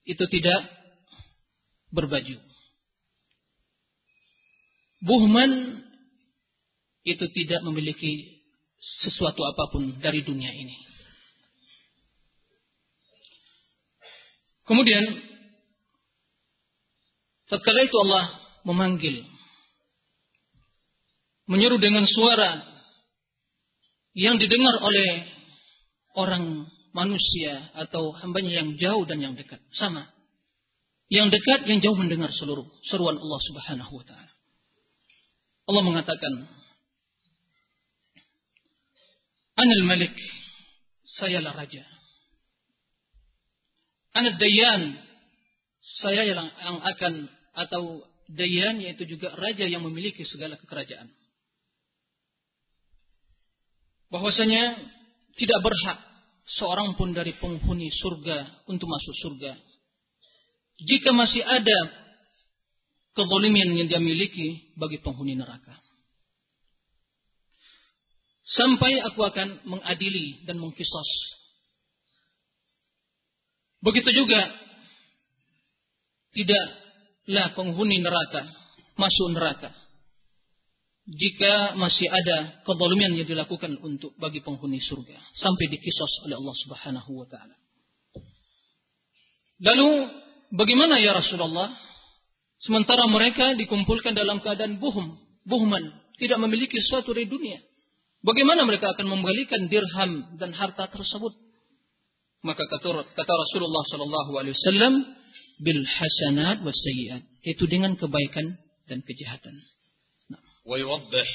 itu 0.05 0.25
tidak 0.29 0.61
berbaju. 1.89 2.37
Buhman 5.05 5.85
itu 7.05 7.25
tidak 7.29 7.61
memiliki 7.61 8.41
sesuatu 8.79 9.41
apa 9.45 9.69
pun 9.69 10.01
dari 10.01 10.25
dunia 10.25 10.49
ini. 10.49 10.77
Kemudian 14.65 15.05
tatkala 17.45 17.85
itu 17.85 17.97
Allah 18.09 18.44
memanggil 18.65 19.23
menyeru 21.45 21.77
dengan 21.77 22.03
suara 22.09 22.65
yang 24.17 24.41
didengar 24.41 24.81
oleh 24.81 25.27
orang 26.17 26.65
manusia 26.95 27.69
atau 27.75 28.15
hambanya 28.15 28.63
yang 28.63 28.79
jauh 28.79 29.03
dan 29.03 29.19
yang 29.19 29.35
dekat. 29.35 29.59
Sama. 29.75 30.07
Yang 31.11 31.37
dekat 31.37 31.69
yang 31.69 31.83
jauh 31.83 31.93
mendengar 31.93 32.33
seluruh 32.33 32.65
seruan 32.87 33.19
Allah 33.19 33.39
Subhanahu 33.45 33.93
wa 33.93 34.05
taala. 34.07 34.31
Allah 35.65 35.83
mengatakan 35.85 36.33
Anil 39.55 39.85
Malik 39.85 40.15
sayalah 41.05 41.53
raja. 41.53 41.83
Anad 44.15 44.39
Dayan 44.39 44.95
saya 45.99 46.23
yang 46.25 46.49
akan 46.81 47.13
atau 47.53 48.03
Dayan 48.25 48.81
yaitu 48.81 49.05
juga 49.05 49.33
raja 49.37 49.69
yang 49.69 49.85
memiliki 49.85 50.25
segala 50.25 50.57
kekerajaan. 50.57 51.09
Bahwasanya 54.09 54.81
tidak 55.37 55.59
berhak 55.61 55.99
seorang 56.57 56.93
pun 56.97 57.13
dari 57.13 57.33
penghuni 57.37 57.89
surga 57.89 58.65
untuk 58.69 58.89
masuk 58.89 59.15
surga. 59.21 59.53
Jika 60.81 61.13
masih 61.13 61.41
ada 61.45 61.79
kezaliman 63.15 63.77
yang 63.79 63.87
dia 63.87 64.01
miliki 64.01 64.75
bagi 64.75 64.99
penghuni 64.99 65.37
neraka. 65.39 65.73
Sampai 68.45 69.01
aku 69.01 69.25
akan 69.25 69.65
mengadili 69.65 70.45
dan 70.45 70.61
mengkisos. 70.61 71.09
Begitu 73.81 74.09
juga 74.13 74.41
tidak 76.35 76.84
lah 77.31 77.53
penghuni 77.57 78.01
neraka 78.01 78.45
masuk 78.95 79.33
neraka 79.33 79.73
jika 81.05 81.77
masih 81.77 82.09
ada 82.09 82.65
kezaliman 82.65 83.13
yang 83.13 83.29
dilakukan 83.29 83.77
untuk 83.85 84.17
bagi 84.17 84.41
penghuni 84.41 84.81
surga 84.81 85.17
sampai 85.37 85.69
dikisos 85.69 86.25
oleh 86.25 86.33
Allah 86.33 86.55
Subhanahu 86.65 87.11
wa 87.13 87.27
taala. 87.29 87.55
Lalu 89.61 89.89
bagaimana 90.49 90.97
ya 90.97 91.13
Rasulullah? 91.13 91.77
Sementara 92.57 93.05
mereka 93.05 93.53
dikumpulkan 93.53 94.17
dalam 94.17 94.41
keadaan 94.41 94.81
buhum, 94.81 95.13
buhman, 95.45 95.93
tidak 96.17 96.41
memiliki 96.41 96.81
sesuatu 96.81 97.13
di 97.13 97.29
dunia. 97.29 97.61
Bagaimana 98.25 98.65
mereka 98.65 98.89
akan 98.97 99.05
membalikan 99.05 99.69
dirham 99.69 100.33
dan 100.41 100.49
harta 100.57 100.89
tersebut? 100.89 101.37
Maka 102.41 102.65
kata, 102.65 103.05
kata 103.13 103.33
Rasulullah 103.37 103.83
Sallallahu 103.85 104.31
Alaihi 104.41 104.57
Wasallam, 104.57 104.93
bil 105.59 105.81
hasanat 105.85 106.63
was 106.63 106.75
sayyiat. 106.75 107.23
Itu 107.45 107.65
dengan 107.69 107.95
kebaikan 107.95 108.57
dan 108.89 109.01
kejahatan. 109.01 109.55
Nah. 110.29 110.41
ويوضح 110.65 111.29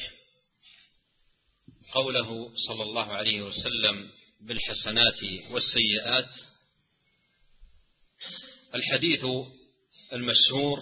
قوله 1.93 2.31
صلى 2.55 2.83
الله 2.83 3.09
عليه 3.13 3.43
وسلم 3.43 3.97
بالحسنات 4.41 5.21
والسيئات 5.51 6.31
الحديث 8.75 9.25
المشهور 10.13 10.79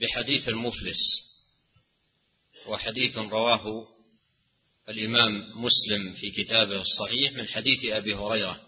بحديث 0.00 0.48
المفلس 0.48 1.02
وحديث 2.66 3.18
رواه 3.18 3.88
الإمام 4.88 5.32
مسلم 5.64 6.12
في 6.12 6.30
كتابه 6.30 6.80
الصحيح 6.80 7.32
من 7.32 7.48
حديث 7.48 7.84
أبي 7.84 8.14
هريرة 8.14 8.60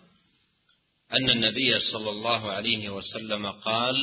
أن 1.12 1.30
النبي 1.30 1.78
صلى 1.92 2.10
الله 2.10 2.52
عليه 2.52 2.88
وسلم 2.88 3.46
قال 3.50 3.96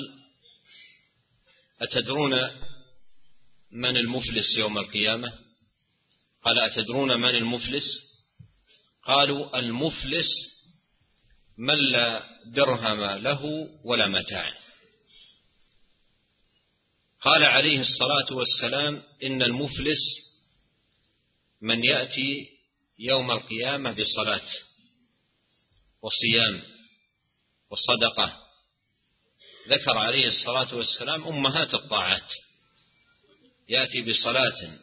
أتدرون 1.82 2.34
من 3.72 3.98
المفلس 3.98 4.58
يوم 4.58 4.78
القيامة؟ 4.78 5.34
قال 6.44 6.60
أتدرون 6.60 7.22
من 7.22 7.30
المفلس؟ 7.30 7.84
قالوا 9.04 9.60
المفلس 9.60 10.28
من 11.58 11.92
لا 11.92 12.24
درهم 12.46 13.18
له 13.24 13.42
ولا 13.84 14.08
متاع. 14.08 14.54
قال 17.22 17.44
عليه 17.44 17.80
الصلاة 17.80 18.38
والسلام 18.38 19.04
إن 19.24 19.42
المفلس 19.42 20.00
من 21.62 21.84
يأتي 21.84 22.50
يوم 23.00 23.32
القيامة 23.32 23.92
بصلاة 23.92 24.50
وصيام. 26.02 26.73
وصدقة 27.74 28.34
ذكر 29.68 29.98
عليه 29.98 30.28
الصلاة 30.28 30.76
والسلام 30.76 31.28
أمهات 31.28 31.74
الطاعات. 31.74 32.32
يأتي 33.70 34.02
بصلاة 34.02 34.80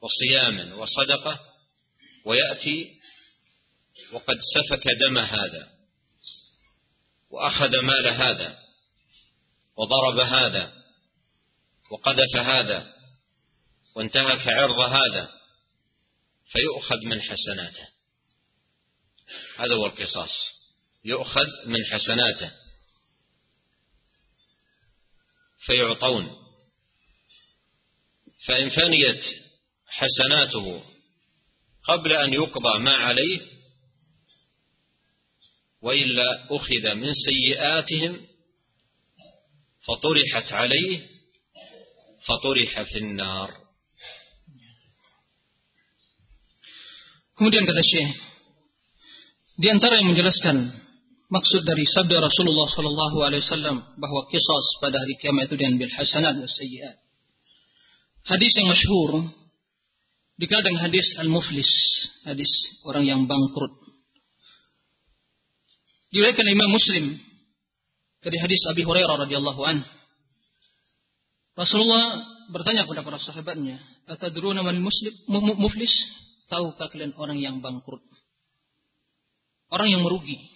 وصيام 0.00 0.78
وصدقة 0.78 1.40
ويأتي 2.24 3.00
وقد 4.12 4.36
سفك 4.54 4.84
دم 5.00 5.18
هذا 5.18 5.68
وأخذ 7.30 7.76
مال 7.82 8.08
هذا 8.14 8.58
وضرب 9.76 10.18
هذا 10.18 10.72
وقذف 11.92 12.36
هذا 12.36 12.94
وانتهك 13.94 14.48
عرض 14.48 14.78
هذا 14.78 15.32
فيؤخذ 16.52 17.04
من 17.04 17.22
حسناته. 17.22 17.88
هذا 19.56 19.74
هو 19.74 19.86
القصاص. 19.86 20.59
يؤخذ 21.04 21.48
من 21.66 21.80
حسناته. 21.92 22.50
فيعطون. 25.66 26.36
فإن 28.46 28.68
فنيت 28.68 29.22
حسناته 29.86 30.84
قبل 31.84 32.12
أن 32.12 32.32
يقضى 32.32 32.78
ما 32.78 32.96
عليه 32.96 33.40
وإلا 35.82 36.56
أخذ 36.56 36.94
من 36.94 37.12
سيئاتهم 37.12 38.26
فطرحت 39.86 40.52
عليه 40.52 41.08
فطرح 42.26 42.82
في 42.82 42.98
النار. 42.98 43.50
Kemudian 47.40 47.64
kata 47.64 47.80
Syekh, 47.80 48.12
di 49.56 49.72
antara 49.72 49.96
yang 49.96 50.12
menjelaskan 50.12 50.76
maksud 51.30 51.62
dari 51.62 51.86
sabda 51.86 52.18
Rasulullah 52.20 52.68
Sallallahu 52.68 53.16
Alaihi 53.22 53.42
Wasallam 53.46 53.76
bahwa 53.96 54.26
kisos 54.28 54.66
pada 54.82 54.98
hari 54.98 55.14
kiamat 55.16 55.48
itu 55.48 55.56
dengan 55.56 55.78
bil 55.78 55.92
hasanat 55.94 56.36
dan 56.36 56.50
sayyiat. 56.50 56.98
Hadis 58.26 58.52
yang 58.58 58.68
masyhur 58.68 59.30
dikenal 60.36 60.62
dengan 60.66 60.80
hadis 60.84 61.06
al-muflis, 61.16 61.70
hadis 62.26 62.50
orang 62.84 63.06
yang 63.06 63.20
bangkrut. 63.24 63.72
Diriwayatkan 66.10 66.46
Imam 66.50 66.74
Muslim 66.74 67.22
dari 68.20 68.36
hadis 68.36 68.60
Abi 68.68 68.82
Hurairah 68.84 69.24
radhiyallahu 69.24 69.62
an. 69.64 69.78
Rasulullah 71.54 72.20
bertanya 72.50 72.84
kepada 72.84 73.06
para 73.06 73.18
sahabatnya, 73.22 73.78
"Atadruna 74.10 74.66
man 74.66 74.82
muslim 74.82 75.12
muflis?" 75.60 75.92
Tahukah 76.50 76.90
kalian 76.90 77.14
orang 77.14 77.38
yang 77.38 77.62
bangkrut? 77.62 78.02
Orang 79.70 79.86
yang 79.86 80.02
merugi. 80.02 80.50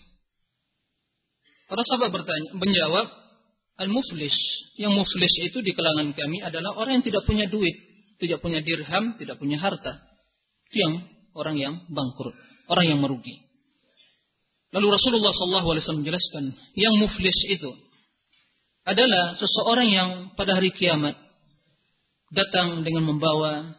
Para 1.68 1.82
sahabat 1.84 2.10
bertanya, 2.12 2.50
menjawab, 2.56 3.06
Al-muflis. 3.74 4.38
Yang 4.78 5.02
muflis 5.02 5.34
itu 5.50 5.58
di 5.58 5.74
kalangan 5.74 6.14
kami 6.14 6.38
adalah 6.46 6.78
orang 6.78 7.02
yang 7.02 7.06
tidak 7.10 7.26
punya 7.26 7.50
duit. 7.50 7.74
Tidak 8.22 8.38
punya 8.38 8.62
dirham, 8.62 9.18
tidak 9.18 9.34
punya 9.34 9.58
harta. 9.58 9.98
Itu 10.70 10.76
yang 10.78 10.94
orang 11.34 11.56
yang 11.58 11.74
bangkrut. 11.90 12.38
Orang 12.70 12.86
yang 12.86 13.02
merugi. 13.02 13.34
Lalu 14.70 14.94
Rasulullah 14.94 15.34
SAW 15.34 15.98
menjelaskan, 15.98 16.54
yang 16.78 16.94
muflis 17.02 17.34
itu 17.50 17.70
adalah 18.86 19.34
seseorang 19.42 19.88
yang 19.90 20.10
pada 20.38 20.54
hari 20.54 20.70
kiamat 20.70 21.18
datang 22.30 22.86
dengan 22.86 23.10
membawa 23.10 23.74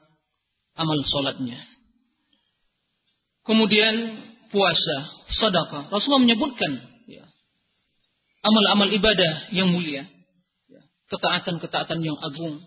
amal 0.75 0.99
solatnya 1.07 1.63
kemudian 3.45 4.25
puasa, 4.49 4.97
sedekah. 5.29 5.93
Rasulullah 5.93 6.25
menyebutkan 6.25 6.81
amal-amal 8.45 8.89
ibadah 8.93 9.49
yang 9.49 9.73
mulia, 9.73 10.05
ketaatan-ketaatan 11.09 11.99
yang 12.05 12.17
agung. 12.21 12.61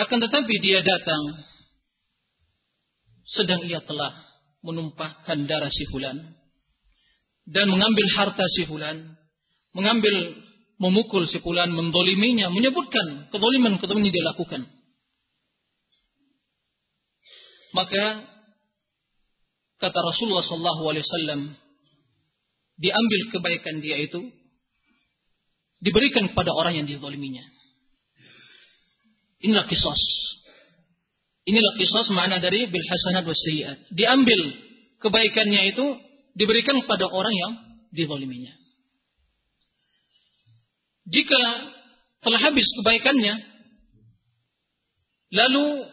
Akan 0.00 0.22
tetapi 0.22 0.54
dia 0.64 0.80
datang 0.80 1.22
sedang 3.28 3.60
ia 3.68 3.84
telah 3.84 4.16
menumpahkan 4.64 5.44
darah 5.44 5.68
si 5.68 5.84
fulan 5.92 6.16
dan 7.44 7.66
mengambil 7.68 8.06
harta 8.16 8.44
si 8.56 8.64
fulan, 8.64 9.16
mengambil 9.76 10.38
memukul 10.78 11.26
si 11.26 11.42
fulan, 11.42 11.74
mendoliminya, 11.74 12.48
menyebutkan 12.54 13.28
kedoliman-kedoliman 13.34 14.06
yang 14.08 14.14
dia 14.14 14.26
lakukan. 14.30 14.62
Maka 17.74 18.04
kata 19.82 19.98
Rasulullah 19.98 20.46
Wasallam, 20.46 21.52
diambil 22.78 23.20
kebaikan 23.34 23.82
dia 23.82 23.98
itu, 24.00 24.30
diberikan 25.78 26.30
kepada 26.30 26.50
orang 26.54 26.82
yang 26.82 26.86
dizaliminya. 26.86 27.42
Inilah 29.38 29.66
kisos. 29.70 30.02
Inilah 31.46 31.74
kisos 31.78 32.10
makna 32.12 32.42
dari 32.42 32.66
bil 32.66 32.82
hasanat 32.82 33.24
was 33.24 33.38
sayyiat. 33.38 33.78
Diambil 33.94 34.40
kebaikannya 34.98 35.72
itu 35.72 35.86
diberikan 36.34 36.76
kepada 36.82 37.06
orang 37.08 37.34
yang 37.34 37.52
dizaliminya. 37.94 38.52
Jika 41.08 41.40
telah 42.20 42.40
habis 42.42 42.68
kebaikannya, 42.82 43.34
lalu 45.32 45.88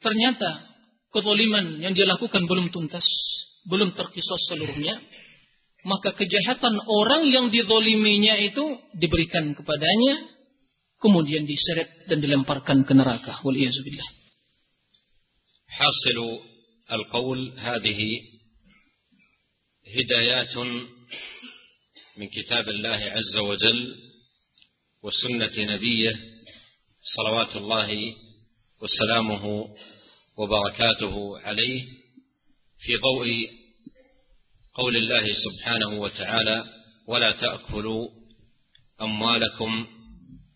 ternyata 0.00 0.64
kezaliman 1.12 1.84
yang 1.84 1.92
dia 1.92 2.08
lakukan 2.08 2.48
belum 2.48 2.72
tuntas, 2.72 3.04
belum 3.68 3.92
terkisos 3.92 4.48
seluruhnya, 4.48 4.96
maka 5.84 6.16
kejahatan 6.16 6.80
orang 6.80 7.28
yang 7.28 7.46
didoliminya 7.52 8.40
itu 8.40 8.64
diberikan 8.96 9.52
kepadanya, 9.52 10.32
kemudian 10.96 11.44
diseret 11.44 12.08
dan 12.08 12.24
dilemparkan 12.24 12.88
ke 12.88 12.92
neraka. 12.96 13.40
Waliyazubillah. 13.44 14.24
حاصل 15.74 16.38
القول 16.92 17.58
هذه 17.58 18.00
هدايات 19.96 20.56
من 22.16 22.26
كتاب 22.30 22.68
الله 22.68 23.00
عز 23.10 23.36
وجل 23.38 23.80
وسنة 25.02 25.74
نبيه 25.74 26.12
صلوات 27.16 27.56
الله 27.56 27.90
وسلامه 28.82 29.44
وبركاته 30.36 31.38
عليه 31.38 31.82
في 32.78 32.96
ضوء 32.96 33.26
قول 34.74 34.96
الله 34.96 35.26
سبحانه 35.32 36.00
وتعالى 36.00 36.64
ولا 37.08 37.30
تأكلوا 37.32 38.08
أموالكم 39.02 39.86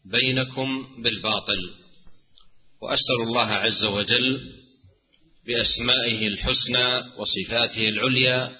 بينكم 0.05 0.87
بالباطل. 1.03 1.71
وأسأل 2.83 3.23
الله 3.27 3.47
عز 3.47 3.85
وجل 3.85 4.41
بأسمائه 5.47 6.27
الحسنى 6.29 6.89
وصفاته 7.19 7.89
العليا 7.89 8.57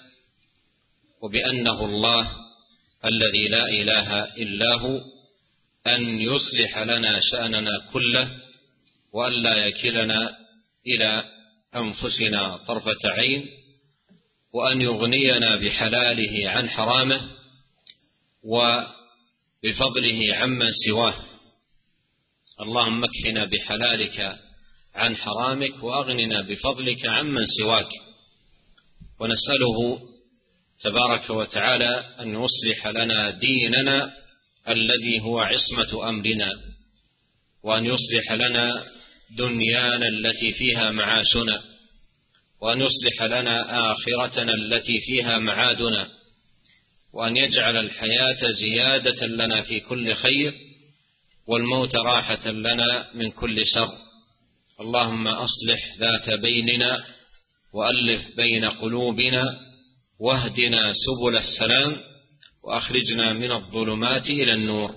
وبأنه 1.21 1.85
الله 1.85 2.31
الذي 3.05 3.47
لا 3.47 3.65
إله 3.69 4.23
إلا 4.23 4.73
هو 4.81 5.01
أن 5.87 6.19
يصلح 6.21 6.79
لنا 6.79 7.19
شأننا 7.31 7.89
كله 7.93 8.31
وأن 9.13 9.31
لا 9.31 9.55
يكلنا 9.65 10.37
إلى 10.87 11.23
أنفسنا 11.75 12.57
طرفة 12.67 12.97
عين 13.05 13.45
وأن 14.53 14.81
يغنينا 14.81 15.55
بحلاله 15.55 16.49
عن 16.49 16.69
حرامه 16.69 17.21
بفضله 19.63 20.35
عمن 20.35 20.69
سواه. 20.85 21.15
اللهم 22.61 23.03
اكفنا 23.03 23.45
بحلالك 23.45 24.37
عن 24.95 25.15
حرامك 25.15 25.83
وأغننا 25.83 26.41
بفضلك 26.41 27.05
عمن 27.05 27.45
سواك. 27.59 27.89
ونسأله 29.19 29.99
تبارك 30.83 31.29
وتعالى 31.29 32.05
أن 32.19 32.43
يصلح 32.43 32.87
لنا 32.87 33.29
ديننا 33.29 34.13
الذي 34.69 35.19
هو 35.21 35.39
عصمة 35.39 36.09
أمرنا 36.09 36.51
وأن 37.63 37.85
يصلح 37.85 38.31
لنا 38.31 38.83
دنيانا 39.37 40.07
التي 40.07 40.51
فيها 40.51 40.91
معاشنا. 40.91 41.68
وان 42.61 42.81
يصلح 42.81 43.23
لنا 43.23 43.91
آخرتنا 43.91 44.53
التي 44.53 44.99
فيها 45.07 45.39
معادنا 45.39 46.07
وأن 47.13 47.37
يجعل 47.37 47.77
الحياة 47.77 48.37
زيادة 48.61 49.25
لنا 49.27 49.61
في 49.61 49.79
كل 49.79 50.13
خير 50.13 50.53
والموت 51.47 51.95
راحة 51.95 52.49
لنا 52.49 53.07
من 53.15 53.31
كل 53.31 53.65
شر. 53.65 53.89
اللهم 54.81 55.27
أصلح 55.27 55.79
ذات 55.99 56.39
بيننا 56.39 56.97
وألف 57.73 58.21
بين 58.37 58.65
قلوبنا 58.65 59.43
واهدنا 60.19 60.91
سبل 60.93 61.35
السلام 61.37 61.95
وأخرجنا 62.63 63.33
من 63.33 63.51
الظلمات 63.51 64.29
إلى 64.29 64.53
النور. 64.53 64.95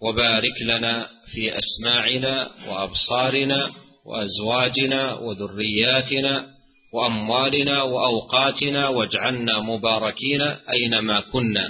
وبارك 0.00 0.62
لنا 0.62 1.08
في 1.34 1.58
أسماعنا 1.58 2.50
وأبصارنا 2.68 3.70
وأزواجنا 4.06 5.14
وذرياتنا 5.14 6.53
وأموالنا 6.94 7.82
وأوقاتنا 7.82 8.88
واجعلنا 8.88 9.60
مباركين 9.60 10.40
أينما 10.74 11.20
كنا. 11.20 11.68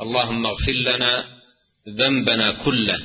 اللهم 0.00 0.46
اغفر 0.46 0.72
لنا 0.72 1.24
ذنبنا 1.88 2.64
كله 2.64 2.98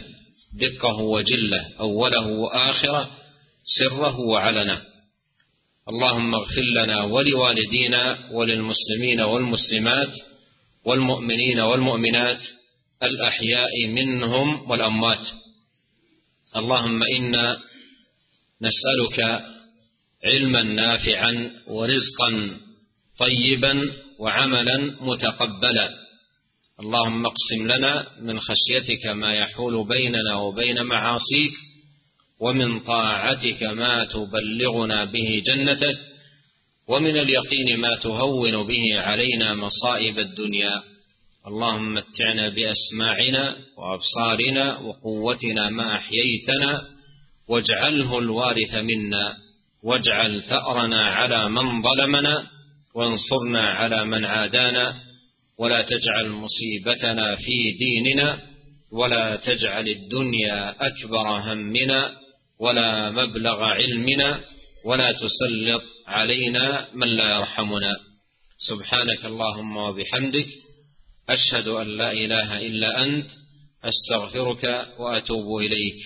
دقه 0.60 0.98
وجله 0.98 1.66
أوله 1.80 2.28
وآخره 2.28 3.12
سره 3.80 4.20
وعلنه. 4.20 4.82
اللهم 5.90 6.36
اغفر 6.36 6.66
لنا 6.76 7.03
ولوالدينا 7.03 8.32
وللمسلمين 8.32 9.22
والمسلمات 9.22 10.14
والمؤمنين 10.86 11.60
والمؤمنات 11.60 12.41
الأحياء 13.03 13.88
منهم 13.88 14.72
والأموات. 14.72 15.26
اللهم 16.56 17.03
إنا 17.03 17.58
نسألك 18.62 19.41
علما 20.26 20.64
نافعا 20.64 21.52
ورزقا 21.68 22.57
طيبا 23.19 23.81
وعملا 24.19 24.77
متقبلا. 25.02 25.89
اللهم 26.80 27.26
اقسم 27.26 27.68
لنا 27.68 28.07
من 28.22 28.39
خشيتك 28.39 29.06
ما 29.07 29.34
يحول 29.34 29.88
بيننا 29.88 30.35
وبين 30.35 30.84
معاصيك 30.84 31.53
ومن 32.39 32.80
طاعتك 32.80 33.64
ما 33.64 34.06
تبلغنا 34.06 35.06
به 35.06 35.41
جنتك 35.45 35.98
ومن 36.88 37.18
اليقين 37.18 37.80
ما 37.80 37.95
تهون 38.02 38.68
به 38.68 39.02
علينا 39.02 39.56
مصائب 39.56 40.19
الدنيا. 40.19 40.81
اللهم 41.48 41.93
متعنا 41.93 42.49
بأسماعنا 42.49 43.56
وأبصارنا 43.77 44.80
وقوتنا 44.80 45.69
ما 45.69 45.95
أحييتنا 45.95 46.81
واجعله 47.49 48.19
الوارث 48.19 48.73
منا. 48.76 49.38
واجعل 49.84 50.41
ثأرنا 50.41 51.02
على 51.06 51.49
من 51.49 51.82
ظلمنا 51.82 52.48
وانصرنا 52.95 53.62
على 53.62 54.06
من 54.06 54.26
عادانا 54.26 54.95
ولا 55.60 55.82
تجعل 55.82 56.30
مصيبتنا 56.30 57.36
في 57.36 57.72
ديننا 57.80 58.40
ولا 58.91 59.36
تجعل 59.36 59.88
الدنيا 59.88 60.76
أكبر 60.88 61.53
همنا 61.53 62.12
ولا 62.60 63.10
مبلغ 63.10 63.64
علمنا 63.64 64.41
ولا 64.86 65.12
تسلط 65.12 65.84
علينا 66.08 66.88
من 66.94 67.08
لا 67.08 67.30
يرحمنا. 67.36 67.95
سبحانك 68.70 69.26
اللهم 69.26 69.78
وبحمدك 69.78 70.48
أشهد 71.30 71.68
أن 71.68 71.88
لا 71.88 72.12
إله 72.12 72.58
إلا 72.68 73.03
أنت 73.03 73.28
أستغفرك 73.84 74.88
وأتوب 74.99 75.58
إليك. 75.62 75.99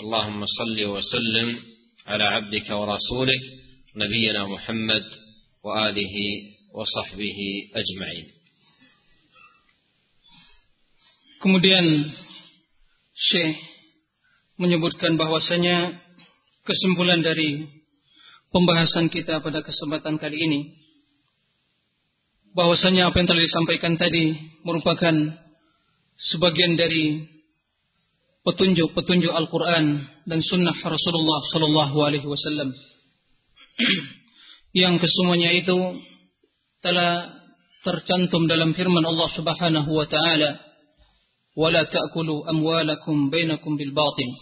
اللهم 0.00 0.44
صل 0.44 0.84
وسلم 0.84 1.67
على 2.07 2.23
عبدك 2.23 2.67
ورسولك 2.69 3.43
نبينا 3.95 4.47
محمد 4.47 5.05
واله 5.63 6.15
وصحبه 6.73 7.39
اجمعين 7.75 8.27
Kemudian 11.43 12.07
Syekh 13.11 13.59
menyebutkan 14.55 15.19
bahwasanya 15.19 15.99
kesimpulan 16.63 17.19
dari 17.19 17.67
pembahasan 18.55 19.11
kita 19.11 19.43
pada 19.43 19.59
kesempatan 19.59 20.15
kali 20.23 20.39
ini 20.39 20.61
bahwasanya 22.55 23.11
apa 23.11 23.19
yang 23.19 23.27
telah 23.27 23.43
disampaikan 23.43 23.99
tadi 23.99 24.39
merupakan 24.63 25.11
sebagian 26.15 26.79
dari 26.79 27.27
petunjuk-petunjuk 28.48 29.28
Al-Quran 29.28 30.08
dan 30.24 30.40
Sunnah 30.40 30.72
Rasulullah 30.72 31.40
Sallallahu 31.52 31.96
Alaihi 32.00 32.24
Wasallam 32.24 32.72
yang 34.72 34.96
kesemuanya 34.96 35.52
itu 35.52 35.76
telah 36.80 37.28
tercantum 37.84 38.48
dalam 38.48 38.72
firman 38.72 39.04
Allah 39.04 39.28
Subhanahu 39.36 39.90
Wa 39.92 40.08
Taala 40.08 40.64
wala 41.60 41.84
ta'kulu 41.84 42.48
amwalakum 42.48 43.28
bainakum 43.28 43.76
bil 43.76 43.92
batil. 43.92 44.32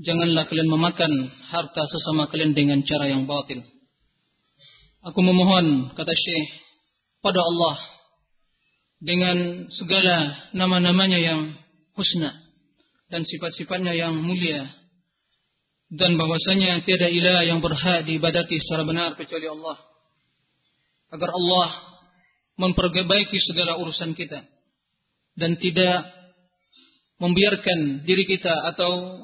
Janganlah 0.00 0.46
kalian 0.46 0.70
memakan 0.70 1.12
harta 1.50 1.82
sesama 1.90 2.30
kalian 2.30 2.54
dengan 2.54 2.86
cara 2.86 3.10
yang 3.10 3.26
batil. 3.26 3.60
Aku 5.02 5.18
memohon 5.18 5.96
kata 5.98 6.14
Syekh 6.14 6.46
pada 7.24 7.42
Allah 7.42 7.74
dengan 9.02 9.66
segala 9.72 10.46
nama-namanya 10.52 11.18
yang 11.18 11.40
husna 11.96 12.39
dan 13.10 13.26
sifat-sifatnya 13.26 13.92
yang 13.92 14.14
mulia. 14.16 14.70
Dan 15.90 16.14
bahwasanya 16.14 16.86
tiada 16.86 17.10
ilah 17.10 17.42
yang 17.42 17.58
berhak 17.58 18.06
diibadati 18.06 18.62
secara 18.62 18.86
benar 18.86 19.18
kecuali 19.18 19.50
Allah. 19.50 19.76
Agar 21.10 21.34
Allah 21.34 21.68
memperbaiki 22.54 23.34
segala 23.42 23.74
urusan 23.82 24.14
kita. 24.14 24.46
Dan 25.34 25.58
tidak 25.58 26.06
membiarkan 27.18 28.06
diri 28.06 28.22
kita 28.22 28.54
atau 28.70 29.18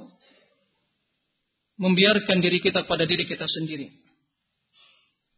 membiarkan 1.78 2.42
diri 2.42 2.58
kita 2.58 2.82
pada 2.90 3.06
diri 3.06 3.22
kita 3.22 3.46
sendiri. 3.46 3.86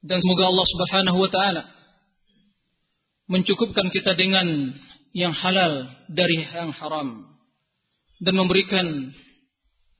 Dan 0.00 0.24
semoga 0.24 0.48
Allah 0.48 0.66
Subhanahu 0.66 1.18
wa 1.20 1.30
taala 1.30 1.62
mencukupkan 3.28 3.92
kita 3.92 4.16
dengan 4.16 4.72
yang 5.12 5.36
halal 5.36 5.92
dari 6.08 6.48
yang 6.48 6.72
haram 6.72 7.27
dan 8.18 8.34
memberikan 8.34 8.86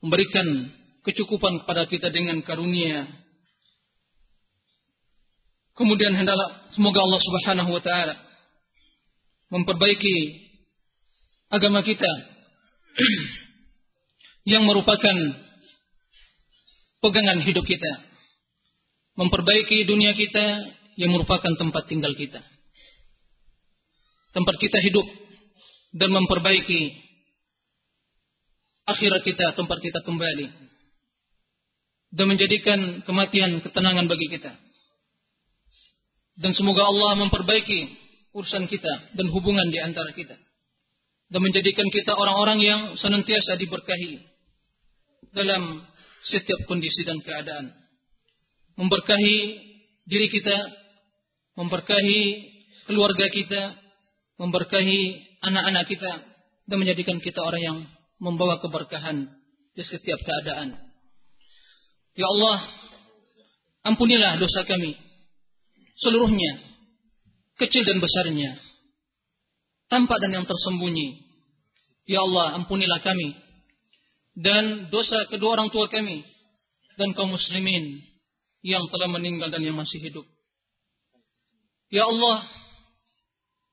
memberikan 0.03 0.47
kecukupan 1.07 1.63
kepada 1.65 1.87
kita 1.87 2.11
dengan 2.11 2.43
karunia. 2.43 3.07
Kemudian 5.79 6.11
hendaklah 6.15 6.69
semoga 6.75 7.07
Allah 7.07 7.23
Subhanahu 7.23 7.71
wa 7.71 7.83
taala 7.83 8.15
memperbaiki 9.49 10.17
agama 11.49 11.81
kita 11.87 12.11
yang 14.53 14.67
merupakan 14.67 15.17
pegangan 17.01 17.41
hidup 17.43 17.65
kita. 17.65 17.93
Memperbaiki 19.19 19.83
dunia 19.83 20.15
kita 20.15 20.47
yang 20.95 21.11
merupakan 21.11 21.51
tempat 21.59 21.91
tinggal 21.91 22.15
kita. 22.15 22.39
Tempat 24.31 24.57
kita 24.63 24.79
hidup 24.79 25.07
dan 25.99 26.15
memperbaiki 26.15 27.08
akhirat 28.89 29.23
kita, 29.23 29.53
tempat 29.53 29.79
kita 29.85 30.01
kembali. 30.03 30.47
Dan 32.09 32.25
menjadikan 32.25 33.05
kematian 33.05 33.61
ketenangan 33.61 34.09
bagi 34.09 34.33
kita. 34.33 34.57
Dan 36.41 36.57
semoga 36.57 36.89
Allah 36.89 37.21
memperbaiki 37.21 37.81
urusan 38.33 38.65
kita 38.71 39.13
dan 39.13 39.27
hubungan 39.29 39.69
di 39.69 39.79
antara 39.83 40.15
kita 40.17 40.39
dan 41.29 41.41
menjadikan 41.45 41.85
kita 41.93 42.17
orang-orang 42.17 42.59
yang 42.65 42.81
senantiasa 42.97 43.61
diberkahi 43.61 44.17
dalam 45.37 45.85
setiap 46.25 46.65
kondisi 46.65 47.05
dan 47.05 47.21
keadaan. 47.21 47.69
Memberkahi 48.81 49.39
diri 50.09 50.29
kita, 50.33 50.57
memberkahi 51.61 52.21
keluarga 52.89 53.29
kita, 53.29 53.77
memberkahi 54.41 55.01
anak-anak 55.45 55.85
kita 55.85 56.13
dan 56.65 56.77
menjadikan 56.81 57.21
kita 57.21 57.45
orang 57.45 57.63
yang 57.63 57.79
membawa 58.19 58.59
keberkahan 58.63 59.27
di 59.75 59.83
setiap 59.83 60.19
keadaan. 60.23 60.75
Ya 62.19 62.27
Allah, 62.27 62.67
ampunilah 63.87 64.39
dosa 64.43 64.67
kami 64.67 64.99
seluruhnya, 65.99 66.59
kecil 67.59 67.87
dan 67.87 68.03
besarnya 68.03 68.59
tampak 69.89 70.21
dan 70.23 70.31
yang 70.37 70.47
tersembunyi. 70.47 71.27
Ya 72.09 72.25
Allah, 72.25 72.57
ampunilah 72.63 73.01
kami 73.05 73.37
dan 74.39 74.89
dosa 74.89 75.27
kedua 75.29 75.59
orang 75.59 75.69
tua 75.75 75.91
kami 75.91 76.25
dan 76.97 77.13
kaum 77.13 77.35
muslimin 77.35 78.01
yang 78.63 78.87
telah 78.89 79.11
meninggal 79.11 79.51
dan 79.53 79.61
yang 79.61 79.77
masih 79.77 80.01
hidup. 80.01 80.25
Ya 81.89 82.05
Allah, 82.05 82.45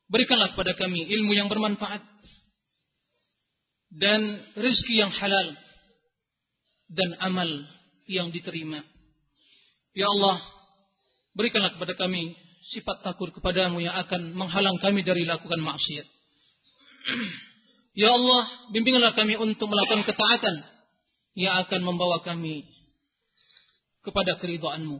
berikanlah 0.07 0.55
kepada 0.55 0.75
kami 0.75 1.07
ilmu 1.07 1.35
yang 1.35 1.47
bermanfaat 1.51 2.03
dan 3.95 4.21
rezeki 4.59 4.95
yang 4.99 5.11
halal 5.11 5.55
dan 6.91 7.09
amal 7.23 7.47
yang 8.05 8.29
diterima. 8.29 8.83
Ya 9.95 10.11
Allah, 10.11 10.43
berikanlah 11.33 11.79
kepada 11.79 11.95
kami 11.95 12.35
sifat 12.75 13.01
takut 13.07 13.31
kepadamu 13.31 13.79
yang 13.79 13.95
akan 13.95 14.35
menghalang 14.35 14.75
kami 14.83 15.01
dari 15.07 15.23
lakukan 15.23 15.63
maksiat. 15.63 16.07
ya 18.01 18.11
Allah, 18.11 18.43
bimbinglah 18.75 19.15
kami 19.15 19.39
untuk 19.39 19.71
melakukan 19.71 20.03
ketaatan 20.03 20.55
yang 21.39 21.55
akan 21.63 21.81
membawa 21.83 22.19
kami 22.19 22.67
kepada 24.03 24.35
keridhaanmu. 24.37 24.99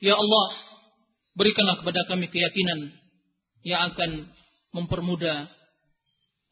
Ya 0.00 0.16
Allah, 0.16 0.46
berikanlah 1.36 1.80
kepada 1.80 2.08
kami 2.08 2.32
keyakinan 2.32 2.92
yang 3.64 3.92
akan 3.92 4.28
mempermudah 4.74 5.48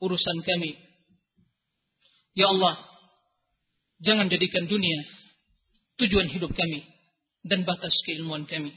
urusan 0.02 0.38
kami. 0.42 0.74
Ya 2.34 2.50
Allah, 2.50 2.74
jangan 4.02 4.26
jadikan 4.26 4.66
dunia 4.66 5.06
tujuan 6.02 6.26
hidup 6.26 6.50
kami 6.50 6.82
dan 7.46 7.62
batas 7.62 7.94
keilmuan 8.02 8.42
kami. 8.50 8.74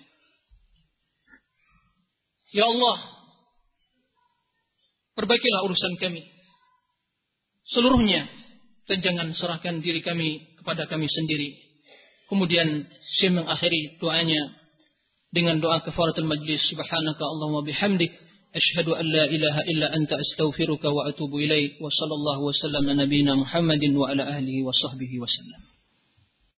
Ya 2.53 2.69
Allah, 2.69 2.97
perbaikilah 5.17 5.65
urusan 5.65 5.97
kami. 5.97 6.23
Seluruhnya, 7.65 8.29
dan 8.85 9.01
jangan 9.01 9.33
serahkan 9.33 9.81
diri 9.81 10.05
kami 10.05 10.55
kepada 10.61 10.85
kami 10.85 11.09
sendiri. 11.09 11.57
Kemudian, 12.29 12.85
saya 13.17 13.33
mengakhiri 13.33 13.97
doanya 13.97 14.41
dengan 15.33 15.57
doa 15.57 15.81
kafaratul 15.81 16.29
majlis 16.29 16.61
subhanaka 16.69 17.23
Allahumma 17.25 17.65
bihamdik 17.65 18.13
أشهد 18.55 18.87
أن 18.87 19.05
لا 19.05 19.25
إله 19.25 19.61
إلا 19.61 19.95
أنت 19.95 20.13
أستغفرك 20.13 20.83
وأتوب 20.85 21.35
إليك 21.35 21.71
وصلى 21.81 22.13
الله 22.13 22.39
وسلم 22.39 22.89
على 22.89 23.05
نبينا 23.05 23.35
محمد 23.35 23.83
وعلى 23.83 24.23
أهله 24.23 24.63
وصحبه 24.63 25.19
وسلم. 25.19 25.74